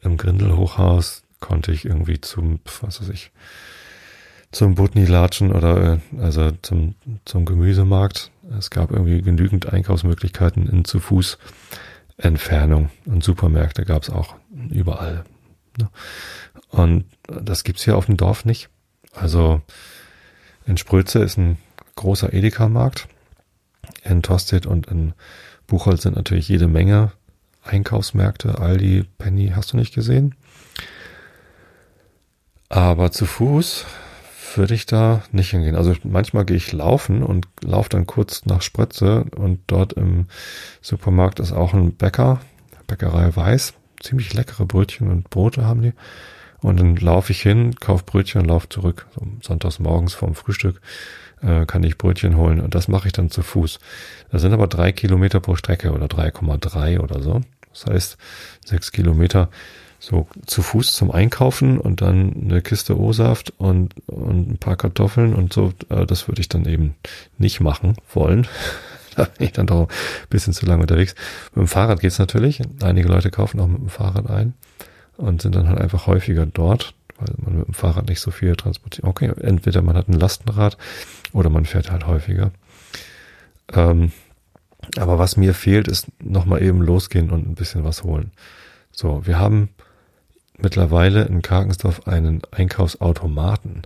im 0.00 0.16
Grindelhochhaus 0.16 1.22
konnte 1.40 1.72
ich 1.72 1.84
irgendwie 1.84 2.20
zum, 2.20 2.60
was 2.80 3.00
weiß 3.00 3.08
ich, 3.10 3.32
zum 4.52 4.74
Butni 4.74 5.06
latschen 5.06 5.50
oder 5.52 5.94
äh, 5.94 6.20
also 6.20 6.52
zum, 6.62 6.94
zum 7.24 7.44
Gemüsemarkt. 7.44 8.30
Es 8.58 8.70
gab 8.70 8.90
irgendwie 8.92 9.22
genügend 9.22 9.72
Einkaufsmöglichkeiten 9.72 10.68
in 10.68 10.84
zu 10.84 11.00
Fuß 11.00 11.38
Entfernung 12.18 12.90
und 13.06 13.24
Supermärkte 13.24 13.84
gab 13.84 14.02
es 14.02 14.10
auch 14.10 14.36
überall. 14.70 15.24
Ne? 15.78 15.88
Und 16.68 17.06
das 17.26 17.64
gibt's 17.64 17.84
hier 17.84 17.96
auf 17.96 18.06
dem 18.06 18.16
Dorf 18.16 18.44
nicht. 18.44 18.68
Also 19.14 19.62
in 20.66 20.76
Spröze 20.76 21.20
ist 21.20 21.38
ein 21.38 21.58
großer 21.96 22.32
Edeka-Markt. 22.32 23.08
In 24.04 24.22
Tostedt 24.22 24.66
und 24.66 24.86
in 24.86 25.14
Buchholz 25.66 26.02
sind 26.02 26.16
natürlich 26.16 26.48
jede 26.48 26.68
Menge 26.68 27.12
Einkaufsmärkte. 27.64 28.58
Aldi, 28.58 29.04
Penny, 29.18 29.52
hast 29.54 29.72
du 29.72 29.76
nicht 29.76 29.94
gesehen? 29.94 30.34
Aber 32.68 33.10
zu 33.10 33.26
Fuß 33.26 33.86
würde 34.56 34.74
ich 34.74 34.86
da 34.86 35.22
nicht 35.32 35.50
hingehen. 35.50 35.76
Also 35.76 35.94
manchmal 36.04 36.44
gehe 36.44 36.56
ich 36.56 36.72
laufen 36.72 37.22
und 37.22 37.46
laufe 37.62 37.88
dann 37.88 38.06
kurz 38.06 38.44
nach 38.46 38.62
Sprötze 38.62 39.24
und 39.36 39.60
dort 39.66 39.92
im 39.92 40.26
Supermarkt 40.80 41.40
ist 41.40 41.52
auch 41.52 41.74
ein 41.74 41.94
Bäcker, 41.94 42.40
Bäckerei 42.86 43.34
Weiß. 43.34 43.74
Ziemlich 44.00 44.34
leckere 44.34 44.66
Brötchen 44.66 45.10
und 45.10 45.30
Brote 45.30 45.64
haben 45.64 45.82
die. 45.82 45.92
Und 46.60 46.78
dann 46.80 46.96
laufe 46.96 47.32
ich 47.32 47.42
hin, 47.42 47.74
kaufe 47.76 48.04
Brötchen 48.04 48.42
und 48.42 48.48
laufe 48.48 48.68
zurück. 48.68 49.06
So 49.14 49.26
sonntags 49.42 49.78
morgens 49.78 50.14
vorm 50.14 50.34
Frühstück 50.34 50.80
äh, 51.42 51.66
kann 51.66 51.82
ich 51.82 51.98
Brötchen 51.98 52.36
holen 52.36 52.60
und 52.60 52.74
das 52.74 52.88
mache 52.88 53.08
ich 53.08 53.12
dann 53.12 53.30
zu 53.30 53.42
Fuß. 53.42 53.78
Das 54.30 54.42
sind 54.42 54.52
aber 54.52 54.66
drei 54.66 54.92
Kilometer 54.92 55.40
pro 55.40 55.56
Strecke 55.56 55.92
oder 55.92 56.06
3,3 56.06 57.00
oder 57.00 57.22
so. 57.22 57.40
Das 57.72 57.86
heißt, 57.86 58.16
sechs 58.64 58.92
Kilometer 58.92 59.48
so 60.02 60.26
zu 60.46 60.62
Fuß 60.62 60.96
zum 60.96 61.12
Einkaufen 61.12 61.78
und 61.78 62.00
dann 62.00 62.34
eine 62.42 62.60
Kiste 62.60 62.98
O-Saft 62.98 63.52
und, 63.58 63.94
und 64.08 64.50
ein 64.50 64.58
paar 64.58 64.74
Kartoffeln 64.74 65.32
und 65.32 65.52
so, 65.52 65.72
äh, 65.90 66.06
das 66.06 66.26
würde 66.26 66.40
ich 66.40 66.48
dann 66.48 66.64
eben 66.64 66.96
nicht 67.38 67.60
machen 67.60 67.94
wollen. 68.12 68.48
da 69.16 69.26
bin 69.26 69.46
ich 69.46 69.52
dann 69.52 69.68
doch 69.68 69.82
ein 69.82 69.88
bisschen 70.28 70.54
zu 70.54 70.66
lange 70.66 70.82
unterwegs. 70.82 71.14
Mit 71.54 71.62
dem 71.62 71.68
Fahrrad 71.68 72.00
geht's 72.00 72.18
natürlich. 72.18 72.60
Einige 72.82 73.06
Leute 73.06 73.30
kaufen 73.30 73.60
auch 73.60 73.68
mit 73.68 73.78
dem 73.78 73.90
Fahrrad 73.90 74.28
ein 74.28 74.54
und 75.18 75.40
sind 75.40 75.54
dann 75.54 75.68
halt 75.68 75.80
einfach 75.80 76.08
häufiger 76.08 76.46
dort, 76.46 76.94
weil 77.18 77.32
man 77.36 77.58
mit 77.58 77.68
dem 77.68 77.74
Fahrrad 77.74 78.08
nicht 78.08 78.20
so 78.20 78.32
viel 78.32 78.56
transportiert. 78.56 79.06
Okay, 79.06 79.30
entweder 79.40 79.82
man 79.82 79.96
hat 79.96 80.08
ein 80.08 80.18
Lastenrad 80.18 80.78
oder 81.32 81.48
man 81.48 81.64
fährt 81.64 81.92
halt 81.92 82.08
häufiger. 82.08 82.50
Ähm, 83.72 84.10
aber 84.98 85.20
was 85.20 85.36
mir 85.36 85.54
fehlt, 85.54 85.86
ist 85.86 86.08
nochmal 86.20 86.60
eben 86.60 86.82
losgehen 86.82 87.30
und 87.30 87.46
ein 87.46 87.54
bisschen 87.54 87.84
was 87.84 88.02
holen. 88.02 88.32
So, 88.90 89.24
wir 89.24 89.38
haben 89.38 89.68
mittlerweile 90.62 91.24
in 91.24 91.42
Karkensdorf 91.42 92.06
einen 92.06 92.42
Einkaufsautomaten. 92.50 93.82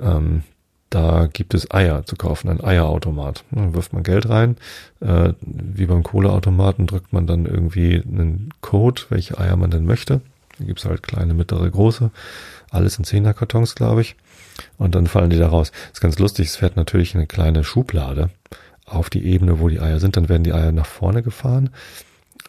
Ähm, 0.00 0.42
da 0.90 1.28
gibt 1.32 1.54
es 1.54 1.70
Eier 1.70 2.04
zu 2.04 2.16
kaufen, 2.16 2.48
ein 2.48 2.62
Eierautomat. 2.62 3.44
Da 3.52 3.74
wirft 3.74 3.92
man 3.92 4.02
Geld 4.02 4.28
rein. 4.28 4.56
Äh, 5.00 5.34
wie 5.40 5.86
beim 5.86 6.02
Kohleautomaten 6.02 6.88
drückt 6.88 7.12
man 7.12 7.28
dann 7.28 7.46
irgendwie 7.46 8.02
einen 8.02 8.52
Code, 8.60 9.02
welche 9.08 9.38
Eier 9.38 9.56
man 9.56 9.70
denn 9.70 9.84
möchte. 9.84 10.20
Da 10.58 10.64
gibt's 10.64 10.84
halt 10.84 11.04
kleine, 11.04 11.32
mittlere, 11.32 11.70
große. 11.70 12.10
Alles 12.70 12.98
in 12.98 13.04
Zehnerkartons, 13.04 13.76
glaube 13.76 14.00
ich. 14.00 14.16
Und 14.78 14.96
dann 14.96 15.06
fallen 15.06 15.30
die 15.30 15.38
da 15.38 15.48
raus. 15.48 15.70
Ist 15.92 16.00
ganz 16.00 16.18
lustig. 16.18 16.48
Es 16.48 16.56
fährt 16.56 16.76
natürlich 16.76 17.14
eine 17.14 17.28
kleine 17.28 17.62
Schublade 17.62 18.30
auf 18.84 19.10
die 19.10 19.24
Ebene, 19.24 19.60
wo 19.60 19.68
die 19.68 19.80
Eier 19.80 20.00
sind. 20.00 20.16
Dann 20.16 20.28
werden 20.28 20.44
die 20.44 20.52
Eier 20.52 20.72
nach 20.72 20.86
vorne 20.86 21.22
gefahren 21.22 21.70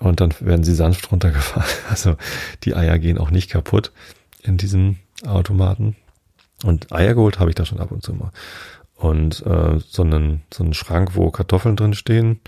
und 0.01 0.19
dann 0.19 0.33
werden 0.39 0.63
sie 0.63 0.73
sanft 0.75 1.11
runtergefahren. 1.11 1.69
Also 1.89 2.17
die 2.63 2.75
Eier 2.75 2.99
gehen 2.99 3.17
auch 3.17 3.31
nicht 3.31 3.49
kaputt 3.49 3.91
in 4.41 4.57
diesem 4.57 4.97
Automaten. 5.25 5.95
Und 6.63 6.91
Eier 6.91 7.13
geholt 7.13 7.39
habe 7.39 7.49
ich 7.49 7.55
da 7.55 7.65
schon 7.65 7.79
ab 7.79 7.91
und 7.91 8.03
zu 8.03 8.13
mal. 8.13 8.31
und 8.95 9.45
äh, 9.45 9.79
so, 9.79 10.03
einen, 10.03 10.41
so 10.53 10.63
einen 10.63 10.73
Schrank, 10.73 11.15
wo 11.15 11.31
Kartoffeln 11.31 11.75
drin 11.75 11.93
stehen, 11.93 12.39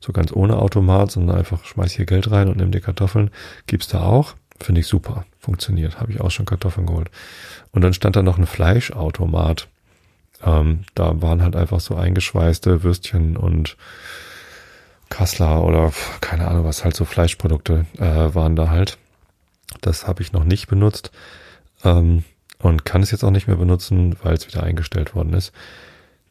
so 0.00 0.12
ganz 0.12 0.32
ohne 0.32 0.58
Automat, 0.58 1.10
sondern 1.10 1.38
einfach 1.38 1.64
schmeiß 1.64 1.92
hier 1.92 2.06
Geld 2.06 2.30
rein 2.30 2.48
und 2.48 2.58
nimm 2.58 2.70
die 2.70 2.80
Kartoffeln, 2.80 3.30
gibt's 3.66 3.88
da 3.88 4.02
auch. 4.02 4.34
Finde 4.58 4.80
ich 4.80 4.86
super. 4.86 5.26
Funktioniert. 5.38 6.00
Habe 6.00 6.12
ich 6.12 6.20
auch 6.20 6.30
schon 6.30 6.46
Kartoffeln 6.46 6.86
geholt. 6.86 7.10
Und 7.72 7.82
dann 7.82 7.92
stand 7.92 8.16
da 8.16 8.22
noch 8.22 8.38
ein 8.38 8.46
Fleischautomat. 8.46 9.68
Ähm, 10.42 10.84
da 10.94 11.20
waren 11.20 11.42
halt 11.42 11.56
einfach 11.56 11.80
so 11.80 11.94
eingeschweißte 11.94 12.82
Würstchen 12.82 13.36
und 13.36 13.76
Kassler 15.16 15.64
oder 15.64 15.94
keine 16.20 16.46
Ahnung, 16.46 16.66
was 16.66 16.84
halt 16.84 16.94
so 16.94 17.06
Fleischprodukte 17.06 17.86
äh, 17.98 18.34
waren 18.34 18.54
da 18.54 18.68
halt. 18.68 18.98
Das 19.80 20.06
habe 20.06 20.20
ich 20.20 20.32
noch 20.32 20.44
nicht 20.44 20.68
benutzt 20.68 21.10
ähm, 21.84 22.22
und 22.58 22.84
kann 22.84 23.02
es 23.02 23.12
jetzt 23.12 23.24
auch 23.24 23.30
nicht 23.30 23.46
mehr 23.46 23.56
benutzen, 23.56 24.16
weil 24.22 24.34
es 24.34 24.46
wieder 24.46 24.62
eingestellt 24.62 25.14
worden 25.14 25.32
ist. 25.32 25.52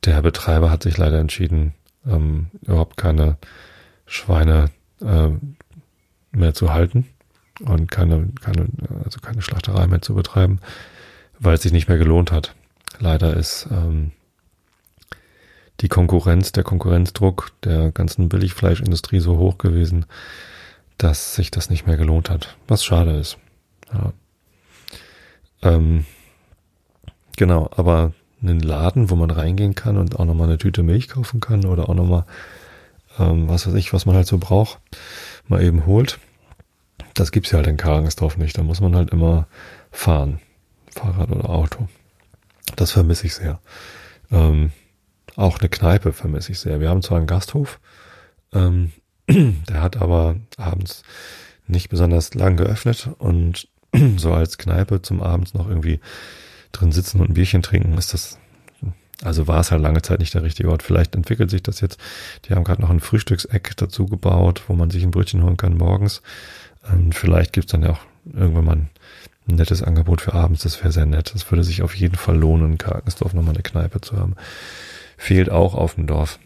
Der 0.04 0.22
Betreiber 0.22 0.70
hat 0.70 0.84
sich 0.84 0.98
leider 0.98 1.18
entschieden, 1.18 1.74
ähm, 2.06 2.52
überhaupt 2.62 2.96
keine 2.96 3.38
Schweine 4.06 4.70
äh, 5.02 5.30
mehr 6.32 6.54
zu 6.54 6.72
halten 6.72 7.08
und 7.62 7.90
keine, 7.90 8.30
keine, 8.40 8.68
also 9.04 9.20
keine 9.20 9.42
Schlachterei 9.42 9.88
mehr 9.88 10.04
zu 10.04 10.14
betreiben, 10.14 10.60
weil 11.40 11.56
es 11.56 11.64
sich 11.64 11.72
nicht 11.72 11.88
mehr 11.88 11.98
gelohnt 11.98 12.32
hat. 12.32 12.54
Leider 13.00 13.36
ist 13.36 13.68
ähm, 13.72 14.12
die 15.82 15.90
Konkurrenz, 15.90 16.52
der 16.52 16.64
Konkurrenzdruck 16.64 17.52
der 17.64 17.92
ganzen 17.92 18.30
Billigfleischindustrie 18.30 19.20
so 19.20 19.38
hoch 19.38 19.58
gewesen, 19.58 20.06
dass 20.98 21.36
sich 21.36 21.52
das 21.52 21.70
nicht 21.70 21.86
mehr 21.86 21.98
gelohnt 21.98 22.30
hat. 22.30 22.56
Was 22.68 22.84
schade 22.84 23.12
ist. 23.18 23.38
Ja. 23.94 24.14
Ähm, 25.62 26.06
genau, 27.36 27.70
aber 27.76 28.14
einen 28.42 28.60
Laden, 28.60 29.10
wo 29.10 29.16
man 29.16 29.32
reingehen 29.32 29.76
kann 29.76 29.98
und 29.98 30.20
auch 30.20 30.26
nochmal 30.26 30.48
eine 30.48 30.58
Tüte 30.58 30.84
Milch 30.84 31.10
kaufen 31.10 31.40
kann 31.40 31.66
oder 31.66 31.90
auch 31.90 31.96
nochmal, 31.96 32.26
ähm, 33.20 33.50
was 33.50 33.68
weiß 33.68 33.74
ich, 33.74 33.92
was 33.94 34.06
man 34.06 34.16
halt 34.16 34.28
so 34.28 34.38
braucht, 34.38 34.80
mal 35.48 35.62
eben 35.62 35.86
holt. 35.86 36.20
Das 37.14 37.32
gibt's 37.32 37.52
ja 37.52 37.58
halt 37.58 37.68
in 37.68 37.78
Karangensdorf 37.78 38.38
nicht. 38.38 38.58
Da 38.58 38.64
muss 38.64 38.82
man 38.82 38.96
halt 38.96 39.10
immer 39.10 39.48
fahren. 39.92 40.40
Fahrrad 40.92 41.32
oder 41.32 41.50
Auto. 41.50 41.88
Das 42.76 42.92
vermisse 42.92 43.28
ich 43.28 43.36
sehr. 43.36 43.60
Ähm, 44.32 44.72
auch 45.36 45.60
eine 45.60 45.70
Kneipe 45.70 46.14
vermisse 46.14 46.52
ich 46.52 46.60
sehr. 46.60 46.80
Wir 46.80 46.90
haben 46.90 47.02
zwar 47.02 47.18
einen 47.18 47.28
Gasthof, 47.28 47.80
ähm, 48.54 48.92
der 49.28 49.82
hat 49.82 49.98
aber 49.98 50.36
abends 50.58 51.04
nicht 51.68 51.90
besonders 51.90 52.34
lang 52.34 52.58
geöffnet 52.58 53.10
und 53.18 53.68
so 54.18 54.34
als 54.34 54.58
Kneipe 54.58 55.02
zum 55.02 55.22
Abends 55.22 55.54
noch 55.54 55.68
irgendwie 55.68 56.00
drin 56.72 56.92
sitzen 56.92 57.22
und 57.22 57.30
ein 57.30 57.34
Bierchen 57.34 57.62
trinken, 57.62 57.98
ist 57.98 58.14
das, 58.14 58.38
also 59.24 59.48
war 59.48 59.60
es 59.62 59.72
halt 59.72 59.82
lange 59.82 60.02
Zeit 60.02 60.20
nicht 60.20 60.34
der 60.34 60.44
richtige 60.44 60.70
Ort. 60.70 60.84
Vielleicht 60.84 61.16
entwickelt 61.16 61.50
sich 61.50 61.64
das 61.64 61.80
jetzt. 61.80 62.00
Die 62.46 62.54
haben 62.54 62.64
gerade 62.64 62.82
noch 62.82 62.90
ein 62.90 63.00
Frühstückseck 63.00 63.76
dazu 63.78 64.06
gebaut, 64.06 64.64
wo 64.68 64.74
man 64.74 64.90
sich 64.90 65.04
ein 65.04 65.12
Brötchen 65.12 65.44
holen 65.44 65.58
kann 65.58 65.78
morgens. 65.78 66.22
Und 66.92 67.16
vielleicht 67.16 67.54
gibt's 67.54 67.72
dann 67.72 67.84
ja 67.84 67.92
auch 67.92 68.02
irgendwann 68.26 68.66
mal 68.66 68.76
ein 68.76 68.90
nettes 69.48 69.82
Angebot 69.82 70.22
für 70.22 70.34
abends. 70.34 70.64
Das 70.64 70.80
wäre 70.82 70.92
sehr 70.92 71.06
nett. 71.06 71.34
Das 71.34 71.50
würde 71.50 71.64
sich 71.64 71.82
auf 71.82 71.96
jeden 71.96 72.16
Fall 72.16 72.38
lohnen, 72.38 72.74
in 72.74 72.78
Karkensdorf 72.78 73.34
nochmal 73.34 73.54
eine 73.54 73.64
Kneipe 73.64 74.02
zu 74.02 74.18
haben 74.18 74.36
fehlt 75.18 75.50
auch 75.50 75.74
auf 75.76 75.96
dem 75.96 76.08
Dorf. 76.08 76.40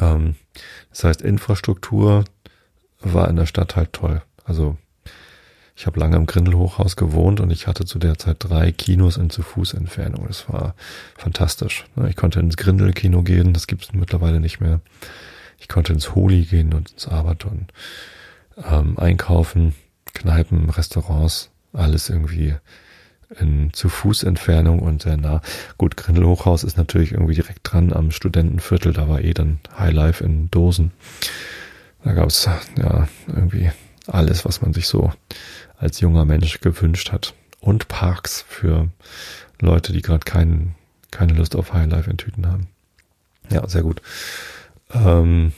Ähm, 0.00 0.36
das 0.90 1.04
heißt, 1.04 1.22
Infrastruktur 1.22 2.24
war 3.00 3.28
in 3.28 3.36
der 3.36 3.46
Stadt 3.46 3.76
halt 3.76 3.92
toll. 3.92 4.22
Also 4.44 4.76
ich 5.74 5.86
habe 5.86 6.00
lange 6.00 6.16
im 6.16 6.24
Grindelhochhaus 6.24 6.96
gewohnt 6.96 7.38
und 7.40 7.50
ich 7.50 7.66
hatte 7.66 7.84
zu 7.84 7.98
der 7.98 8.18
Zeit 8.18 8.36
drei 8.38 8.72
Kinos 8.72 9.18
in 9.18 9.28
zu 9.28 9.42
Fuß 9.42 9.74
Entfernung. 9.74 10.26
Das 10.26 10.48
war 10.48 10.74
fantastisch. 11.16 11.84
Ich 12.08 12.16
konnte 12.16 12.40
ins 12.40 12.56
Grindelkino 12.56 13.22
gehen, 13.22 13.52
das 13.52 13.66
gibt 13.66 13.84
es 13.84 13.92
mittlerweile 13.92 14.40
nicht 14.40 14.58
mehr. 14.58 14.80
Ich 15.58 15.68
konnte 15.68 15.92
ins 15.92 16.14
Holi 16.14 16.44
gehen 16.44 16.72
und 16.72 16.92
ins 16.92 17.06
Abaton. 17.08 17.66
Ähm, 18.64 18.98
einkaufen, 18.98 19.74
Kneipen, 20.14 20.70
Restaurants, 20.70 21.50
alles 21.74 22.08
irgendwie 22.08 22.54
in 23.40 23.72
zu 23.72 23.88
Fuß 23.88 24.22
Entfernung 24.22 24.80
und 24.80 25.02
sehr 25.02 25.16
nah. 25.16 25.40
Gut, 25.78 25.96
Grindel 25.96 26.26
Hochhaus 26.26 26.64
ist 26.64 26.76
natürlich 26.76 27.12
irgendwie 27.12 27.34
direkt 27.34 27.60
dran 27.62 27.92
am 27.92 28.10
Studentenviertel, 28.10 28.92
da 28.92 29.08
war 29.08 29.20
eh 29.20 29.34
dann 29.34 29.60
Highlife 29.78 30.24
in 30.24 30.50
Dosen. 30.50 30.92
Da 32.04 32.12
gab 32.12 32.28
es 32.28 32.48
ja 32.76 33.08
irgendwie 33.26 33.70
alles, 34.06 34.44
was 34.44 34.62
man 34.62 34.72
sich 34.72 34.86
so 34.86 35.12
als 35.76 36.00
junger 36.00 36.24
Mensch 36.24 36.60
gewünscht 36.60 37.12
hat. 37.12 37.34
Und 37.60 37.88
Parks 37.88 38.44
für 38.48 38.88
Leute, 39.60 39.92
die 39.92 40.02
gerade 40.02 40.24
kein, 40.24 40.74
keine 41.10 41.32
Lust 41.32 41.56
auf 41.56 41.72
Highlife 41.72 42.08
in 42.08 42.16
Tüten 42.16 42.46
haben. 42.46 42.68
Ja, 43.50 43.66
sehr 43.68 43.82
gut. 43.82 44.02
Ähm, 44.92 45.52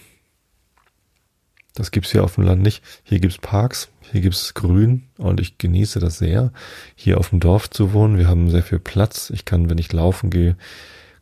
das 1.75 1.91
gibt's 1.91 2.13
hier 2.13 2.25
auf 2.25 2.37
dem 2.37 2.45
Land 2.45 2.63
nicht. 2.63 2.83
Hier 3.05 3.21
gibt's 3.21 3.39
Parks, 3.39 3.89
hier 4.13 4.21
gibt's 4.21 4.55
Grün 4.55 5.05
und 5.19 5.41
ich 5.41 5.59
genieße 5.59 6.01
das 6.01 6.19
sehr, 6.19 6.53
hier 6.95 7.19
auf 7.19 7.31
dem 7.31 7.41
Dorf 7.41 7.71
zu 7.71 7.93
wohnen. 7.93 8.19
Wir 8.19 8.29
haben 8.29 8.51
sehr 8.51 8.63
viel 8.63 8.79
Platz. 8.79 9.31
Ich 9.31 9.45
kann, 9.45 9.71
wenn 9.71 9.79
ich 9.79 9.93
laufen 9.93 10.31
gehe, 10.31 10.57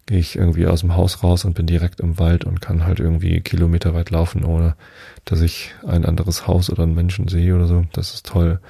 gehe 0.07 0.19
ich 0.19 0.37
irgendwie 0.37 0.67
aus 0.67 0.81
dem 0.81 0.95
Haus 0.95 1.23
raus 1.23 1.45
und 1.45 1.55
bin 1.55 1.67
direkt 1.67 2.01
im 2.01 2.19
Wald 2.19 2.45
und 2.45 2.61
kann 2.61 2.87
halt 2.87 3.01
irgendwie 3.01 3.41
Kilometer 3.41 3.95
weit 3.95 4.11
laufen, 4.11 4.45
ohne 4.45 4.77
dass 5.25 5.41
ich 5.41 5.75
ein 5.87 6.05
anderes 6.05 6.47
Haus 6.47 6.71
oder 6.71 6.85
einen 6.85 6.95
Menschen 6.95 7.29
sehe 7.29 7.55
oder 7.55 7.67
so. 7.67 7.85
Das 7.93 8.15
ist 8.15 8.27
toll. 8.27 8.61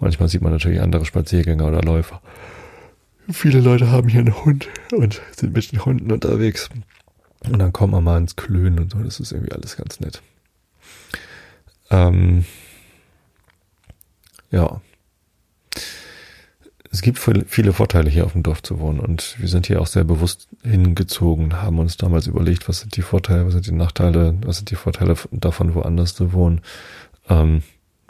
Manchmal 0.00 0.28
sieht 0.28 0.42
man 0.42 0.52
natürlich 0.52 0.80
andere 0.80 1.04
Spaziergänger 1.04 1.66
oder 1.66 1.80
Läufer. 1.82 2.20
Viele 3.30 3.60
Leute 3.60 3.90
haben 3.90 4.08
hier 4.08 4.20
einen 4.20 4.44
Hund 4.44 4.68
und 4.90 5.20
sind 5.36 5.54
mit 5.54 5.70
den 5.70 5.84
Hunden 5.84 6.10
unterwegs. 6.10 6.68
Und 7.48 7.58
dann 7.58 7.72
kommen 7.72 7.92
wir 7.92 8.00
mal 8.00 8.18
ins 8.18 8.34
Klönen 8.34 8.80
und 8.80 8.90
so. 8.90 8.98
Das 8.98 9.20
ist 9.20 9.30
irgendwie 9.30 9.52
alles 9.52 9.76
ganz 9.76 10.00
nett. 10.00 10.22
Ähm, 11.90 12.44
ja. 14.52 14.80
Es 16.90 17.00
gibt 17.00 17.18
viele 17.18 17.72
Vorteile 17.72 18.10
hier 18.10 18.26
auf 18.26 18.32
dem 18.32 18.42
Dorf 18.42 18.62
zu 18.62 18.78
wohnen 18.78 19.00
und 19.00 19.36
wir 19.38 19.48
sind 19.48 19.66
hier 19.66 19.80
auch 19.80 19.86
sehr 19.86 20.04
bewusst 20.04 20.48
hingezogen, 20.62 21.62
haben 21.62 21.78
uns 21.78 21.96
damals 21.96 22.26
überlegt, 22.26 22.68
was 22.68 22.80
sind 22.80 22.96
die 22.96 23.02
Vorteile, 23.02 23.46
was 23.46 23.54
sind 23.54 23.66
die 23.66 23.72
Nachteile, 23.72 24.36
was 24.44 24.58
sind 24.58 24.70
die 24.70 24.74
Vorteile 24.74 25.16
davon, 25.30 25.74
woanders 25.74 26.14
zu 26.14 26.34
wohnen. 26.34 26.60
Ähm, 27.30 27.62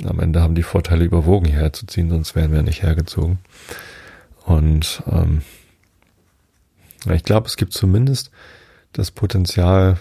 am 0.04 0.18
Ende 0.18 0.42
haben 0.42 0.56
die 0.56 0.64
Vorteile 0.64 1.04
überwogen, 1.04 1.46
hierher 1.46 1.72
zu 1.72 1.86
ziehen, 1.86 2.10
sonst 2.10 2.34
wären 2.34 2.52
wir 2.52 2.62
nicht 2.62 2.82
hergezogen. 2.82 3.38
Und 4.44 5.04
ähm, 5.06 5.42
ich 7.08 7.22
glaube, 7.22 7.46
es 7.46 7.56
gibt 7.56 7.72
zumindest 7.72 8.32
das 8.92 9.12
Potenzial 9.12 10.00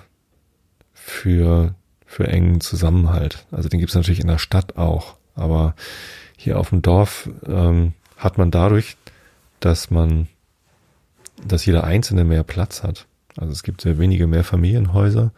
für 0.91 1.75
für 2.11 2.27
engen 2.27 2.59
Zusammenhalt. 2.59 3.45
Also 3.51 3.69
den 3.69 3.79
gibt 3.79 3.91
es 3.91 3.95
natürlich 3.95 4.19
in 4.19 4.27
der 4.27 4.37
Stadt 4.37 4.77
auch, 4.77 5.15
aber 5.33 5.75
hier 6.43 6.57
auf 6.57 6.69
dem 6.69 6.81
Dorf 6.81 7.29
ähm, 7.45 7.93
hat 8.17 8.39
man 8.39 8.49
dadurch, 8.49 8.97
dass 9.59 9.91
man, 9.91 10.27
dass 11.45 11.67
jeder 11.67 11.83
Einzelne 11.83 12.23
mehr 12.23 12.43
Platz 12.43 12.81
hat. 12.81 13.05
Also 13.37 13.51
es 13.51 13.61
gibt 13.61 13.81
sehr 13.81 13.99
wenige 13.99 14.25
Mehrfamilienhäuser. 14.25 15.31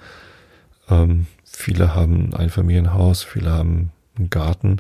Ähm, 0.90 1.28
viele 1.44 1.94
haben 1.94 2.34
ein 2.34 2.50
Familienhaus, 2.50 3.22
viele 3.22 3.52
haben 3.52 3.92
einen 4.18 4.30
Garten 4.30 4.78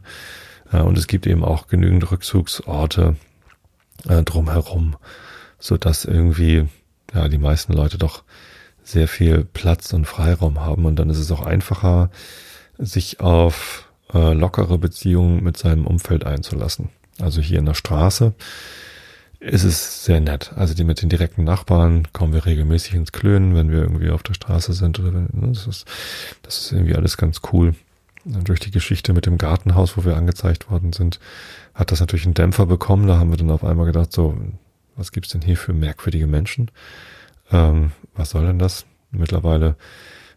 äh, 0.71 0.79
und 0.79 0.97
es 0.97 1.07
gibt 1.07 1.27
eben 1.27 1.43
auch 1.43 1.67
genügend 1.67 2.09
Rückzugsorte 2.09 3.17
äh, 4.07 4.23
drumherum, 4.23 4.95
so 5.59 5.75
dass 5.75 6.05
irgendwie 6.05 6.69
ja 7.13 7.27
die 7.27 7.37
meisten 7.37 7.73
Leute 7.73 7.97
doch 7.97 8.23
sehr 8.81 9.09
viel 9.09 9.43
Platz 9.43 9.91
und 9.91 10.05
Freiraum 10.05 10.61
haben 10.61 10.85
und 10.85 10.95
dann 10.95 11.09
ist 11.09 11.19
es 11.19 11.31
auch 11.31 11.45
einfacher, 11.45 12.11
sich 12.77 13.19
auf 13.19 13.82
äh, 14.13 14.33
lockere 14.33 14.77
Beziehungen 14.77 15.43
mit 15.43 15.57
seinem 15.57 15.87
Umfeld 15.87 16.25
einzulassen. 16.25 16.89
Also 17.19 17.41
hier 17.41 17.59
in 17.59 17.65
der 17.65 17.73
Straße 17.73 18.33
ist 19.39 19.63
es 19.63 20.05
sehr 20.05 20.21
nett. 20.21 20.53
Also 20.55 20.73
die 20.73 20.83
mit 20.83 21.01
den 21.01 21.09
direkten 21.09 21.43
Nachbarn 21.43 22.07
kommen 22.13 22.33
wir 22.33 22.45
regelmäßig 22.45 22.93
ins 22.93 23.11
Klönen, 23.11 23.55
wenn 23.55 23.71
wir 23.71 23.79
irgendwie 23.81 24.09
auf 24.09 24.23
der 24.23 24.33
Straße 24.33 24.73
sind 24.73 24.99
oder 24.99 25.13
wenn, 25.13 25.27
ne, 25.33 25.49
das 25.49 25.67
ist, 25.67 25.85
das 26.43 26.59
ist 26.59 26.71
irgendwie 26.71 26.95
alles 26.95 27.17
ganz 27.17 27.41
cool. 27.51 27.75
Und 28.25 28.47
durch 28.47 28.61
die 28.61 28.71
Geschichte 28.71 29.11
mit 29.11 29.25
dem 29.25 29.37
Gartenhaus, 29.37 29.97
wo 29.97 30.05
wir 30.05 30.15
angezeigt 30.15 30.71
worden 30.71 30.93
sind, 30.93 31.19
hat 31.73 31.91
das 31.91 31.99
natürlich 31.99 32.25
einen 32.25 32.35
Dämpfer 32.35 32.65
bekommen. 32.65 33.05
Da 33.05 33.17
haben 33.17 33.31
wir 33.31 33.37
dann 33.37 33.51
auf 33.51 33.65
einmal 33.65 33.85
gedacht, 33.85 34.13
so, 34.13 34.37
was 34.95 35.11
gibt's 35.11 35.31
denn 35.31 35.41
hier 35.41 35.57
für 35.57 35.73
merkwürdige 35.73 36.27
Menschen? 36.27 36.71
Ähm, 37.51 37.91
was 38.15 38.29
soll 38.29 38.47
denn 38.47 38.59
das? 38.59 38.85
Mittlerweile 39.11 39.75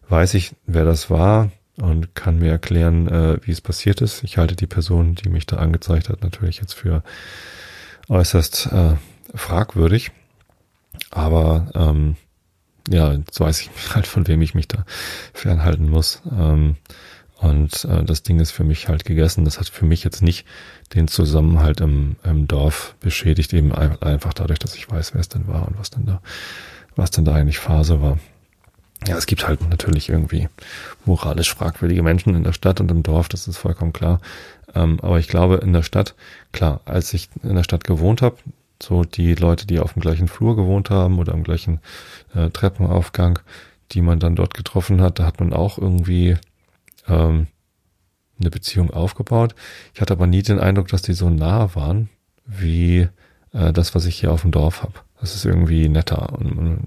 weiß 0.09 0.33
ich, 0.33 0.53
wer 0.65 0.83
das 0.83 1.09
war 1.09 1.49
und 1.77 2.15
kann 2.15 2.39
mir 2.39 2.51
erklären, 2.51 3.07
äh, 3.07 3.37
wie 3.45 3.51
es 3.51 3.61
passiert 3.61 4.01
ist. 4.01 4.23
Ich 4.23 4.37
halte 4.37 4.55
die 4.55 4.67
Person, 4.67 5.15
die 5.15 5.29
mich 5.29 5.45
da 5.45 5.57
angezeigt 5.57 6.09
hat, 6.09 6.23
natürlich 6.23 6.57
jetzt 6.57 6.73
für 6.73 7.03
äußerst 8.09 8.69
äh, 8.71 8.93
fragwürdig. 9.35 10.11
Aber 11.11 11.71
ähm, 11.75 12.15
ja, 12.89 13.13
jetzt 13.13 13.39
weiß 13.39 13.61
ich 13.61 13.69
halt, 13.95 14.07
von 14.07 14.27
wem 14.27 14.41
ich 14.41 14.55
mich 14.55 14.67
da 14.67 14.85
fernhalten 15.33 15.89
muss. 15.89 16.21
Ähm, 16.31 16.77
und 17.39 17.85
äh, 17.85 18.03
das 18.03 18.23
Ding 18.23 18.39
ist 18.39 18.51
für 18.51 18.63
mich 18.63 18.87
halt 18.87 19.05
gegessen. 19.05 19.45
Das 19.45 19.59
hat 19.59 19.69
für 19.69 19.85
mich 19.85 20.03
jetzt 20.03 20.23
nicht 20.23 20.47
den 20.95 21.07
Zusammenhalt 21.07 21.81
im, 21.81 22.15
im 22.23 22.47
Dorf 22.47 22.95
beschädigt, 22.99 23.53
eben 23.53 23.73
einfach 23.73 24.33
dadurch, 24.33 24.57
dass 24.57 24.73
ich 24.73 24.89
weiß, 24.89 25.13
wer 25.13 25.21
es 25.21 25.29
denn 25.29 25.47
war 25.47 25.67
und 25.67 25.77
was 25.77 25.91
denn 25.91 26.07
da 26.07 26.21
was 26.97 27.11
denn 27.11 27.25
da 27.25 27.35
eigentlich 27.35 27.59
Phase 27.59 28.01
war. 28.01 28.19
Ja, 29.05 29.15
es 29.15 29.27
gibt 29.27 29.47
halt 29.47 29.69
natürlich 29.69 30.09
irgendwie 30.09 30.49
moralisch 31.05 31.53
fragwürdige 31.53 32.01
Menschen 32.01 32.33
in 32.35 32.43
der 32.43 32.53
Stadt 32.53 32.79
und 32.79 32.89
im 32.89 33.03
Dorf, 33.03 33.29
das 33.29 33.47
ist 33.47 33.57
vollkommen 33.57 33.93
klar. 33.93 34.19
Ähm, 34.73 34.99
aber 35.01 35.19
ich 35.19 35.27
glaube, 35.27 35.57
in 35.57 35.73
der 35.73 35.83
Stadt, 35.83 36.15
klar, 36.51 36.81
als 36.85 37.13
ich 37.13 37.29
in 37.43 37.55
der 37.55 37.63
Stadt 37.63 37.83
gewohnt 37.83 38.21
habe, 38.21 38.37
so 38.81 39.03
die 39.03 39.35
Leute, 39.35 39.67
die 39.67 39.79
auf 39.79 39.93
dem 39.93 40.01
gleichen 40.01 40.27
Flur 40.27 40.55
gewohnt 40.55 40.89
haben 40.89 41.19
oder 41.19 41.33
am 41.33 41.43
gleichen 41.43 41.79
äh, 42.33 42.49
Treppenaufgang, 42.49 43.39
die 43.91 44.01
man 44.01 44.19
dann 44.19 44.35
dort 44.35 44.53
getroffen 44.53 45.01
hat, 45.01 45.19
da 45.19 45.25
hat 45.25 45.39
man 45.39 45.53
auch 45.53 45.77
irgendwie 45.77 46.37
ähm, 47.07 47.47
eine 48.39 48.49
Beziehung 48.49 48.91
aufgebaut. 48.91 49.55
Ich 49.93 50.01
hatte 50.01 50.13
aber 50.13 50.27
nie 50.27 50.41
den 50.41 50.59
Eindruck, 50.59 50.89
dass 50.89 51.01
die 51.01 51.13
so 51.13 51.29
nah 51.29 51.73
waren, 51.75 52.09
wie 52.45 53.07
äh, 53.53 53.73
das, 53.73 53.95
was 53.95 54.05
ich 54.05 54.19
hier 54.19 54.31
auf 54.31 54.41
dem 54.41 54.51
Dorf 54.51 54.83
habe. 54.83 54.93
Das 55.19 55.33
ist 55.33 55.45
irgendwie 55.45 55.89
netter 55.89 56.33
und 56.33 56.55
man 56.55 56.79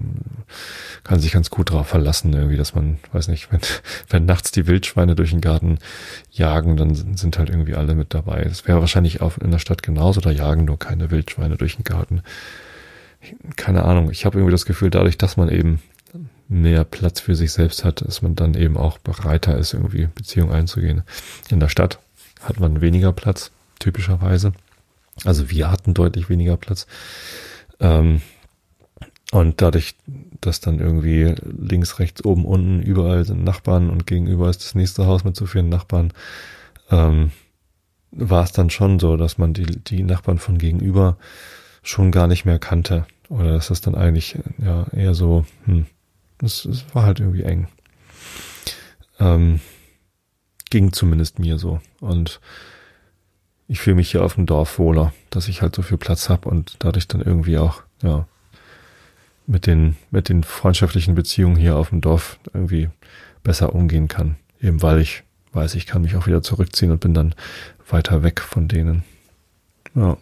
kann 1.03 1.19
sich 1.19 1.33
ganz 1.33 1.49
gut 1.49 1.69
darauf 1.69 1.87
verlassen, 1.87 2.31
irgendwie, 2.33 2.55
dass 2.55 2.73
man, 2.73 2.97
weiß 3.11 3.27
nicht, 3.27 3.51
wenn, 3.51 3.59
wenn 4.09 4.25
nachts 4.25 4.51
die 4.51 4.67
Wildschweine 4.67 5.15
durch 5.15 5.31
den 5.31 5.41
Garten 5.41 5.79
jagen, 6.31 6.77
dann 6.77 6.93
sind 6.95 7.37
halt 7.37 7.49
irgendwie 7.49 7.75
alle 7.75 7.93
mit 7.93 8.13
dabei. 8.13 8.43
Das 8.43 8.67
wäre 8.67 8.79
wahrscheinlich 8.79 9.21
auch 9.21 9.37
in 9.37 9.51
der 9.51 9.59
Stadt 9.59 9.83
genauso, 9.83 10.21
da 10.21 10.31
jagen 10.31 10.65
nur 10.65 10.79
keine 10.79 11.11
Wildschweine 11.11 11.57
durch 11.57 11.75
den 11.75 11.83
Garten. 11.83 12.21
Keine 13.55 13.83
Ahnung, 13.83 14.09
ich 14.09 14.25
habe 14.25 14.37
irgendwie 14.37 14.53
das 14.53 14.65
Gefühl, 14.65 14.89
dadurch, 14.89 15.17
dass 15.17 15.37
man 15.37 15.49
eben 15.49 15.81
mehr 16.47 16.83
Platz 16.83 17.21
für 17.21 17.35
sich 17.35 17.51
selbst 17.53 17.85
hat, 17.85 18.01
dass 18.01 18.21
man 18.21 18.35
dann 18.35 18.55
eben 18.55 18.75
auch 18.77 18.97
bereiter 18.97 19.57
ist, 19.57 19.73
irgendwie 19.73 20.07
Beziehungen 20.13 20.51
einzugehen. 20.51 21.03
In 21.49 21.59
der 21.59 21.69
Stadt 21.69 21.99
hat 22.41 22.59
man 22.59 22.81
weniger 22.81 23.13
Platz, 23.13 23.51
typischerweise. 23.79 24.51
Also 25.23 25.49
wir 25.49 25.71
hatten 25.71 25.93
deutlich 25.93 26.29
weniger 26.29 26.57
Platz. 26.57 26.87
Ähm, 27.81 28.21
und 29.31 29.61
dadurch, 29.61 29.95
dass 30.39 30.59
dann 30.59 30.79
irgendwie 30.79 31.35
links, 31.43 31.99
rechts, 31.99 32.23
oben, 32.23 32.45
unten, 32.45 32.81
überall 32.81 33.25
sind 33.25 33.43
Nachbarn 33.43 33.89
und 33.89 34.05
gegenüber 34.05 34.49
ist 34.49 34.63
das 34.63 34.75
nächste 34.75 35.05
Haus 35.05 35.23
mit 35.23 35.35
so 35.35 35.45
vielen 35.45 35.69
Nachbarn, 35.69 36.13
ähm, 36.89 37.31
war 38.11 38.43
es 38.43 38.51
dann 38.51 38.69
schon 38.69 38.99
so, 38.99 39.17
dass 39.17 39.37
man 39.37 39.53
die, 39.53 39.65
die 39.65 40.03
Nachbarn 40.03 40.37
von 40.37 40.57
gegenüber 40.57 41.17
schon 41.81 42.11
gar 42.11 42.27
nicht 42.27 42.45
mehr 42.45 42.59
kannte. 42.59 43.05
Oder 43.29 43.53
dass 43.53 43.69
das 43.69 43.79
dann 43.81 43.95
eigentlich 43.95 44.37
ja 44.57 44.85
eher 44.91 45.13
so, 45.13 45.45
hm, 45.65 45.85
es, 46.43 46.65
es 46.65 46.83
war 46.93 47.03
halt 47.03 47.21
irgendwie 47.21 47.43
eng. 47.43 47.67
Ähm, 49.19 49.61
ging 50.69 50.91
zumindest 50.91 51.39
mir 51.39 51.57
so. 51.57 51.79
Und 52.01 52.41
ich 53.71 53.79
fühle 53.79 53.95
mich 53.95 54.11
hier 54.11 54.25
auf 54.25 54.35
dem 54.35 54.45
Dorf 54.45 54.79
wohler, 54.79 55.13
dass 55.29 55.47
ich 55.47 55.61
halt 55.61 55.73
so 55.73 55.81
viel 55.81 55.97
Platz 55.97 56.27
habe 56.27 56.49
und 56.49 56.75
dadurch 56.79 57.07
dann 57.07 57.21
irgendwie 57.21 57.57
auch, 57.57 57.83
ja, 58.03 58.27
mit 59.47 59.65
den, 59.65 59.95
mit 60.11 60.27
den 60.27 60.43
freundschaftlichen 60.43 61.15
Beziehungen 61.15 61.55
hier 61.55 61.77
auf 61.77 61.87
dem 61.87 62.01
Dorf 62.01 62.37
irgendwie 62.53 62.89
besser 63.43 63.73
umgehen 63.73 64.09
kann. 64.09 64.35
Eben 64.59 64.81
weil 64.81 64.99
ich 64.99 65.23
weiß, 65.53 65.75
ich 65.75 65.85
kann 65.85 66.01
mich 66.01 66.17
auch 66.17 66.27
wieder 66.27 66.43
zurückziehen 66.43 66.91
und 66.91 66.99
bin 66.99 67.13
dann 67.13 67.33
weiter 67.89 68.23
weg 68.23 68.41
von 68.41 68.67
denen. 68.67 69.03
Ja. 69.95 70.17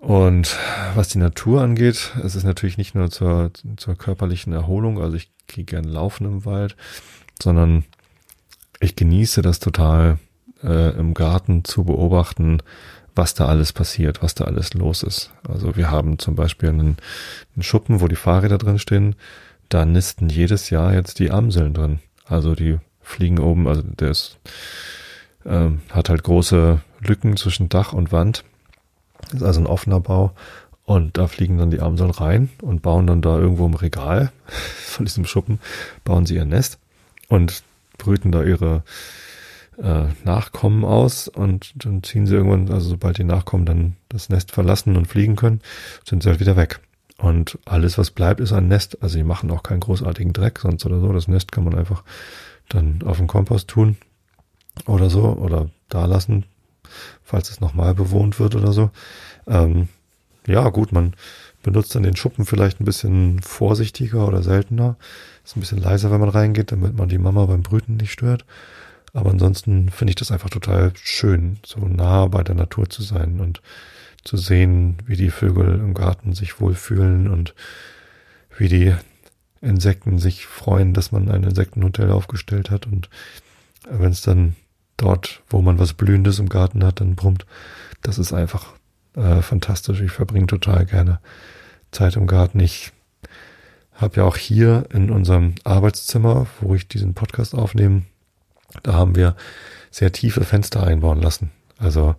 Und 0.00 0.56
was 0.94 1.08
die 1.08 1.18
Natur 1.18 1.60
angeht, 1.60 2.14
es 2.24 2.34
ist 2.34 2.44
natürlich 2.44 2.78
nicht 2.78 2.94
nur 2.94 3.10
zur, 3.10 3.50
zur 3.76 3.96
körperlichen 3.96 4.54
Erholung, 4.54 4.98
also 4.98 5.14
ich 5.18 5.30
gehe 5.46 5.64
gern 5.64 5.84
laufen 5.84 6.24
im 6.24 6.46
Wald, 6.46 6.74
sondern 7.42 7.84
ich 8.80 8.96
genieße 8.96 9.42
das 9.42 9.58
total, 9.58 10.18
äh, 10.62 10.96
im 10.98 11.14
Garten 11.14 11.64
zu 11.64 11.84
beobachten, 11.84 12.62
was 13.14 13.34
da 13.34 13.46
alles 13.46 13.72
passiert, 13.72 14.22
was 14.22 14.34
da 14.34 14.44
alles 14.44 14.74
los 14.74 15.02
ist. 15.02 15.32
Also 15.48 15.76
wir 15.76 15.90
haben 15.90 16.18
zum 16.18 16.34
Beispiel 16.34 16.68
einen, 16.68 16.96
einen 17.54 17.62
Schuppen, 17.62 18.00
wo 18.00 18.08
die 18.08 18.16
Fahrräder 18.16 18.58
drin 18.58 18.78
stehen. 18.78 19.16
Da 19.68 19.84
nisten 19.84 20.28
jedes 20.28 20.70
Jahr 20.70 20.92
jetzt 20.92 21.18
die 21.18 21.30
Amseln 21.30 21.74
drin. 21.74 22.00
Also 22.26 22.54
die 22.54 22.78
fliegen 23.00 23.38
oben, 23.38 23.68
also 23.68 23.82
der 23.82 24.10
ist, 24.10 24.38
äh, 25.44 25.70
hat 25.90 26.08
halt 26.10 26.24
große 26.24 26.80
Lücken 27.00 27.36
zwischen 27.36 27.68
Dach 27.68 27.92
und 27.92 28.12
Wand. 28.12 28.44
Ist 29.32 29.42
also 29.42 29.60
ein 29.60 29.66
offener 29.66 30.00
Bau. 30.00 30.32
Und 30.84 31.16
da 31.16 31.26
fliegen 31.26 31.58
dann 31.58 31.70
die 31.70 31.80
Amseln 31.80 32.10
rein 32.10 32.48
und 32.62 32.82
bauen 32.82 33.06
dann 33.08 33.22
da 33.22 33.38
irgendwo 33.38 33.66
im 33.66 33.74
Regal 33.74 34.30
von 34.46 35.04
diesem 35.04 35.24
Schuppen, 35.24 35.58
bauen 36.04 36.26
sie 36.26 36.36
ihr 36.36 36.44
Nest 36.44 36.78
und 37.28 37.64
brüten 37.98 38.30
da 38.30 38.44
ihre, 38.44 38.84
äh, 39.82 40.06
Nachkommen 40.24 40.84
aus 40.84 41.28
und 41.28 41.72
dann 41.84 42.02
ziehen 42.02 42.26
sie 42.26 42.34
irgendwann, 42.34 42.70
also 42.72 42.90
sobald 42.90 43.18
die 43.18 43.24
Nachkommen 43.24 43.66
dann 43.66 43.96
das 44.08 44.28
Nest 44.28 44.52
verlassen 44.52 44.96
und 44.96 45.06
fliegen 45.06 45.36
können, 45.36 45.60
sind 46.08 46.22
sie 46.22 46.28
halt 46.28 46.40
wieder 46.40 46.56
weg. 46.56 46.80
Und 47.18 47.58
alles, 47.64 47.96
was 47.96 48.10
bleibt, 48.10 48.40
ist 48.40 48.52
ein 48.52 48.68
Nest. 48.68 49.02
Also 49.02 49.16
die 49.16 49.24
machen 49.24 49.50
auch 49.50 49.62
keinen 49.62 49.80
großartigen 49.80 50.32
Dreck 50.32 50.58
sonst 50.58 50.84
oder 50.84 51.00
so. 51.00 51.12
Das 51.12 51.28
Nest 51.28 51.50
kann 51.50 51.64
man 51.64 51.74
einfach 51.74 52.04
dann 52.68 53.02
auf 53.04 53.16
den 53.16 53.26
Kompost 53.26 53.68
tun 53.68 53.96
oder 54.86 55.08
so 55.08 55.24
oder 55.24 55.70
da 55.88 56.04
lassen, 56.04 56.44
falls 57.22 57.50
es 57.50 57.60
nochmal 57.60 57.94
bewohnt 57.94 58.38
wird 58.38 58.54
oder 58.54 58.72
so. 58.72 58.90
Ähm, 59.46 59.88
ja, 60.46 60.68
gut, 60.68 60.92
man 60.92 61.14
benutzt 61.62 61.94
dann 61.94 62.02
den 62.02 62.16
Schuppen 62.16 62.44
vielleicht 62.44 62.80
ein 62.80 62.84
bisschen 62.84 63.40
vorsichtiger 63.40 64.28
oder 64.28 64.42
seltener. 64.42 64.96
Ist 65.44 65.56
ein 65.56 65.60
bisschen 65.60 65.78
leiser, 65.78 66.10
wenn 66.10 66.20
man 66.20 66.28
reingeht, 66.28 66.70
damit 66.70 66.96
man 66.96 67.08
die 67.08 67.18
Mama 67.18 67.46
beim 67.46 67.62
Brüten 67.62 67.96
nicht 67.96 68.12
stört. 68.12 68.44
Aber 69.16 69.30
ansonsten 69.30 69.88
finde 69.88 70.10
ich 70.10 70.16
das 70.16 70.30
einfach 70.30 70.50
total 70.50 70.92
schön, 71.02 71.58
so 71.64 71.80
nah 71.80 72.26
bei 72.26 72.42
der 72.42 72.54
Natur 72.54 72.90
zu 72.90 73.02
sein 73.02 73.40
und 73.40 73.62
zu 74.24 74.36
sehen, 74.36 74.98
wie 75.06 75.16
die 75.16 75.30
Vögel 75.30 75.76
im 75.76 75.94
Garten 75.94 76.34
sich 76.34 76.60
wohlfühlen 76.60 77.26
und 77.26 77.54
wie 78.58 78.68
die 78.68 78.94
Insekten 79.62 80.18
sich 80.18 80.44
freuen, 80.44 80.92
dass 80.92 81.12
man 81.12 81.30
ein 81.30 81.44
Insektenhotel 81.44 82.10
aufgestellt 82.10 82.70
hat. 82.70 82.86
Und 82.86 83.08
wenn 83.88 84.12
es 84.12 84.20
dann 84.20 84.54
dort, 84.98 85.42
wo 85.48 85.62
man 85.62 85.78
was 85.78 85.94
Blühendes 85.94 86.38
im 86.38 86.50
Garten 86.50 86.84
hat, 86.84 87.00
dann 87.00 87.16
brummt, 87.16 87.46
das 88.02 88.18
ist 88.18 88.34
einfach 88.34 88.74
äh, 89.14 89.40
fantastisch. 89.40 90.02
Ich 90.02 90.12
verbringe 90.12 90.46
total 90.46 90.84
gerne 90.84 91.20
Zeit 91.90 92.16
im 92.16 92.26
Garten. 92.26 92.60
Ich 92.60 92.92
habe 93.94 94.16
ja 94.16 94.24
auch 94.24 94.36
hier 94.36 94.84
in 94.92 95.08
unserem 95.08 95.54
Arbeitszimmer, 95.64 96.46
wo 96.60 96.74
ich 96.74 96.86
diesen 96.86 97.14
Podcast 97.14 97.54
aufnehme, 97.54 98.02
da 98.82 98.94
haben 98.94 99.14
wir 99.14 99.36
sehr 99.90 100.12
tiefe 100.12 100.44
Fenster 100.44 100.82
einbauen 100.82 101.20
lassen. 101.20 101.50
Also 101.78 102.16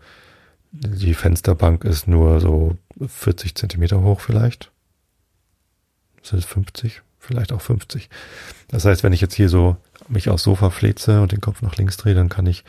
die 0.71 1.13
Fensterbank 1.13 1.83
ist 1.83 2.07
nur 2.07 2.39
so 2.39 2.77
40 3.05 3.55
Zentimeter 3.55 4.01
hoch 4.01 4.19
vielleicht. 4.19 4.71
Sind 6.21 6.39
es 6.39 6.45
50? 6.45 7.01
Vielleicht 7.19 7.51
auch 7.51 7.61
50. 7.61 8.09
Das 8.67 8.85
heißt, 8.85 9.03
wenn 9.03 9.13
ich 9.13 9.21
jetzt 9.21 9.35
hier 9.35 9.49
so 9.49 9.77
mich 10.07 10.29
aufs 10.29 10.43
Sofa 10.43 10.69
fleze 10.69 11.21
und 11.21 11.31
den 11.31 11.41
Kopf 11.41 11.61
nach 11.61 11.75
links 11.75 11.97
drehe, 11.97 12.15
dann 12.15 12.29
kann 12.29 12.45
ich 12.45 12.63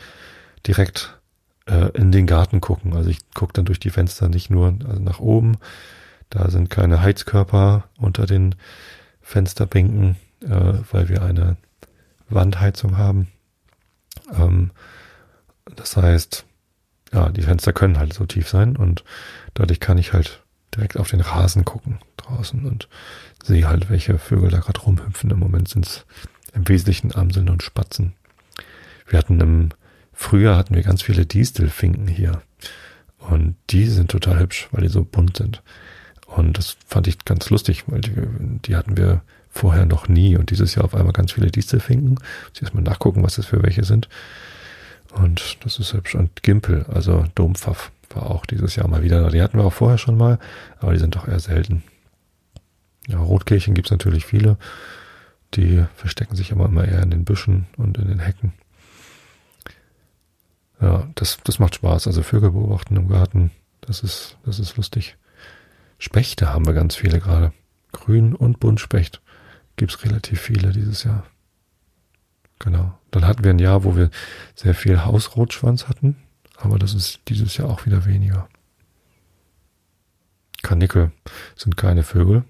direkt 0.65 1.19
äh, 1.65 1.89
in 1.97 2.11
den 2.11 2.27
Garten 2.27 2.61
gucken. 2.61 2.93
Also 2.95 3.09
ich 3.09 3.19
gucke 3.33 3.53
dann 3.53 3.65
durch 3.65 3.79
die 3.79 3.89
Fenster 3.89 4.27
nicht 4.29 4.49
nur 4.49 4.75
also 4.87 5.01
nach 5.01 5.19
oben. 5.19 5.57
Da 6.29 6.49
sind 6.49 6.69
keine 6.69 7.01
Heizkörper 7.01 7.85
unter 7.97 8.25
den 8.25 8.55
Fensterbänken, 9.21 10.15
äh, 10.41 10.73
weil 10.91 11.09
wir 11.09 11.21
eine 11.21 11.57
Wandheizung 12.29 12.97
haben. 12.97 13.27
Ähm, 14.33 14.71
das 15.75 15.97
heißt, 15.97 16.45
ja, 17.13 17.29
die 17.29 17.41
Fenster 17.41 17.73
können 17.73 17.97
halt 17.97 18.13
so 18.13 18.25
tief 18.25 18.49
sein 18.49 18.75
und 18.75 19.03
dadurch 19.53 19.79
kann 19.79 19.97
ich 19.97 20.13
halt 20.13 20.43
direkt 20.75 20.97
auf 20.97 21.09
den 21.09 21.21
Rasen 21.21 21.65
gucken 21.65 21.99
draußen 22.17 22.65
und 22.65 22.87
sehe 23.43 23.67
halt, 23.67 23.89
welche 23.89 24.17
Vögel 24.19 24.49
da 24.49 24.59
gerade 24.59 24.81
rumhüpfen. 24.81 25.31
Im 25.31 25.39
Moment 25.39 25.69
sind 25.69 25.85
es 25.85 26.05
im 26.53 26.67
Wesentlichen 26.67 27.15
Amseln 27.15 27.49
und 27.49 27.63
Spatzen. 27.63 28.13
Wir 29.07 29.17
hatten 29.17 29.39
im 29.39 29.69
Frühjahr 30.13 30.57
hatten 30.57 30.75
wir 30.75 30.83
ganz 30.83 31.01
viele 31.01 31.25
Distelfinken 31.25 32.07
hier. 32.07 32.41
Und 33.17 33.55
die 33.69 33.85
sind 33.85 34.11
total 34.11 34.39
hübsch, 34.39 34.67
weil 34.71 34.83
die 34.83 34.89
so 34.89 35.03
bunt 35.03 35.37
sind. 35.37 35.63
Und 36.25 36.57
das 36.57 36.77
fand 36.85 37.07
ich 37.07 37.25
ganz 37.25 37.49
lustig, 37.49 37.85
weil 37.87 38.01
die, 38.01 38.13
die 38.65 38.75
hatten 38.75 38.97
wir 38.97 39.21
vorher 39.49 39.85
noch 39.85 40.07
nie 40.07 40.37
und 40.37 40.51
dieses 40.51 40.75
Jahr 40.75 40.85
auf 40.85 40.95
einmal 40.95 41.13
ganz 41.13 41.33
viele 41.33 41.51
Distelfinken. 41.51 42.11
Muss 42.11 42.61
erstmal 42.61 42.83
nachgucken, 42.83 43.23
was 43.23 43.35
das 43.35 43.47
für 43.47 43.61
welche 43.63 43.83
sind. 43.83 44.07
Und 45.13 45.57
das 45.63 45.79
ist 45.79 45.93
hübsch. 45.93 46.15
Und 46.15 46.43
Gimpel, 46.43 46.85
also 46.87 47.25
Dompfaff, 47.35 47.91
war 48.11 48.29
auch 48.29 48.45
dieses 48.45 48.75
Jahr 48.75 48.87
mal 48.87 49.03
wieder. 49.03 49.29
Die 49.29 49.41
hatten 49.41 49.57
wir 49.57 49.65
auch 49.65 49.73
vorher 49.73 49.97
schon 49.97 50.17
mal, 50.17 50.39
aber 50.79 50.93
die 50.93 50.99
sind 50.99 51.15
doch 51.15 51.27
eher 51.27 51.39
selten. 51.39 51.83
Ja, 53.07 53.19
Rotkehlchen 53.19 53.73
gibt's 53.73 53.91
natürlich 53.91 54.25
viele. 54.25 54.57
Die 55.55 55.83
verstecken 55.95 56.35
sich 56.35 56.51
immer, 56.51 56.65
immer 56.65 56.87
eher 56.87 57.01
in 57.01 57.09
den 57.09 57.25
Büschen 57.25 57.65
und 57.77 57.97
in 57.97 58.07
den 58.07 58.19
Hecken. 58.19 58.53
Ja, 60.79 61.07
das, 61.15 61.39
das 61.43 61.59
macht 61.59 61.75
Spaß. 61.75 62.07
Also 62.07 62.21
Vögel 62.21 62.51
beobachten 62.51 62.95
im 62.95 63.09
Garten, 63.09 63.51
das 63.81 64.01
ist, 64.01 64.37
das 64.45 64.59
ist 64.59 64.77
lustig. 64.77 65.17
Spechte 65.97 66.53
haben 66.53 66.65
wir 66.65 66.73
ganz 66.73 66.95
viele 66.95 67.19
gerade. 67.19 67.51
Grün 67.91 68.35
und 68.35 68.59
Buntspecht 68.59 69.21
gibt's 69.79 70.03
relativ 70.03 70.41
viele 70.41 70.71
dieses 70.71 71.05
Jahr. 71.05 71.23
Genau. 72.59 72.93
Dann 73.11 73.25
hatten 73.25 73.43
wir 73.43 73.51
ein 73.51 73.59
Jahr, 73.59 73.85
wo 73.85 73.95
wir 73.95 74.11
sehr 74.53 74.75
viel 74.75 75.05
Hausrotschwanz 75.05 75.87
hatten, 75.87 76.17
aber 76.57 76.77
das 76.77 76.93
ist 76.93 77.21
dieses 77.29 77.55
Jahr 77.57 77.69
auch 77.69 77.85
wieder 77.85 78.05
weniger. 78.05 78.49
Karnickel 80.61 81.11
sind 81.55 81.77
keine 81.77 82.03
Vögel, 82.03 82.43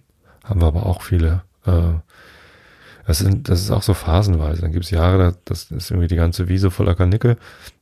haben 0.44 0.60
wir 0.60 0.68
aber 0.68 0.88
auch 0.88 1.04
viele. 1.04 1.44
Äh, 1.66 1.94
das, 3.06 3.20
sind, 3.20 3.48
das 3.48 3.62
ist 3.62 3.70
auch 3.70 3.84
so 3.84 3.94
phasenweise. 3.94 4.62
Dann 4.62 4.72
gibt's 4.72 4.90
Jahre, 4.90 5.18
da, 5.20 5.38
das 5.46 5.70
ist 5.70 5.92
irgendwie 5.92 6.08
die 6.08 6.16
ganze 6.16 6.48
Wiese 6.50 6.72
voller 6.72 6.96
Karnickel 6.96 7.38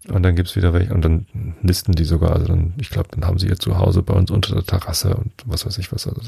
und 0.10 0.24
dann 0.24 0.36
gibt's 0.36 0.58
wieder 0.58 0.74
welche 0.74 0.93
und 0.93 1.04
dann 1.04 1.26
nisten 1.62 1.93
die 1.93 2.04
sogar. 2.04 2.34
Also 2.34 2.48
dann, 2.48 2.74
ich 2.78 2.89
glaube, 2.89 3.08
dann 3.12 3.26
haben 3.26 3.39
sie 3.39 3.48
ihr 3.48 3.58
Zuhause 3.58 4.04
bei 4.04 4.14
uns 4.14 4.30
unter 4.30 4.54
der 4.54 4.66
Terrasse 4.66 5.16
und 5.16 5.32
was 5.45 5.66
weiß 5.66 5.78
ich 5.78 5.93
was. 5.93 6.06
Also 6.06 6.22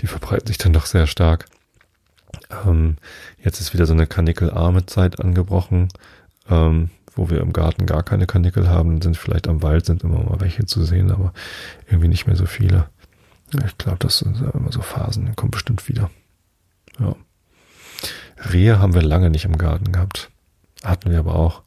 die 0.00 0.06
verbreiten 0.06 0.46
sich 0.46 0.56
dann 0.56 0.72
doch 0.72 0.86
sehr 0.86 1.06
stark. 1.06 1.44
Ähm, 2.66 2.96
jetzt 3.42 3.60
ist 3.60 3.74
wieder 3.74 3.86
so 3.86 3.92
eine 3.92 4.06
karnickelarme 4.06 4.86
Zeit 4.86 5.20
angebrochen. 5.20 5.88
Ähm, 6.48 6.90
wo 7.14 7.28
wir 7.28 7.40
im 7.40 7.52
Garten 7.52 7.86
gar 7.86 8.02
keine 8.02 8.26
Kanickel 8.26 8.68
haben, 8.68 9.02
sind 9.02 9.16
vielleicht 9.16 9.48
am 9.48 9.62
Wald 9.62 9.84
sind 9.84 10.04
immer 10.04 10.22
mal 10.22 10.40
welche 10.40 10.64
zu 10.64 10.84
sehen, 10.84 11.10
aber 11.10 11.32
irgendwie 11.86 12.08
nicht 12.08 12.26
mehr 12.26 12.36
so 12.36 12.46
viele. 12.46 12.86
Ich 13.66 13.78
glaube, 13.78 13.98
das 13.98 14.18
sind 14.18 14.40
immer 14.54 14.70
so 14.70 14.80
Phasen, 14.80 15.26
die 15.26 15.32
kommen 15.34 15.50
bestimmt 15.50 15.88
wieder. 15.88 16.10
Ja. 16.98 17.16
Rehe 18.52 18.78
haben 18.78 18.94
wir 18.94 19.02
lange 19.02 19.28
nicht 19.28 19.44
im 19.44 19.58
Garten 19.58 19.92
gehabt. 19.92 20.30
Hatten 20.84 21.10
wir 21.10 21.18
aber 21.18 21.34
auch. 21.34 21.62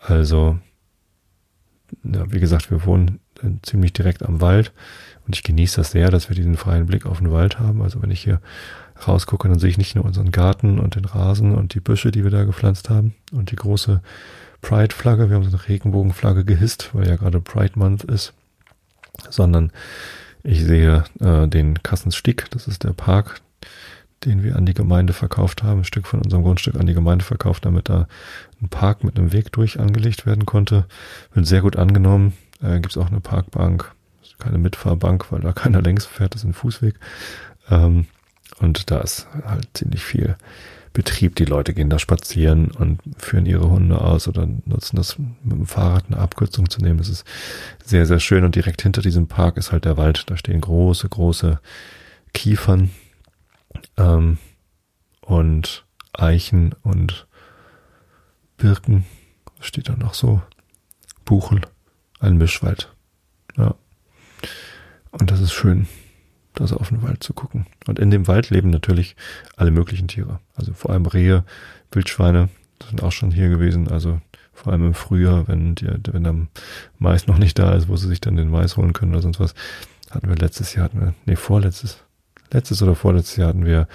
Also, 0.00 0.58
ja, 2.02 2.32
wie 2.32 2.40
gesagt, 2.40 2.70
wir 2.70 2.84
wohnen 2.84 3.20
ziemlich 3.62 3.92
direkt 3.92 4.24
am 4.24 4.40
Wald 4.40 4.72
und 5.26 5.36
ich 5.36 5.42
genieße 5.42 5.76
das 5.76 5.92
sehr, 5.92 6.10
dass 6.10 6.28
wir 6.28 6.34
diesen 6.34 6.56
freien 6.56 6.86
Blick 6.86 7.06
auf 7.06 7.18
den 7.18 7.30
Wald 7.30 7.58
haben. 7.58 7.82
Also 7.82 8.02
wenn 8.02 8.10
ich 8.10 8.22
hier 8.22 8.40
rausgucke, 9.06 9.48
dann 9.48 9.58
sehe 9.58 9.70
ich 9.70 9.78
nicht 9.78 9.94
nur 9.94 10.04
unseren 10.04 10.30
Garten 10.30 10.78
und 10.78 10.96
den 10.96 11.04
Rasen 11.04 11.54
und 11.54 11.74
die 11.74 11.80
Büsche, 11.80 12.10
die 12.10 12.24
wir 12.24 12.30
da 12.30 12.44
gepflanzt 12.44 12.90
haben 12.90 13.14
und 13.32 13.50
die 13.50 13.56
große 13.56 14.02
Pride-Flagge. 14.62 15.28
Wir 15.28 15.36
haben 15.36 15.44
so 15.44 15.56
eine 15.56 15.68
Regenbogenflagge 15.68 16.44
gehisst, 16.44 16.90
weil 16.92 17.08
ja 17.08 17.16
gerade 17.16 17.40
Pride 17.40 17.78
Month 17.78 18.04
ist. 18.04 18.32
Sondern 19.30 19.72
ich 20.42 20.64
sehe 20.64 21.04
äh, 21.20 21.48
den 21.48 21.82
Kassensstick, 21.82 22.50
das 22.50 22.68
ist 22.68 22.84
der 22.84 22.92
Park, 22.92 23.40
den 24.24 24.42
wir 24.42 24.56
an 24.56 24.66
die 24.66 24.74
Gemeinde 24.74 25.12
verkauft 25.12 25.62
haben, 25.62 25.80
ein 25.80 25.84
Stück 25.84 26.06
von 26.06 26.20
unserem 26.20 26.42
Grundstück 26.42 26.76
an 26.76 26.86
die 26.86 26.94
Gemeinde 26.94 27.24
verkauft, 27.24 27.64
damit 27.64 27.88
da 27.88 28.08
ein 28.60 28.68
Park 28.68 29.04
mit 29.04 29.18
einem 29.18 29.32
Weg 29.32 29.52
durch 29.52 29.78
angelegt 29.78 30.26
werden 30.26 30.46
konnte. 30.46 30.86
Wird 31.32 31.46
sehr 31.46 31.62
gut 31.62 31.76
angenommen. 31.76 32.34
Äh, 32.62 32.80
Gibt 32.80 32.90
es 32.90 32.98
auch 32.98 33.08
eine 33.08 33.20
Parkbank, 33.20 33.92
keine 34.38 34.58
Mitfahrbank, 34.58 35.30
weil 35.30 35.40
da 35.40 35.52
keiner 35.52 35.82
längs 35.82 36.06
fährt, 36.06 36.34
das 36.34 36.42
ist 36.42 36.48
ein 36.48 36.54
Fußweg. 36.54 36.94
Ähm, 37.70 38.06
und 38.60 38.90
da 38.90 39.00
ist 39.00 39.26
halt 39.44 39.68
ziemlich 39.74 40.04
viel 40.04 40.36
Betrieb. 40.92 41.36
Die 41.36 41.44
Leute 41.44 41.74
gehen 41.74 41.90
da 41.90 41.98
spazieren 41.98 42.70
und 42.70 43.00
führen 43.18 43.46
ihre 43.46 43.70
Hunde 43.70 44.00
aus 44.00 44.26
oder 44.26 44.48
nutzen 44.64 44.96
das 44.96 45.18
mit 45.18 45.52
dem 45.52 45.66
Fahrrad 45.66 46.06
eine 46.08 46.18
Abkürzung 46.18 46.68
zu 46.68 46.80
nehmen. 46.80 46.98
Das 46.98 47.08
ist 47.08 47.24
sehr, 47.84 48.06
sehr 48.06 48.20
schön. 48.20 48.44
Und 48.44 48.56
direkt 48.56 48.82
hinter 48.82 49.02
diesem 49.02 49.28
Park 49.28 49.56
ist 49.58 49.70
halt 49.70 49.84
der 49.84 49.96
Wald. 49.96 50.24
Da 50.28 50.36
stehen 50.36 50.60
große, 50.60 51.08
große 51.08 51.60
Kiefern 52.34 52.90
ähm, 53.96 54.38
und 55.20 55.84
Eichen 56.12 56.74
und 56.82 57.26
Birken. 58.56 59.04
Was 59.58 59.66
steht 59.66 59.88
da 59.88 59.96
noch 59.96 60.14
so? 60.14 60.42
Buchen. 61.24 61.60
Ein 62.18 62.38
Mischwald. 62.38 62.92
Ja. 63.56 63.74
Und 65.12 65.30
das 65.30 65.40
ist 65.40 65.52
schön 65.52 65.86
das 66.60 66.72
auf 66.72 66.88
den 66.88 67.02
Wald 67.02 67.22
zu 67.22 67.32
gucken. 67.32 67.66
Und 67.86 67.98
in 67.98 68.10
dem 68.10 68.26
Wald 68.26 68.50
leben 68.50 68.70
natürlich 68.70 69.16
alle 69.56 69.70
möglichen 69.70 70.08
Tiere. 70.08 70.40
Also 70.56 70.72
vor 70.72 70.90
allem 70.90 71.06
Rehe, 71.06 71.44
Wildschweine, 71.92 72.48
sind 72.88 73.02
auch 73.02 73.12
schon 73.12 73.30
hier 73.30 73.48
gewesen. 73.48 73.88
Also 73.88 74.20
vor 74.52 74.72
allem 74.72 74.86
im 74.86 74.94
Frühjahr, 74.94 75.48
wenn, 75.48 75.74
die, 75.74 75.86
wenn 75.86 76.24
der 76.24 76.34
Mais 76.98 77.26
noch 77.26 77.38
nicht 77.38 77.58
da 77.58 77.74
ist, 77.74 77.88
wo 77.88 77.96
sie 77.96 78.08
sich 78.08 78.20
dann 78.20 78.36
den 78.36 78.50
Mais 78.50 78.76
holen 78.76 78.92
können 78.92 79.12
oder 79.12 79.22
sonst 79.22 79.40
was. 79.40 79.54
Hatten 80.10 80.28
wir 80.28 80.36
letztes 80.36 80.74
Jahr, 80.74 80.86
hatten 80.86 81.00
wir, 81.00 81.14
nee, 81.26 81.36
vorletztes, 81.36 81.98
letztes 82.50 82.82
oder 82.82 82.94
vorletztes 82.94 83.36
Jahr 83.36 83.48
hatten 83.48 83.64
wir 83.64 83.88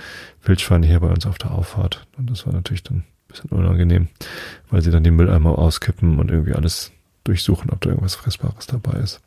Wildschweine 0.43 0.85
hier 0.85 0.99
bei 0.99 1.07
uns 1.07 1.25
auf 1.25 1.37
der 1.37 1.51
Auffahrt. 1.51 2.05
Und 2.17 2.29
das 2.29 2.45
war 2.45 2.53
natürlich 2.53 2.83
dann 2.83 2.97
ein 2.97 3.05
bisschen 3.27 3.49
unangenehm, 3.49 4.07
weil 4.69 4.81
sie 4.81 4.91
dann 4.91 5.03
die 5.03 5.11
Mülleimer 5.11 5.57
auskippen 5.57 6.19
und 6.19 6.29
irgendwie 6.29 6.53
alles 6.53 6.91
durchsuchen, 7.23 7.69
ob 7.71 7.81
da 7.81 7.89
irgendwas 7.89 8.15
Fressbares 8.15 8.67
dabei 8.67 8.99
ist. 8.99 9.21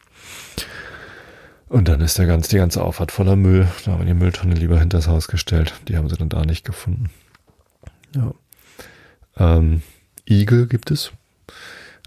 Und 1.69 1.89
dann 1.89 2.01
ist 2.01 2.19
der 2.19 2.27
ganz, 2.27 2.49
die 2.49 2.57
ganze 2.57 2.83
Auffahrt 2.83 3.11
voller 3.11 3.37
Müll. 3.37 3.67
Da 3.85 3.93
haben 3.93 4.01
wir 4.01 4.07
die 4.07 4.15
Mülltonne 4.15 4.55
lieber 4.55 4.79
hinters 4.79 5.09
Haus 5.09 5.29
gestellt. 5.29 5.75
Die 5.89 5.97
haben 5.97 6.09
sie 6.09 6.17
dann 6.17 6.29
da 6.29 6.45
nicht 6.45 6.65
gefunden. 6.65 7.11
Ja. 8.15 8.33
Ähm, 9.37 9.83
Igel 10.29 10.69
gibt 10.69 10.91
es. 10.91 11.13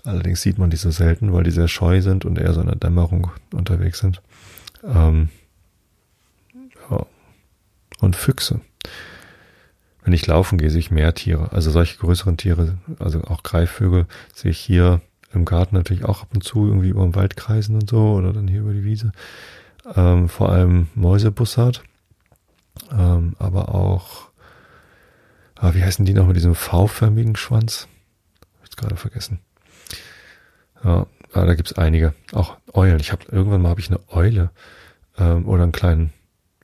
Allerdings 0.05 0.41
sieht 0.41 0.57
man 0.57 0.69
die 0.69 0.77
so 0.77 0.91
selten, 0.91 1.33
weil 1.33 1.43
die 1.43 1.51
sehr 1.51 1.67
scheu 1.67 2.01
sind 2.01 2.23
und 2.23 2.37
eher 2.37 2.53
so 2.53 2.61
in 2.61 2.67
der 2.67 2.77
Dämmerung 2.77 3.31
unterwegs 3.53 3.99
sind. 3.99 4.21
Ähm, 4.83 5.29
ja. 6.89 7.05
Und 7.99 8.15
Füchse. 8.15 8.61
Wenn 10.03 10.13
ich 10.13 10.25
laufen 10.25 10.57
gehe, 10.57 10.69
sehe 10.69 10.79
ich 10.79 10.89
mehr 10.89 11.13
Tiere. 11.13 11.51
Also 11.51 11.69
solche 11.69 11.97
größeren 11.97 12.37
Tiere, 12.37 12.77
also 12.97 13.21
auch 13.25 13.43
Greifvögel, 13.43 14.07
sehe 14.33 14.51
ich 14.51 14.59
hier 14.59 15.01
im 15.33 15.45
Garten 15.45 15.75
natürlich 15.75 16.05
auch 16.05 16.21
ab 16.21 16.29
und 16.33 16.43
zu 16.43 16.65
irgendwie 16.65 16.89
über 16.89 17.03
den 17.03 17.15
Wald 17.15 17.35
kreisen 17.35 17.75
und 17.75 17.89
so 17.89 18.13
oder 18.13 18.33
dann 18.33 18.47
hier 18.47 18.61
über 18.61 18.73
die 18.73 18.83
Wiese. 18.83 19.11
Ähm, 19.95 20.29
vor 20.29 20.49
allem 20.49 20.87
Mäusebussard, 20.95 21.83
ähm, 22.91 23.35
aber 23.39 23.73
auch, 23.73 24.29
ah, 25.55 25.73
wie 25.73 25.83
heißen 25.83 26.05
die 26.05 26.13
noch 26.13 26.27
mit 26.27 26.35
diesem 26.35 26.55
V-förmigen 26.55 27.35
Schwanz? 27.35 27.87
Hab 28.59 28.69
ich 28.69 28.75
gerade 28.75 28.95
vergessen. 28.95 29.39
Ja, 30.83 31.07
ah, 31.33 31.45
da 31.45 31.53
gibt's 31.55 31.73
einige. 31.73 32.13
Auch 32.31 32.57
Eulen. 32.73 32.99
Ich 32.99 33.11
habe 33.11 33.25
irgendwann 33.31 33.61
mal 33.61 33.69
habe 33.69 33.81
ich 33.81 33.89
eine 33.89 33.99
Eule 34.09 34.51
ähm, 35.17 35.47
oder 35.47 35.63
einen 35.63 35.71
kleinen 35.71 36.13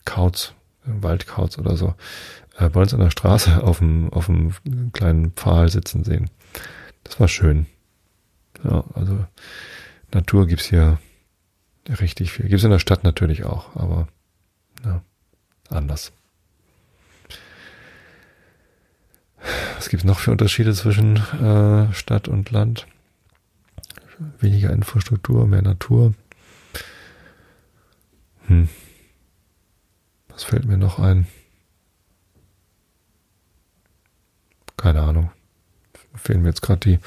Kauz, 0.06 0.54
einen 0.86 1.04
Waldkauz 1.04 1.58
oder 1.58 1.76
so, 1.78 1.96
äh, 2.58 2.70
bei 2.70 2.82
uns 2.82 2.94
an 2.94 3.00
der 3.00 3.12
Straße 3.12 3.64
auf 3.64 3.80
dem, 3.80 4.12
auf 4.12 4.28
dem 4.28 4.54
kleinen 4.94 5.32
Pfahl 5.32 5.70
sitzen 5.70 6.04
sehen. 6.04 6.30
Das 7.04 7.20
war 7.20 7.28
schön. 7.28 7.68
Ja, 8.66 8.84
also 8.94 9.26
Natur 10.12 10.48
gibt's 10.48 10.66
hier 10.66 11.00
richtig 11.88 12.32
viel. 12.32 12.48
Gibt's 12.48 12.64
in 12.64 12.72
der 12.72 12.80
Stadt 12.80 13.04
natürlich 13.04 13.44
auch, 13.44 13.76
aber 13.76 14.08
ja, 14.84 15.02
anders. 15.70 16.12
Was 19.76 19.90
gibt's 19.90 20.06
noch 20.06 20.20
für 20.20 20.32
Unterschiede 20.32 20.74
zwischen 20.74 21.18
äh, 21.18 21.94
Stadt 21.94 22.28
und 22.28 22.50
Land? 22.50 22.88
Weniger 24.40 24.72
Infrastruktur, 24.72 25.46
mehr 25.46 25.62
Natur. 25.62 26.14
Hm. 28.48 28.70
Was 30.30 30.44
fällt 30.44 30.66
mir 30.66 30.78
noch 30.78 30.98
ein? 30.98 31.28
Keine 34.78 35.02
Ahnung 35.02 35.30
fehlen 36.18 36.42
mir 36.42 36.50
jetzt 36.50 36.62
gerade 36.62 36.80
die 36.80 37.00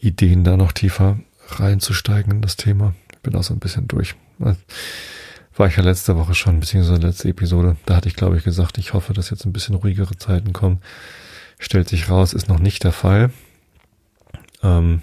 Ideen, 0.00 0.44
da 0.44 0.56
noch 0.56 0.72
tiefer 0.72 1.18
reinzusteigen 1.48 2.32
in 2.32 2.42
das 2.42 2.56
Thema. 2.56 2.94
Bin 3.22 3.34
auch 3.36 3.42
so 3.42 3.54
ein 3.54 3.60
bisschen 3.60 3.88
durch. 3.88 4.14
War 4.38 5.68
ich 5.68 5.76
ja 5.76 5.82
letzte 5.82 6.16
Woche 6.16 6.34
schon, 6.34 6.60
beziehungsweise 6.60 7.00
letzte 7.00 7.28
Episode. 7.28 7.76
Da 7.86 7.96
hatte 7.96 8.08
ich, 8.08 8.16
glaube 8.16 8.36
ich, 8.36 8.44
gesagt, 8.44 8.78
ich 8.78 8.92
hoffe, 8.92 9.14
dass 9.14 9.30
jetzt 9.30 9.46
ein 9.46 9.52
bisschen 9.52 9.74
ruhigere 9.74 10.16
Zeiten 10.16 10.52
kommen. 10.52 10.80
Stellt 11.58 11.88
sich 11.88 12.10
raus, 12.10 12.34
ist 12.34 12.48
noch 12.48 12.58
nicht 12.58 12.84
der 12.84 12.92
Fall. 12.92 13.30
Ähm, 14.62 15.02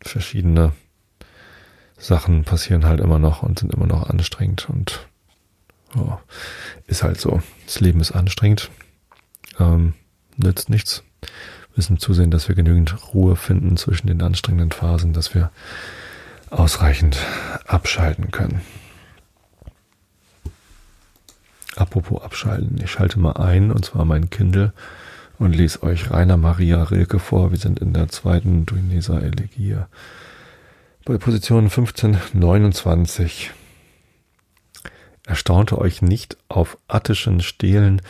verschiedene 0.00 0.72
Sachen 1.98 2.44
passieren 2.44 2.84
halt 2.84 3.00
immer 3.00 3.18
noch 3.18 3.42
und 3.42 3.58
sind 3.58 3.74
immer 3.74 3.86
noch 3.86 4.08
anstrengend 4.08 4.68
und 4.68 5.08
oh, 5.96 6.18
ist 6.86 7.02
halt 7.02 7.20
so. 7.20 7.42
Das 7.64 7.80
Leben 7.80 8.00
ist 8.00 8.12
anstrengend. 8.12 8.70
Ähm, 9.58 9.94
nützt 10.36 10.68
nichts 10.68 11.02
müssen 11.76 11.98
zusehen, 11.98 12.30
dass 12.30 12.48
wir 12.48 12.54
genügend 12.54 13.14
Ruhe 13.14 13.36
finden 13.36 13.76
zwischen 13.76 14.06
den 14.06 14.22
anstrengenden 14.22 14.72
Phasen, 14.72 15.12
dass 15.12 15.34
wir 15.34 15.50
ausreichend 16.50 17.18
abschalten 17.66 18.30
können. 18.30 18.62
Apropos 21.76 22.22
abschalten, 22.22 22.80
ich 22.82 22.90
schalte 22.90 23.18
mal 23.18 23.32
ein, 23.32 23.70
und 23.70 23.84
zwar 23.84 24.04
mein 24.04 24.30
Kindle, 24.30 24.72
und 25.38 25.54
lese 25.54 25.82
euch 25.82 26.10
Rainer 26.10 26.38
Maria 26.38 26.82
Rilke 26.82 27.18
vor. 27.18 27.50
Wir 27.50 27.58
sind 27.58 27.78
in 27.78 27.92
der 27.92 28.08
zweiten 28.08 28.64
Duineser 28.64 29.22
Elegie. 29.22 29.76
Bei 31.04 31.18
Position 31.18 31.64
1529 31.64 33.50
Erstaunte 35.26 35.78
euch 35.78 36.02
nicht 36.02 36.36
auf 36.48 36.78
attischen 36.86 37.40
Stelen 37.40 38.00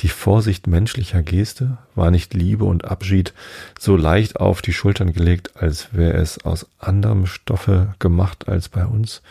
die 0.00 0.08
Vorsicht 0.08 0.66
menschlicher 0.66 1.22
Geste? 1.22 1.78
War 1.94 2.10
nicht 2.10 2.34
Liebe 2.34 2.66
und 2.66 2.84
Abschied 2.84 3.32
so 3.80 3.96
leicht 3.96 4.36
auf 4.36 4.60
die 4.60 4.74
Schultern 4.74 5.14
gelegt, 5.14 5.56
als 5.56 5.94
wäre 5.94 6.18
es 6.18 6.44
aus 6.44 6.66
anderem 6.78 7.24
Stoffe 7.26 7.94
gemacht 7.98 8.46
als 8.46 8.68
bei 8.68 8.84
uns? 8.84 9.22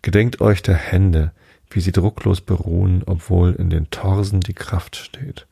Gedenkt 0.00 0.40
euch 0.40 0.62
der 0.62 0.76
Hände, 0.76 1.32
wie 1.68 1.80
sie 1.80 1.92
drucklos 1.92 2.40
beruhen, 2.40 3.02
obwohl 3.04 3.52
in 3.52 3.68
den 3.68 3.90
Torsen 3.90 4.40
die 4.40 4.54
Kraft 4.54 4.96
steht. 4.96 5.46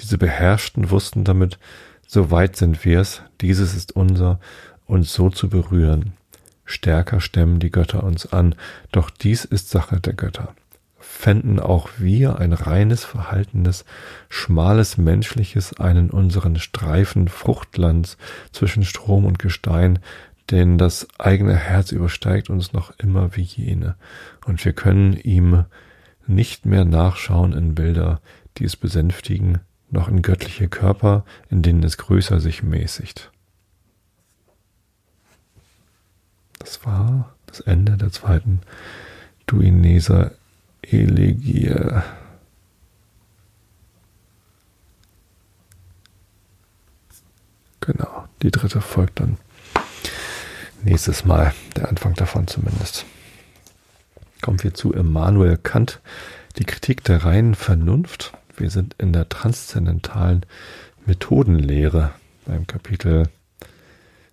Diese 0.00 0.16
Beherrschten 0.16 0.90
wussten 0.90 1.24
damit, 1.24 1.58
so 2.06 2.30
weit 2.30 2.56
sind 2.56 2.86
wir's, 2.86 3.20
dieses 3.42 3.74
ist 3.74 3.92
unser, 3.92 4.40
uns 4.86 5.12
so 5.12 5.28
zu 5.28 5.50
berühren. 5.50 6.14
stärker 6.64 7.20
stemmen 7.20 7.60
die 7.60 7.70
Götter 7.70 8.02
uns 8.02 8.32
an, 8.32 8.54
doch 8.92 9.10
dies 9.10 9.44
ist 9.44 9.68
Sache 9.68 10.00
der 10.00 10.14
Götter. 10.14 10.54
Fänden 11.20 11.60
auch 11.60 11.90
wir 11.98 12.38
ein 12.38 12.54
reines, 12.54 13.04
verhaltenes, 13.04 13.84
schmales 14.30 14.96
menschliches 14.96 15.78
einen 15.78 16.08
unseren 16.08 16.56
Streifen 16.56 17.28
Fruchtlands 17.28 18.16
zwischen 18.52 18.84
Strom 18.84 19.26
und 19.26 19.38
Gestein, 19.38 19.98
denn 20.50 20.78
das 20.78 21.06
eigene 21.18 21.54
Herz 21.54 21.92
übersteigt 21.92 22.48
uns 22.48 22.72
noch 22.72 22.98
immer 22.98 23.36
wie 23.36 23.42
jene, 23.42 23.96
und 24.46 24.64
wir 24.64 24.72
können 24.72 25.12
ihm 25.12 25.66
nicht 26.26 26.64
mehr 26.64 26.86
nachschauen 26.86 27.52
in 27.52 27.74
Bilder, 27.74 28.22
die 28.56 28.64
es 28.64 28.76
besänftigen, 28.76 29.58
noch 29.90 30.08
in 30.08 30.22
göttliche 30.22 30.68
Körper, 30.68 31.26
in 31.50 31.60
denen 31.60 31.82
es 31.82 31.98
größer 31.98 32.40
sich 32.40 32.62
mäßigt. 32.62 33.30
Das 36.58 36.86
war 36.86 37.34
das 37.44 37.60
Ende 37.60 37.98
der 37.98 38.10
zweiten 38.10 38.62
Duineser 39.46 40.32
Elegie. 40.82 41.74
Genau, 47.80 48.24
die 48.42 48.50
dritte 48.50 48.80
folgt 48.80 49.20
dann 49.20 49.38
nächstes 50.82 51.24
Mal, 51.24 51.52
der 51.76 51.88
Anfang 51.88 52.14
davon 52.14 52.46
zumindest. 52.46 53.04
Kommen 54.42 54.62
wir 54.62 54.74
zu 54.74 54.92
Immanuel 54.92 55.56
Kant, 55.56 56.00
die 56.56 56.64
Kritik 56.64 57.04
der 57.04 57.24
reinen 57.24 57.54
Vernunft. 57.54 58.32
Wir 58.56 58.70
sind 58.70 58.94
in 58.98 59.12
der 59.12 59.28
transzendentalen 59.28 60.46
Methodenlehre 61.06 62.12
beim 62.46 62.66
Kapitel 62.66 63.28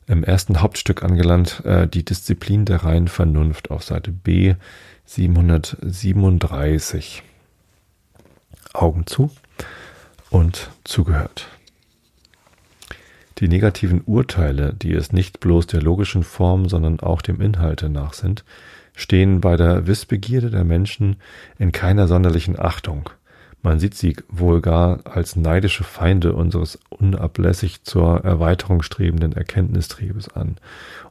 im 0.08 0.24
ersten 0.24 0.62
Hauptstück 0.62 1.04
angelangt, 1.04 1.66
äh, 1.66 1.88
die 1.88 2.06
Disziplin 2.06 2.66
der 2.66 2.84
reinen 2.84 3.10
Vernunft 3.10 3.72
auf 3.72 3.84
Seite 3.84 4.12
B 4.12 4.56
737. 5.08 7.24
Augen 8.74 9.08
zu 9.08 9.32
und 10.30 10.70
zugehört. 10.84 11.48
Die 13.38 13.48
negativen 13.48 14.02
Urteile, 14.06 14.74
die 14.74 14.92
es 14.92 15.14
nicht 15.14 15.40
bloß 15.40 15.68
der 15.68 15.82
logischen 15.82 16.24
Form, 16.24 16.68
sondern 16.68 17.00
auch 17.00 17.22
dem 17.22 17.40
Inhalte 17.40 17.88
nach 17.88 18.12
sind, 18.12 18.44
stehen 18.96 19.40
bei 19.40 19.56
der 19.56 19.88
Wissbegierde 19.88 20.50
der 20.50 20.66
Menschen 20.66 21.16
in 21.58 21.72
keiner 21.72 22.10
sonderlichen 22.10 22.60
Achtung. 22.60 23.10
Man 23.64 23.80
sieht 23.80 23.96
sie 23.96 24.18
wohl 24.28 24.60
gar 24.60 25.00
als 25.06 25.38
neidische 25.38 25.86
Feinde 25.86 26.34
unseres 26.34 26.80
unablässig 26.90 27.84
zur 27.84 28.26
Erweiterung 28.26 28.82
strebenden 28.82 29.32
Erkenntnistriebes 29.32 30.28
an, 30.28 30.58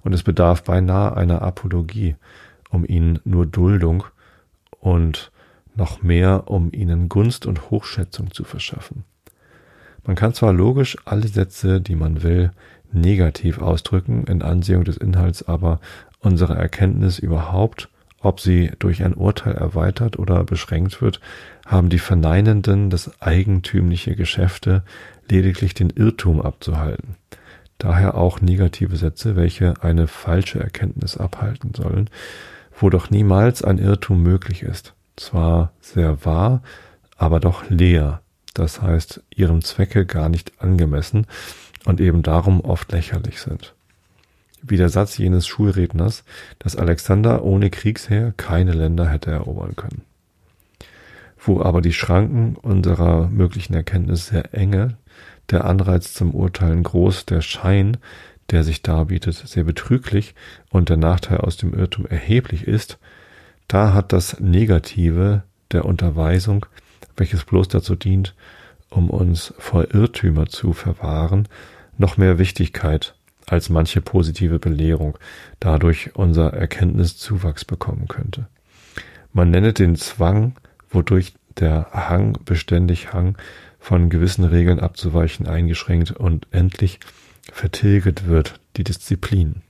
und 0.03 0.13
es 0.13 0.23
bedarf 0.23 0.65
beinahe 0.65 1.17
einer 1.17 1.41
Apologie, 1.41 2.15
um 2.71 2.85
ihnen 2.87 3.21
nur 3.25 3.47
Duldung 3.47 4.05
und 4.81 5.31
noch 5.75 6.03
mehr, 6.03 6.45
um 6.51 6.73
ihnen 6.73 7.09
Gunst 7.09 7.47
und 7.47 7.71
Hochschätzung 7.71 8.33
zu 8.33 8.45
verschaffen. 8.45 9.05
Man 10.05 10.17
kann 10.17 10.35
zwar 10.35 10.53
logisch 10.53 10.97
alle 11.05 11.29
Sätze, 11.29 11.81
die 11.81 11.97
man 11.97 12.23
will, 12.23 12.53
negativ 12.93 13.59
ausdrücken, 13.59 14.25
in 14.25 14.43
Ansehung 14.43 14.85
des 14.85 14.97
Inhalts 14.97 15.47
aber 15.47 15.81
unsere 16.21 16.55
Erkenntnis 16.55 17.19
überhaupt, 17.19 17.89
ob 18.21 18.41
sie 18.41 18.73
durch 18.79 19.05
ein 19.05 19.15
Urteil 19.15 19.55
erweitert 19.55 20.19
oder 20.19 20.43
beschränkt 20.45 21.03
wird, 21.03 21.21
haben 21.67 21.91
die 21.91 21.99
Verneinenden 21.99 22.91
das 22.91 23.21
eigentümliche 23.21 24.17
Geschäfte, 24.17 24.83
lediglich 25.29 25.75
den 25.75 25.91
Irrtum 25.91 26.41
abzuhalten. 26.41 27.17
Daher 27.79 28.15
auch 28.17 28.41
negative 28.41 28.97
Sätze, 28.97 29.37
welche 29.37 29.83
eine 29.83 30.07
falsche 30.07 30.61
Erkenntnis 30.61 31.17
abhalten 31.17 31.73
sollen, 31.75 32.09
wo 32.79 32.91
doch 32.91 33.11
niemals 33.11 33.63
ein 33.63 33.79
Irrtum 33.79 34.23
möglich 34.23 34.63
ist. 34.63 34.95
Zwar 35.17 35.73
sehr 35.81 36.25
wahr, 36.25 36.63
aber 37.17 37.41
doch 37.41 37.69
leer, 37.71 38.21
das 38.55 38.83
heißt 38.83 39.23
ihrem 39.35 39.63
Zwecke 39.63 40.05
gar 40.05 40.29
nicht 40.29 40.53
angemessen 40.63 41.27
und 41.85 42.01
eben 42.01 42.23
darum 42.23 42.61
oft 42.61 42.93
lächerlich 42.93 43.41
sind. 43.41 43.75
Wie 44.63 44.77
der 44.77 44.89
Satz 44.89 45.17
jenes 45.17 45.47
Schulredners, 45.47 46.25
dass 46.59 46.77
Alexander 46.77 47.45
ohne 47.45 47.71
Kriegsheer 47.71 48.35
keine 48.37 48.73
Länder 48.73 49.09
hätte 49.09 49.31
erobern 49.31 49.77
können. 49.77 50.03
Wo 51.39 51.63
aber 51.63 51.81
die 51.81 51.93
Schranken 51.93 52.57
unserer 52.57 53.29
möglichen 53.29 53.75
Erkenntnis 53.75 54.27
sehr 54.27 54.53
enge, 54.55 54.97
der 55.51 55.65
Anreiz 55.65 56.13
zum 56.13 56.35
Urteilen 56.35 56.83
groß, 56.83 57.27
der 57.27 57.41
Schein, 57.41 57.99
der 58.51 58.65
sich 58.65 58.83
darbietet, 58.83 59.35
sehr 59.35 59.65
betrüglich 59.65 60.35
und 60.71 60.89
der 60.89 60.97
Nachteil 60.97 61.39
aus 61.39 61.57
dem 61.57 61.75
Irrtum 61.75 62.07
erheblich 62.07 62.67
ist, 62.67 62.99
da 63.69 63.93
hat 63.93 64.13
das 64.13 64.39
Negative 64.41 65.43
der 65.73 65.85
Unterweisung 65.85 66.67
welches 67.17 67.45
bloß 67.45 67.69
dazu 67.69 67.97
dient, 67.97 68.35
um 68.91 69.11
uns 69.11 69.55
vor 69.59 69.95
Irrtümer 69.95 70.47
zu 70.47 70.73
verwahren, 70.73 71.49
noch 71.99 72.17
mehr 72.17 72.39
Wichtigkeit 72.39 73.15
als 73.47 73.69
manche 73.69 74.01
positive 74.01 74.59
Belehrung 74.59 75.19
dadurch 75.61 76.15
unser 76.15 76.53
Erkenntniszuwachs 76.53 77.65
bekommen 77.65 78.09
könnte. 78.09 78.47
Man 79.33 79.51
nenne 79.51 79.73
den 79.73 79.97
Zwang, 79.97 80.57
wodurch 80.91 81.35
der 81.59 81.89
Hang 81.93 82.39
beständig 82.45 83.13
Hang 83.13 83.37
von 83.79 84.11
gewissen 84.11 84.45
Regeln 84.45 84.81
abzuweichen 84.81 85.47
eingeschränkt 85.47 86.11
und 86.11 86.47
endlich 86.51 87.01
vertilget 87.53 88.27
wird, 88.27 88.61
die 88.77 88.85
Disziplin. 88.85 89.63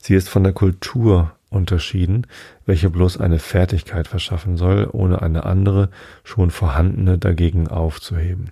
Sie 0.00 0.14
ist 0.14 0.28
von 0.28 0.44
der 0.44 0.52
Kultur 0.52 1.32
unterschieden, 1.50 2.26
welche 2.64 2.90
bloß 2.90 3.18
eine 3.18 3.38
Fertigkeit 3.38 4.08
verschaffen 4.08 4.56
soll, 4.56 4.88
ohne 4.92 5.22
eine 5.22 5.44
andere, 5.44 5.90
schon 6.24 6.50
vorhandene 6.50 7.18
dagegen 7.18 7.68
aufzuheben. 7.68 8.50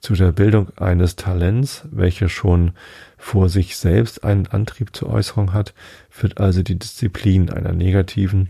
Zu 0.00 0.14
der 0.14 0.32
Bildung 0.32 0.76
eines 0.76 1.14
Talents, 1.14 1.86
welche 1.92 2.28
schon 2.28 2.72
vor 3.16 3.48
sich 3.48 3.76
selbst 3.76 4.24
einen 4.24 4.48
Antrieb 4.48 4.96
zur 4.96 5.10
Äußerung 5.10 5.52
hat, 5.52 5.74
wird 6.20 6.38
also 6.38 6.62
die 6.62 6.78
Disziplin 6.78 7.50
einer 7.50 7.72
negativen, 7.72 8.48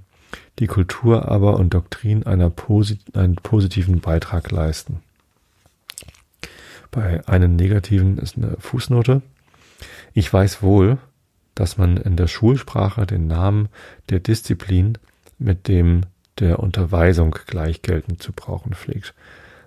die 0.59 0.67
Kultur 0.67 1.31
aber 1.31 1.59
und 1.59 1.75
Doktrin 1.75 2.25
einer 2.25 2.49
posit 2.49 3.15
einen 3.15 3.37
positiven 3.37 4.01
Beitrag 4.01 4.51
leisten. 4.51 5.03
Bei 6.93 7.27
einem 7.27 7.57
negativen 7.57 8.19
ist 8.19 8.37
eine 8.37 8.57
Fußnote. 8.59 9.23
Ich 10.13 10.31
weiß 10.31 10.63
wohl, 10.63 10.99
dass 11.55 11.79
man 11.79 11.97
in 11.97 12.17
der 12.17 12.27
Schulsprache 12.27 13.07
den 13.07 13.27
Namen 13.27 13.71
der 14.11 14.21
Disziplin 14.21 14.99
mit 15.39 15.69
dem 15.69 16.03
der 16.39 16.61
Unterweisung 16.61 17.35
gleichgeltend 17.47 18.23
zu 18.23 18.33
brauchen 18.33 18.75
pflegt. 18.75 19.15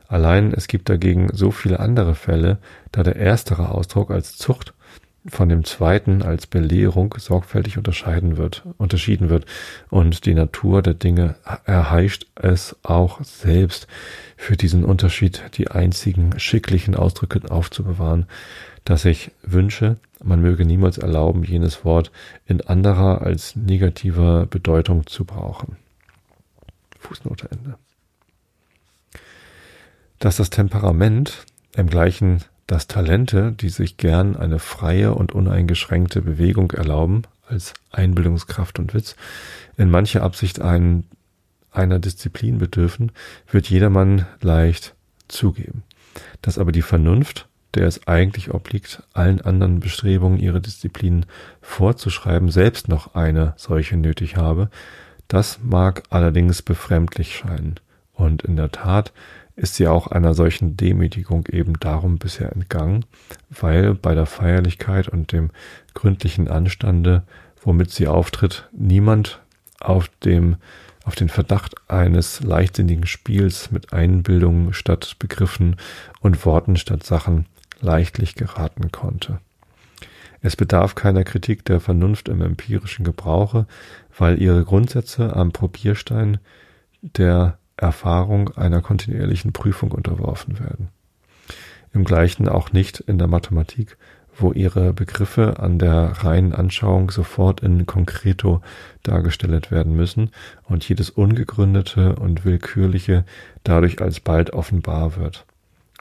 Allein 0.07 0.53
es 0.53 0.67
gibt 0.67 0.88
dagegen 0.88 1.30
so 1.34 1.49
viele 1.49 1.80
andere 1.80 2.13
Fälle, 2.13 2.59
da 2.91 3.01
der 3.01 3.15
erstere 3.15 3.69
Ausdruck 3.69 4.11
als 4.11 4.38
Zucht 4.38 4.74
von 5.28 5.49
dem 5.49 5.63
zweiten 5.63 6.21
als 6.21 6.45
Belehrung 6.45 7.15
sorgfältig 7.17 7.78
unterscheiden 7.78 8.38
wird, 8.38 8.63
unterschieden 8.78 9.30
wird 9.30 9.45
und 9.89 10.26
die 10.26 10.36
Natur 10.36 10.82
der 10.82 10.93
Dinge 10.93 11.36
erheischt 11.65 12.28
es 12.36 12.76
auch 12.84 13.23
selbst, 13.23 13.88
für 14.38 14.55
diesen 14.55 14.84
Unterschied 14.84 15.43
die 15.57 15.69
einzigen 15.69 16.39
schicklichen 16.39 16.95
Ausdrücke 16.95 17.49
aufzubewahren, 17.49 18.28
dass 18.84 19.05
ich 19.05 19.32
wünsche, 19.41 19.97
man 20.23 20.41
möge 20.41 20.65
niemals 20.65 20.97
erlauben, 20.99 21.43
jenes 21.43 21.84
Wort 21.84 22.11
in 22.45 22.61
anderer 22.61 23.21
als 23.21 23.55
negativer 23.55 24.45
Bedeutung 24.45 25.07
zu 25.07 25.26
brauchen. 25.26 25.78
Fußnote 26.99 27.49
Ende. 27.51 27.76
Dass 30.19 30.38
das 30.38 30.51
Temperament 30.51 31.45
im 31.76 31.88
gleichen 31.88 32.43
dass 32.68 32.88
Talente, 32.88 33.51
die 33.51 33.70
sich 33.70 33.97
gern 33.97 34.36
eine 34.36 34.59
freie 34.59 35.13
und 35.13 35.34
uneingeschränkte 35.34 36.22
Bewegung 36.22 36.72
erlauben, 36.72 37.24
als 37.47 37.74
Einbildungskraft 37.91 38.80
und 38.80 38.93
Witz, 38.93 39.16
in 39.78 39.89
mancher 39.89 40.24
Absicht 40.24 40.61
einen, 40.61 41.05
einer 41.72 41.99
Disziplin 41.99 42.57
bedürfen, 42.57 43.11
wird 43.51 43.70
jedermann 43.70 44.26
leicht 44.41 44.95
zugeben. 45.28 45.84
Dass 46.41 46.57
aber 46.57 46.72
die 46.72 46.82
Vernunft 46.82 47.47
der 47.76 47.88
es 47.88 48.07
eigentlich 48.07 48.53
obliegt, 48.53 49.03
allen 49.13 49.41
anderen 49.41 49.80
Bestrebungen 49.80 50.39
ihre 50.39 50.61
Disziplin 50.61 51.26
vorzuschreiben, 51.61 52.49
selbst 52.49 52.88
noch 52.88 53.16
eine 53.16 53.53
solche 53.57 53.97
nötig 53.97 54.38
habe, 54.38 54.70
das 55.28 55.59
mag 55.61 56.03
allerdings 56.09 56.61
befremdlich 56.61 57.36
scheinen. 57.36 57.76
Und 58.13 58.43
in 58.43 58.55
der 58.55 58.72
Tat 58.72 59.11
ist 59.55 59.75
sie 59.75 59.87
auch 59.87 60.07
einer 60.07 60.33
solchen 60.33 60.75
Demütigung 60.75 61.45
eben 61.47 61.79
darum 61.79 62.17
bisher 62.17 62.51
entgangen, 62.51 63.05
weil 63.49 63.93
bei 63.93 64.13
der 64.13 64.25
Feierlichkeit 64.25 65.07
und 65.07 65.31
dem 65.31 65.51
gründlichen 65.93 66.47
Anstande, 66.47 67.23
womit 67.61 67.91
sie 67.91 68.07
auftritt, 68.07 68.69
niemand 68.73 69.41
auf 69.79 70.09
dem 70.23 70.57
auf 71.05 71.13
den 71.13 71.29
Verdacht 71.29 71.75
eines 71.87 72.41
leichtsinnigen 72.41 73.05
Spiels 73.05 73.69
mit 73.69 73.93
Einbildungen 73.93 74.73
statt 74.73 75.17
Begriffen 75.19 75.75
und 76.19 76.43
Worten 76.45 76.77
statt 76.77 77.03
Sachen 77.03 77.45
leichtlich 77.79 78.33
geraten 78.33 78.91
konnte. 78.91 79.39
Es 80.41 80.55
bedarf 80.55 80.95
keiner 80.95 81.23
Kritik 81.23 81.63
der 81.65 81.79
Vernunft 81.79 82.27
im 82.27 82.41
empirischen 82.41 83.05
Gebrauche, 83.05 83.67
weil 84.17 84.41
ihre 84.41 84.63
Grundsätze 84.63 85.35
am 85.35 85.51
Probierstein 85.51 86.39
der 87.01 87.59
Erfahrung 87.78 88.55
einer 88.55 88.82
kontinuierlichen 88.82 89.53
Prüfung 89.53 89.91
unterworfen 89.91 90.59
werden. 90.59 90.89
Im 91.93 92.03
gleichen 92.03 92.49
auch 92.49 92.71
nicht 92.73 92.99
in 92.99 93.17
der 93.17 93.28
Mathematik, 93.28 93.97
wo 94.38 94.51
ihre 94.51 94.93
Begriffe 94.93 95.59
an 95.59 95.80
der 95.80 96.23
reinen 96.23 96.53
Anschauung 96.53 97.09
sofort 97.09 97.61
in 97.61 97.86
Concreto 97.86 98.61
dargestellt 99.03 99.71
werden 99.71 99.95
müssen 99.95 100.32
und 100.63 100.88
jedes 100.88 101.09
Ungegründete 101.09 102.15
und 102.15 102.43
Willkürliche 102.43 103.26
dadurch 103.63 104.01
alsbald 104.01 104.51
offenbar 104.51 105.15
wird, 105.15 105.45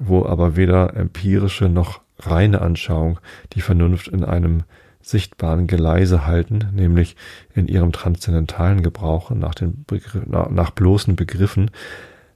wo 0.01 0.27
aber 0.27 0.57
weder 0.57 0.97
empirische 0.97 1.69
noch 1.69 2.01
reine 2.19 2.61
Anschauung 2.61 3.21
die 3.53 3.61
Vernunft 3.61 4.09
in 4.09 4.25
einem 4.25 4.65
sichtbaren 5.05 5.67
Geleise 5.67 6.27
halten, 6.27 6.71
nämlich 6.73 7.17
in 7.55 7.69
ihrem 7.69 7.93
transzendentalen 7.93 8.83
Gebrauch 8.83 9.31
nach, 9.31 9.55
den 9.55 9.85
Begr 9.85 10.23
nach 10.27 10.71
bloßen 10.71 11.17
Begriffen, 11.17 11.71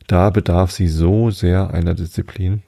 da 0.07 0.31
bedarf 0.31 0.71
sie 0.71 0.89
so 0.89 1.31
sehr 1.31 1.71
einer 1.71 1.95
Disziplin, 1.95 2.63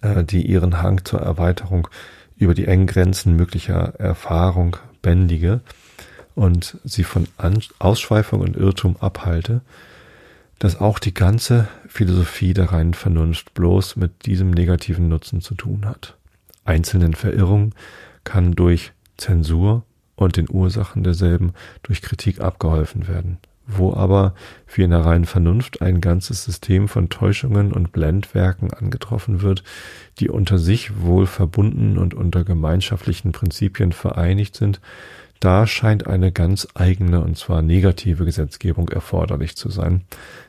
äh, 0.00 0.24
die 0.24 0.46
ihren 0.46 0.82
Hang 0.82 1.04
zur 1.04 1.20
Erweiterung 1.20 1.88
über 2.36 2.54
die 2.54 2.66
engen 2.66 2.86
Grenzen 2.86 3.36
möglicher 3.36 3.94
Erfahrung 3.98 4.76
bändige 5.02 5.60
und 6.34 6.78
sie 6.84 7.04
von 7.04 7.26
An 7.36 7.60
Ausschweifung 7.78 8.40
und 8.40 8.56
Irrtum 8.56 8.96
abhalte, 9.00 9.60
dass 10.58 10.80
auch 10.80 10.98
die 10.98 11.14
ganze 11.14 11.68
Philosophie 11.86 12.54
der 12.54 12.72
reinen 12.72 12.94
Vernunft 12.94 13.54
bloß 13.54 13.96
mit 13.96 14.26
diesem 14.26 14.50
negativen 14.50 15.08
Nutzen 15.08 15.40
zu 15.40 15.54
tun 15.54 15.86
hat. 15.86 16.16
Einzelnen 16.64 17.14
Verirrungen 17.14 17.74
kann 18.24 18.52
durch 18.52 18.92
Zensur 19.18 19.84
und 20.16 20.36
den 20.36 20.48
Ursachen 20.50 21.04
derselben 21.04 21.52
durch 21.82 22.02
Kritik 22.02 22.40
abgeholfen 22.40 23.06
werden 23.06 23.38
wo 23.68 23.94
aber 23.94 24.34
wie 24.74 24.82
in 24.82 24.90
der 24.90 25.04
reinen 25.04 25.26
Vernunft 25.26 25.82
ein 25.82 26.00
ganzes 26.00 26.42
System 26.42 26.88
von 26.88 27.10
Täuschungen 27.10 27.72
und 27.72 27.92
Blendwerken 27.92 28.72
angetroffen 28.72 29.42
wird, 29.42 29.62
die 30.18 30.30
unter 30.30 30.58
sich 30.58 31.02
wohl 31.02 31.26
verbunden 31.26 31.98
und 31.98 32.14
unter 32.14 32.44
gemeinschaftlichen 32.44 33.32
Prinzipien 33.32 33.92
vereinigt 33.92 34.56
sind, 34.56 34.80
da 35.38 35.66
scheint 35.66 36.06
eine 36.06 36.32
ganz 36.32 36.66
eigene 36.74 37.20
und 37.20 37.36
zwar 37.36 37.62
negative 37.62 38.24
Gesetzgebung 38.24 38.88
erforderlich 38.88 39.54
zu 39.54 39.68
sein, 39.68 40.02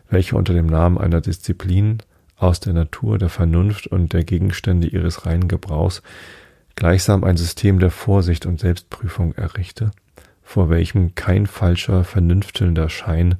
welche 0.09 0.35
unter 0.35 0.53
dem 0.53 0.65
Namen 0.65 0.97
einer 0.97 1.21
Disziplin 1.21 1.99
aus 2.37 2.61
der 2.61 2.73
Natur 2.73 3.17
der 3.17 3.29
Vernunft 3.29 3.85
und 3.85 4.13
der 4.13 4.23
Gegenstände 4.23 4.87
ihres 4.87 5.25
reinen 5.25 5.49
Gebrauchs 5.49 6.01
gleichsam 6.79 7.25
ein 7.25 7.35
System 7.35 7.79
der 7.79 7.91
Vorsicht 7.91 8.45
und 8.45 8.61
Selbstprüfung 8.61 9.35
errichte, 9.35 9.91
vor 10.41 10.69
welchem 10.69 11.13
kein 11.13 11.45
falscher, 11.45 12.05
vernünftelnder 12.05 12.87
Schein 12.87 13.35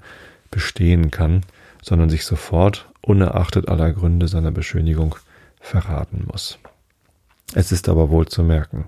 bestehen 0.51 1.09
kann, 1.09 1.45
sondern 1.81 2.09
sich 2.09 2.25
sofort, 2.25 2.89
unerachtet 2.99 3.69
aller 3.69 3.93
Gründe 3.93 4.27
seiner 4.27 4.51
Beschönigung, 4.51 5.15
verraten 5.61 6.25
muss. 6.29 6.59
Es 7.55 7.71
ist 7.71 7.87
aber 7.87 8.09
wohl 8.09 8.27
zu 8.27 8.43
merken, 8.43 8.87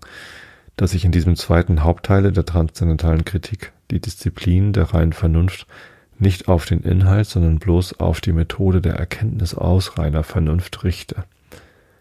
dass 0.75 0.91
sich 0.91 1.05
in 1.05 1.13
diesem 1.13 1.37
zweiten 1.37 1.85
Hauptteile 1.85 2.33
der 2.33 2.45
transzendentalen 2.45 3.23
Kritik 3.23 3.71
die 3.89 4.01
Disziplin 4.01 4.73
der 4.73 4.93
reinen 4.93 5.13
Vernunft 5.13 5.65
nicht 6.19 6.49
auf 6.49 6.65
den 6.65 6.81
Inhalt, 6.81 7.27
sondern 7.27 7.59
bloß 7.59 8.01
auf 8.01 8.19
die 8.19 8.33
Methode 8.33 8.81
der 8.81 8.95
Erkenntnis 8.95 9.55
aus 9.55 9.97
reiner 9.97 10.23
Vernunft 10.23 10.83
richte. 10.83 11.23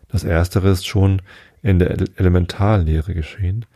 Das 0.09 0.25
erstere 0.25 0.71
ist 0.71 0.89
schon 0.89 1.23
in 1.63 1.79
der 1.79 1.91
Elementarlehre 2.17 3.15
geschehen, 3.15 3.67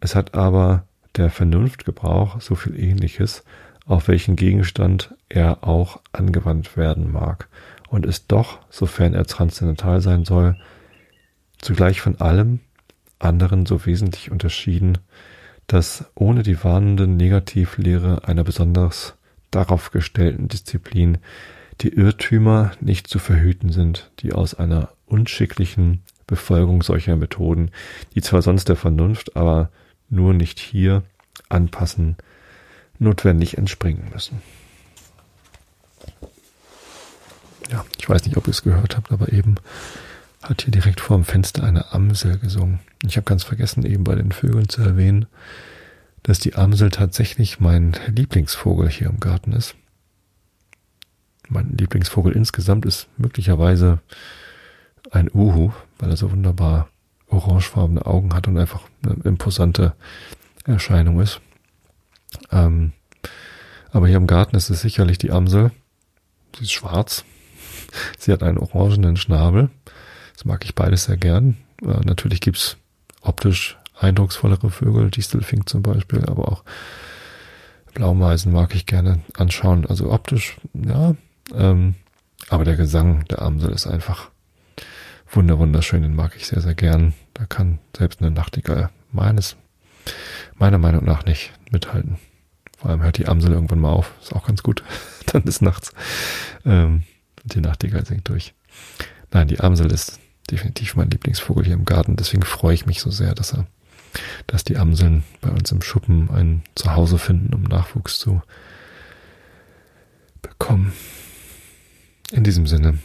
es 0.00 0.14
hat 0.14 0.34
aber 0.34 0.84
der 1.16 1.30
Vernunftgebrauch 1.30 2.40
so 2.40 2.54
viel 2.54 2.78
ähnliches, 2.78 3.44
auf 3.86 4.08
welchen 4.08 4.36
Gegenstand 4.36 5.14
er 5.28 5.66
auch 5.66 6.00
angewandt 6.12 6.76
werden 6.76 7.10
mag, 7.10 7.48
und 7.88 8.04
ist 8.04 8.26
doch, 8.28 8.60
sofern 8.70 9.14
er 9.14 9.24
transzendental 9.24 10.00
sein 10.00 10.24
soll, 10.24 10.56
zugleich 11.58 12.00
von 12.00 12.20
allem 12.20 12.60
anderen 13.18 13.66
so 13.66 13.84
wesentlich 13.86 14.30
unterschieden, 14.30 14.98
dass 15.66 16.04
ohne 16.14 16.42
die 16.42 16.62
warnende 16.62 17.06
Negativlehre 17.06 18.26
einer 18.28 18.44
besonders 18.44 19.14
darauf 19.50 19.90
gestellten 19.90 20.48
Disziplin 20.48 21.18
die 21.80 21.94
Irrtümer 21.94 22.72
nicht 22.80 23.06
zu 23.06 23.18
verhüten 23.18 23.72
sind, 23.72 24.10
die 24.20 24.32
aus 24.32 24.54
einer 24.54 24.90
unschicklichen 25.06 26.02
Befolgung 26.28 26.82
solcher 26.84 27.16
Methoden, 27.16 27.72
die 28.14 28.22
zwar 28.22 28.42
sonst 28.42 28.68
der 28.68 28.76
Vernunft, 28.76 29.34
aber 29.34 29.70
nur 30.08 30.32
nicht 30.32 30.60
hier 30.60 31.02
anpassen, 31.48 32.16
notwendig 33.00 33.58
entspringen 33.58 34.10
müssen. 34.12 34.40
Ja, 37.70 37.84
ich 37.98 38.08
weiß 38.08 38.24
nicht, 38.24 38.36
ob 38.36 38.46
ihr 38.46 38.52
es 38.52 38.62
gehört 38.62 38.96
habt, 38.96 39.10
aber 39.10 39.32
eben 39.32 39.56
hat 40.42 40.62
hier 40.62 40.70
direkt 40.70 41.00
vor 41.00 41.16
dem 41.16 41.24
Fenster 41.24 41.64
eine 41.64 41.92
Amsel 41.92 42.38
gesungen. 42.38 42.78
Ich 43.04 43.16
habe 43.16 43.24
ganz 43.24 43.42
vergessen, 43.42 43.84
eben 43.84 44.04
bei 44.04 44.14
den 44.14 44.32
Vögeln 44.32 44.68
zu 44.68 44.82
erwähnen, 44.82 45.26
dass 46.22 46.38
die 46.38 46.54
Amsel 46.54 46.90
tatsächlich 46.90 47.58
mein 47.58 47.96
Lieblingsvogel 48.06 48.88
hier 48.88 49.08
im 49.08 49.20
Garten 49.20 49.52
ist. 49.52 49.74
Mein 51.48 51.76
Lieblingsvogel 51.76 52.32
insgesamt 52.32 52.84
ist 52.84 53.08
möglicherweise 53.16 54.00
ein 55.10 55.30
Uhu, 55.32 55.72
weil 55.98 56.10
er 56.10 56.16
so 56.16 56.30
wunderbar 56.30 56.88
orangefarbene 57.28 58.04
Augen 58.06 58.34
hat 58.34 58.48
und 58.48 58.58
einfach 58.58 58.82
eine 59.02 59.14
imposante 59.24 59.94
Erscheinung 60.64 61.20
ist. 61.20 61.40
Ähm, 62.50 62.92
aber 63.90 64.06
hier 64.06 64.16
im 64.16 64.26
Garten 64.26 64.56
ist 64.56 64.70
es 64.70 64.80
sicherlich 64.80 65.18
die 65.18 65.30
Amsel. 65.30 65.70
Sie 66.56 66.64
ist 66.64 66.72
schwarz. 66.72 67.24
Sie 68.18 68.32
hat 68.32 68.42
einen 68.42 68.58
orangenen 68.58 69.16
Schnabel. 69.16 69.70
Das 70.34 70.44
mag 70.44 70.64
ich 70.64 70.74
beides 70.74 71.04
sehr 71.04 71.16
gern. 71.16 71.56
Äh, 71.82 72.00
natürlich 72.04 72.40
gibt's 72.40 72.76
optisch 73.22 73.78
eindrucksvollere 73.98 74.70
Vögel, 74.70 75.10
Distelfink 75.10 75.68
zum 75.68 75.82
Beispiel, 75.82 76.24
aber 76.26 76.52
auch 76.52 76.64
Blaumeisen 77.94 78.52
mag 78.52 78.74
ich 78.74 78.86
gerne 78.86 79.20
anschauen. 79.34 79.86
Also 79.86 80.12
optisch, 80.12 80.56
ja. 80.74 81.14
Ähm, 81.54 81.94
aber 82.48 82.64
der 82.64 82.76
Gesang 82.76 83.24
der 83.26 83.42
Amsel 83.42 83.72
ist 83.72 83.86
einfach 83.86 84.30
wunder 85.30 85.58
wunderschön, 85.58 86.02
den 86.02 86.14
mag 86.14 86.34
ich 86.36 86.46
sehr, 86.46 86.60
sehr 86.60 86.74
gern. 86.74 87.14
Da 87.34 87.46
kann 87.46 87.78
selbst 87.96 88.20
eine 88.20 88.30
Nachtigall 88.30 88.90
meines, 89.12 89.56
meiner 90.56 90.78
Meinung 90.78 91.04
nach 91.04 91.24
nicht 91.24 91.52
mithalten. 91.70 92.18
Vor 92.78 92.90
allem 92.90 93.02
hört 93.02 93.18
die 93.18 93.26
Amsel 93.26 93.52
irgendwann 93.52 93.80
mal 93.80 93.92
auf, 93.92 94.12
ist 94.22 94.32
auch 94.32 94.46
ganz 94.46 94.62
gut. 94.62 94.82
Dann 95.26 95.42
ist 95.42 95.62
nachts. 95.62 95.92
Ähm, 96.64 97.02
die 97.44 97.60
Nachtigall 97.60 98.06
singt 98.06 98.28
durch. 98.28 98.54
Nein, 99.32 99.48
die 99.48 99.60
Amsel 99.60 99.90
ist 99.92 100.20
definitiv 100.50 100.96
mein 100.96 101.10
Lieblingsvogel 101.10 101.64
hier 101.64 101.74
im 101.74 101.84
Garten. 101.84 102.16
Deswegen 102.16 102.42
freue 102.42 102.74
ich 102.74 102.86
mich 102.86 103.00
so 103.00 103.10
sehr, 103.10 103.34
dass 103.34 103.52
er, 103.52 103.66
dass 104.46 104.64
die 104.64 104.76
Amseln 104.76 105.24
bei 105.40 105.50
uns 105.50 105.70
im 105.72 105.82
Schuppen 105.82 106.30
ein 106.30 106.62
Zuhause 106.74 107.18
finden, 107.18 107.52
um 107.52 107.62
Nachwuchs 107.62 108.18
zu 108.18 108.42
bekommen. 110.40 110.92
In 112.32 112.44
diesem 112.44 112.66
Sinne 112.66 112.98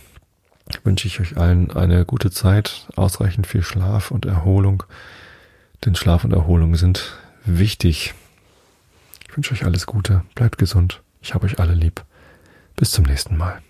wünsche 0.84 1.08
ich 1.08 1.20
euch 1.20 1.38
allen 1.38 1.72
eine 1.72 2.06
gute 2.06 2.32
Zeit, 2.32 2.88
ausreichend 2.96 3.48
viel 3.48 3.64
Schlaf 3.64 4.12
und 4.12 4.26
Erholung. 4.26 4.84
Denn 5.86 5.96
Schlaf 5.96 6.24
und 6.24 6.34
Erholung 6.34 6.76
sind 6.76 7.18
wichtig. 7.46 8.14
Ich 9.28 9.36
wünsche 9.36 9.54
euch 9.54 9.66
alles 9.66 9.86
Gute, 9.86 10.24
bleibt 10.36 10.58
gesund. 10.58 11.02
Ich 11.22 11.34
habe 11.34 11.46
euch 11.46 11.60
alle 11.60 11.74
lieb. 11.74 12.04
Bis 12.76 12.92
zum 12.92 13.06
nächsten 13.06 13.38
Mal. 13.38 13.62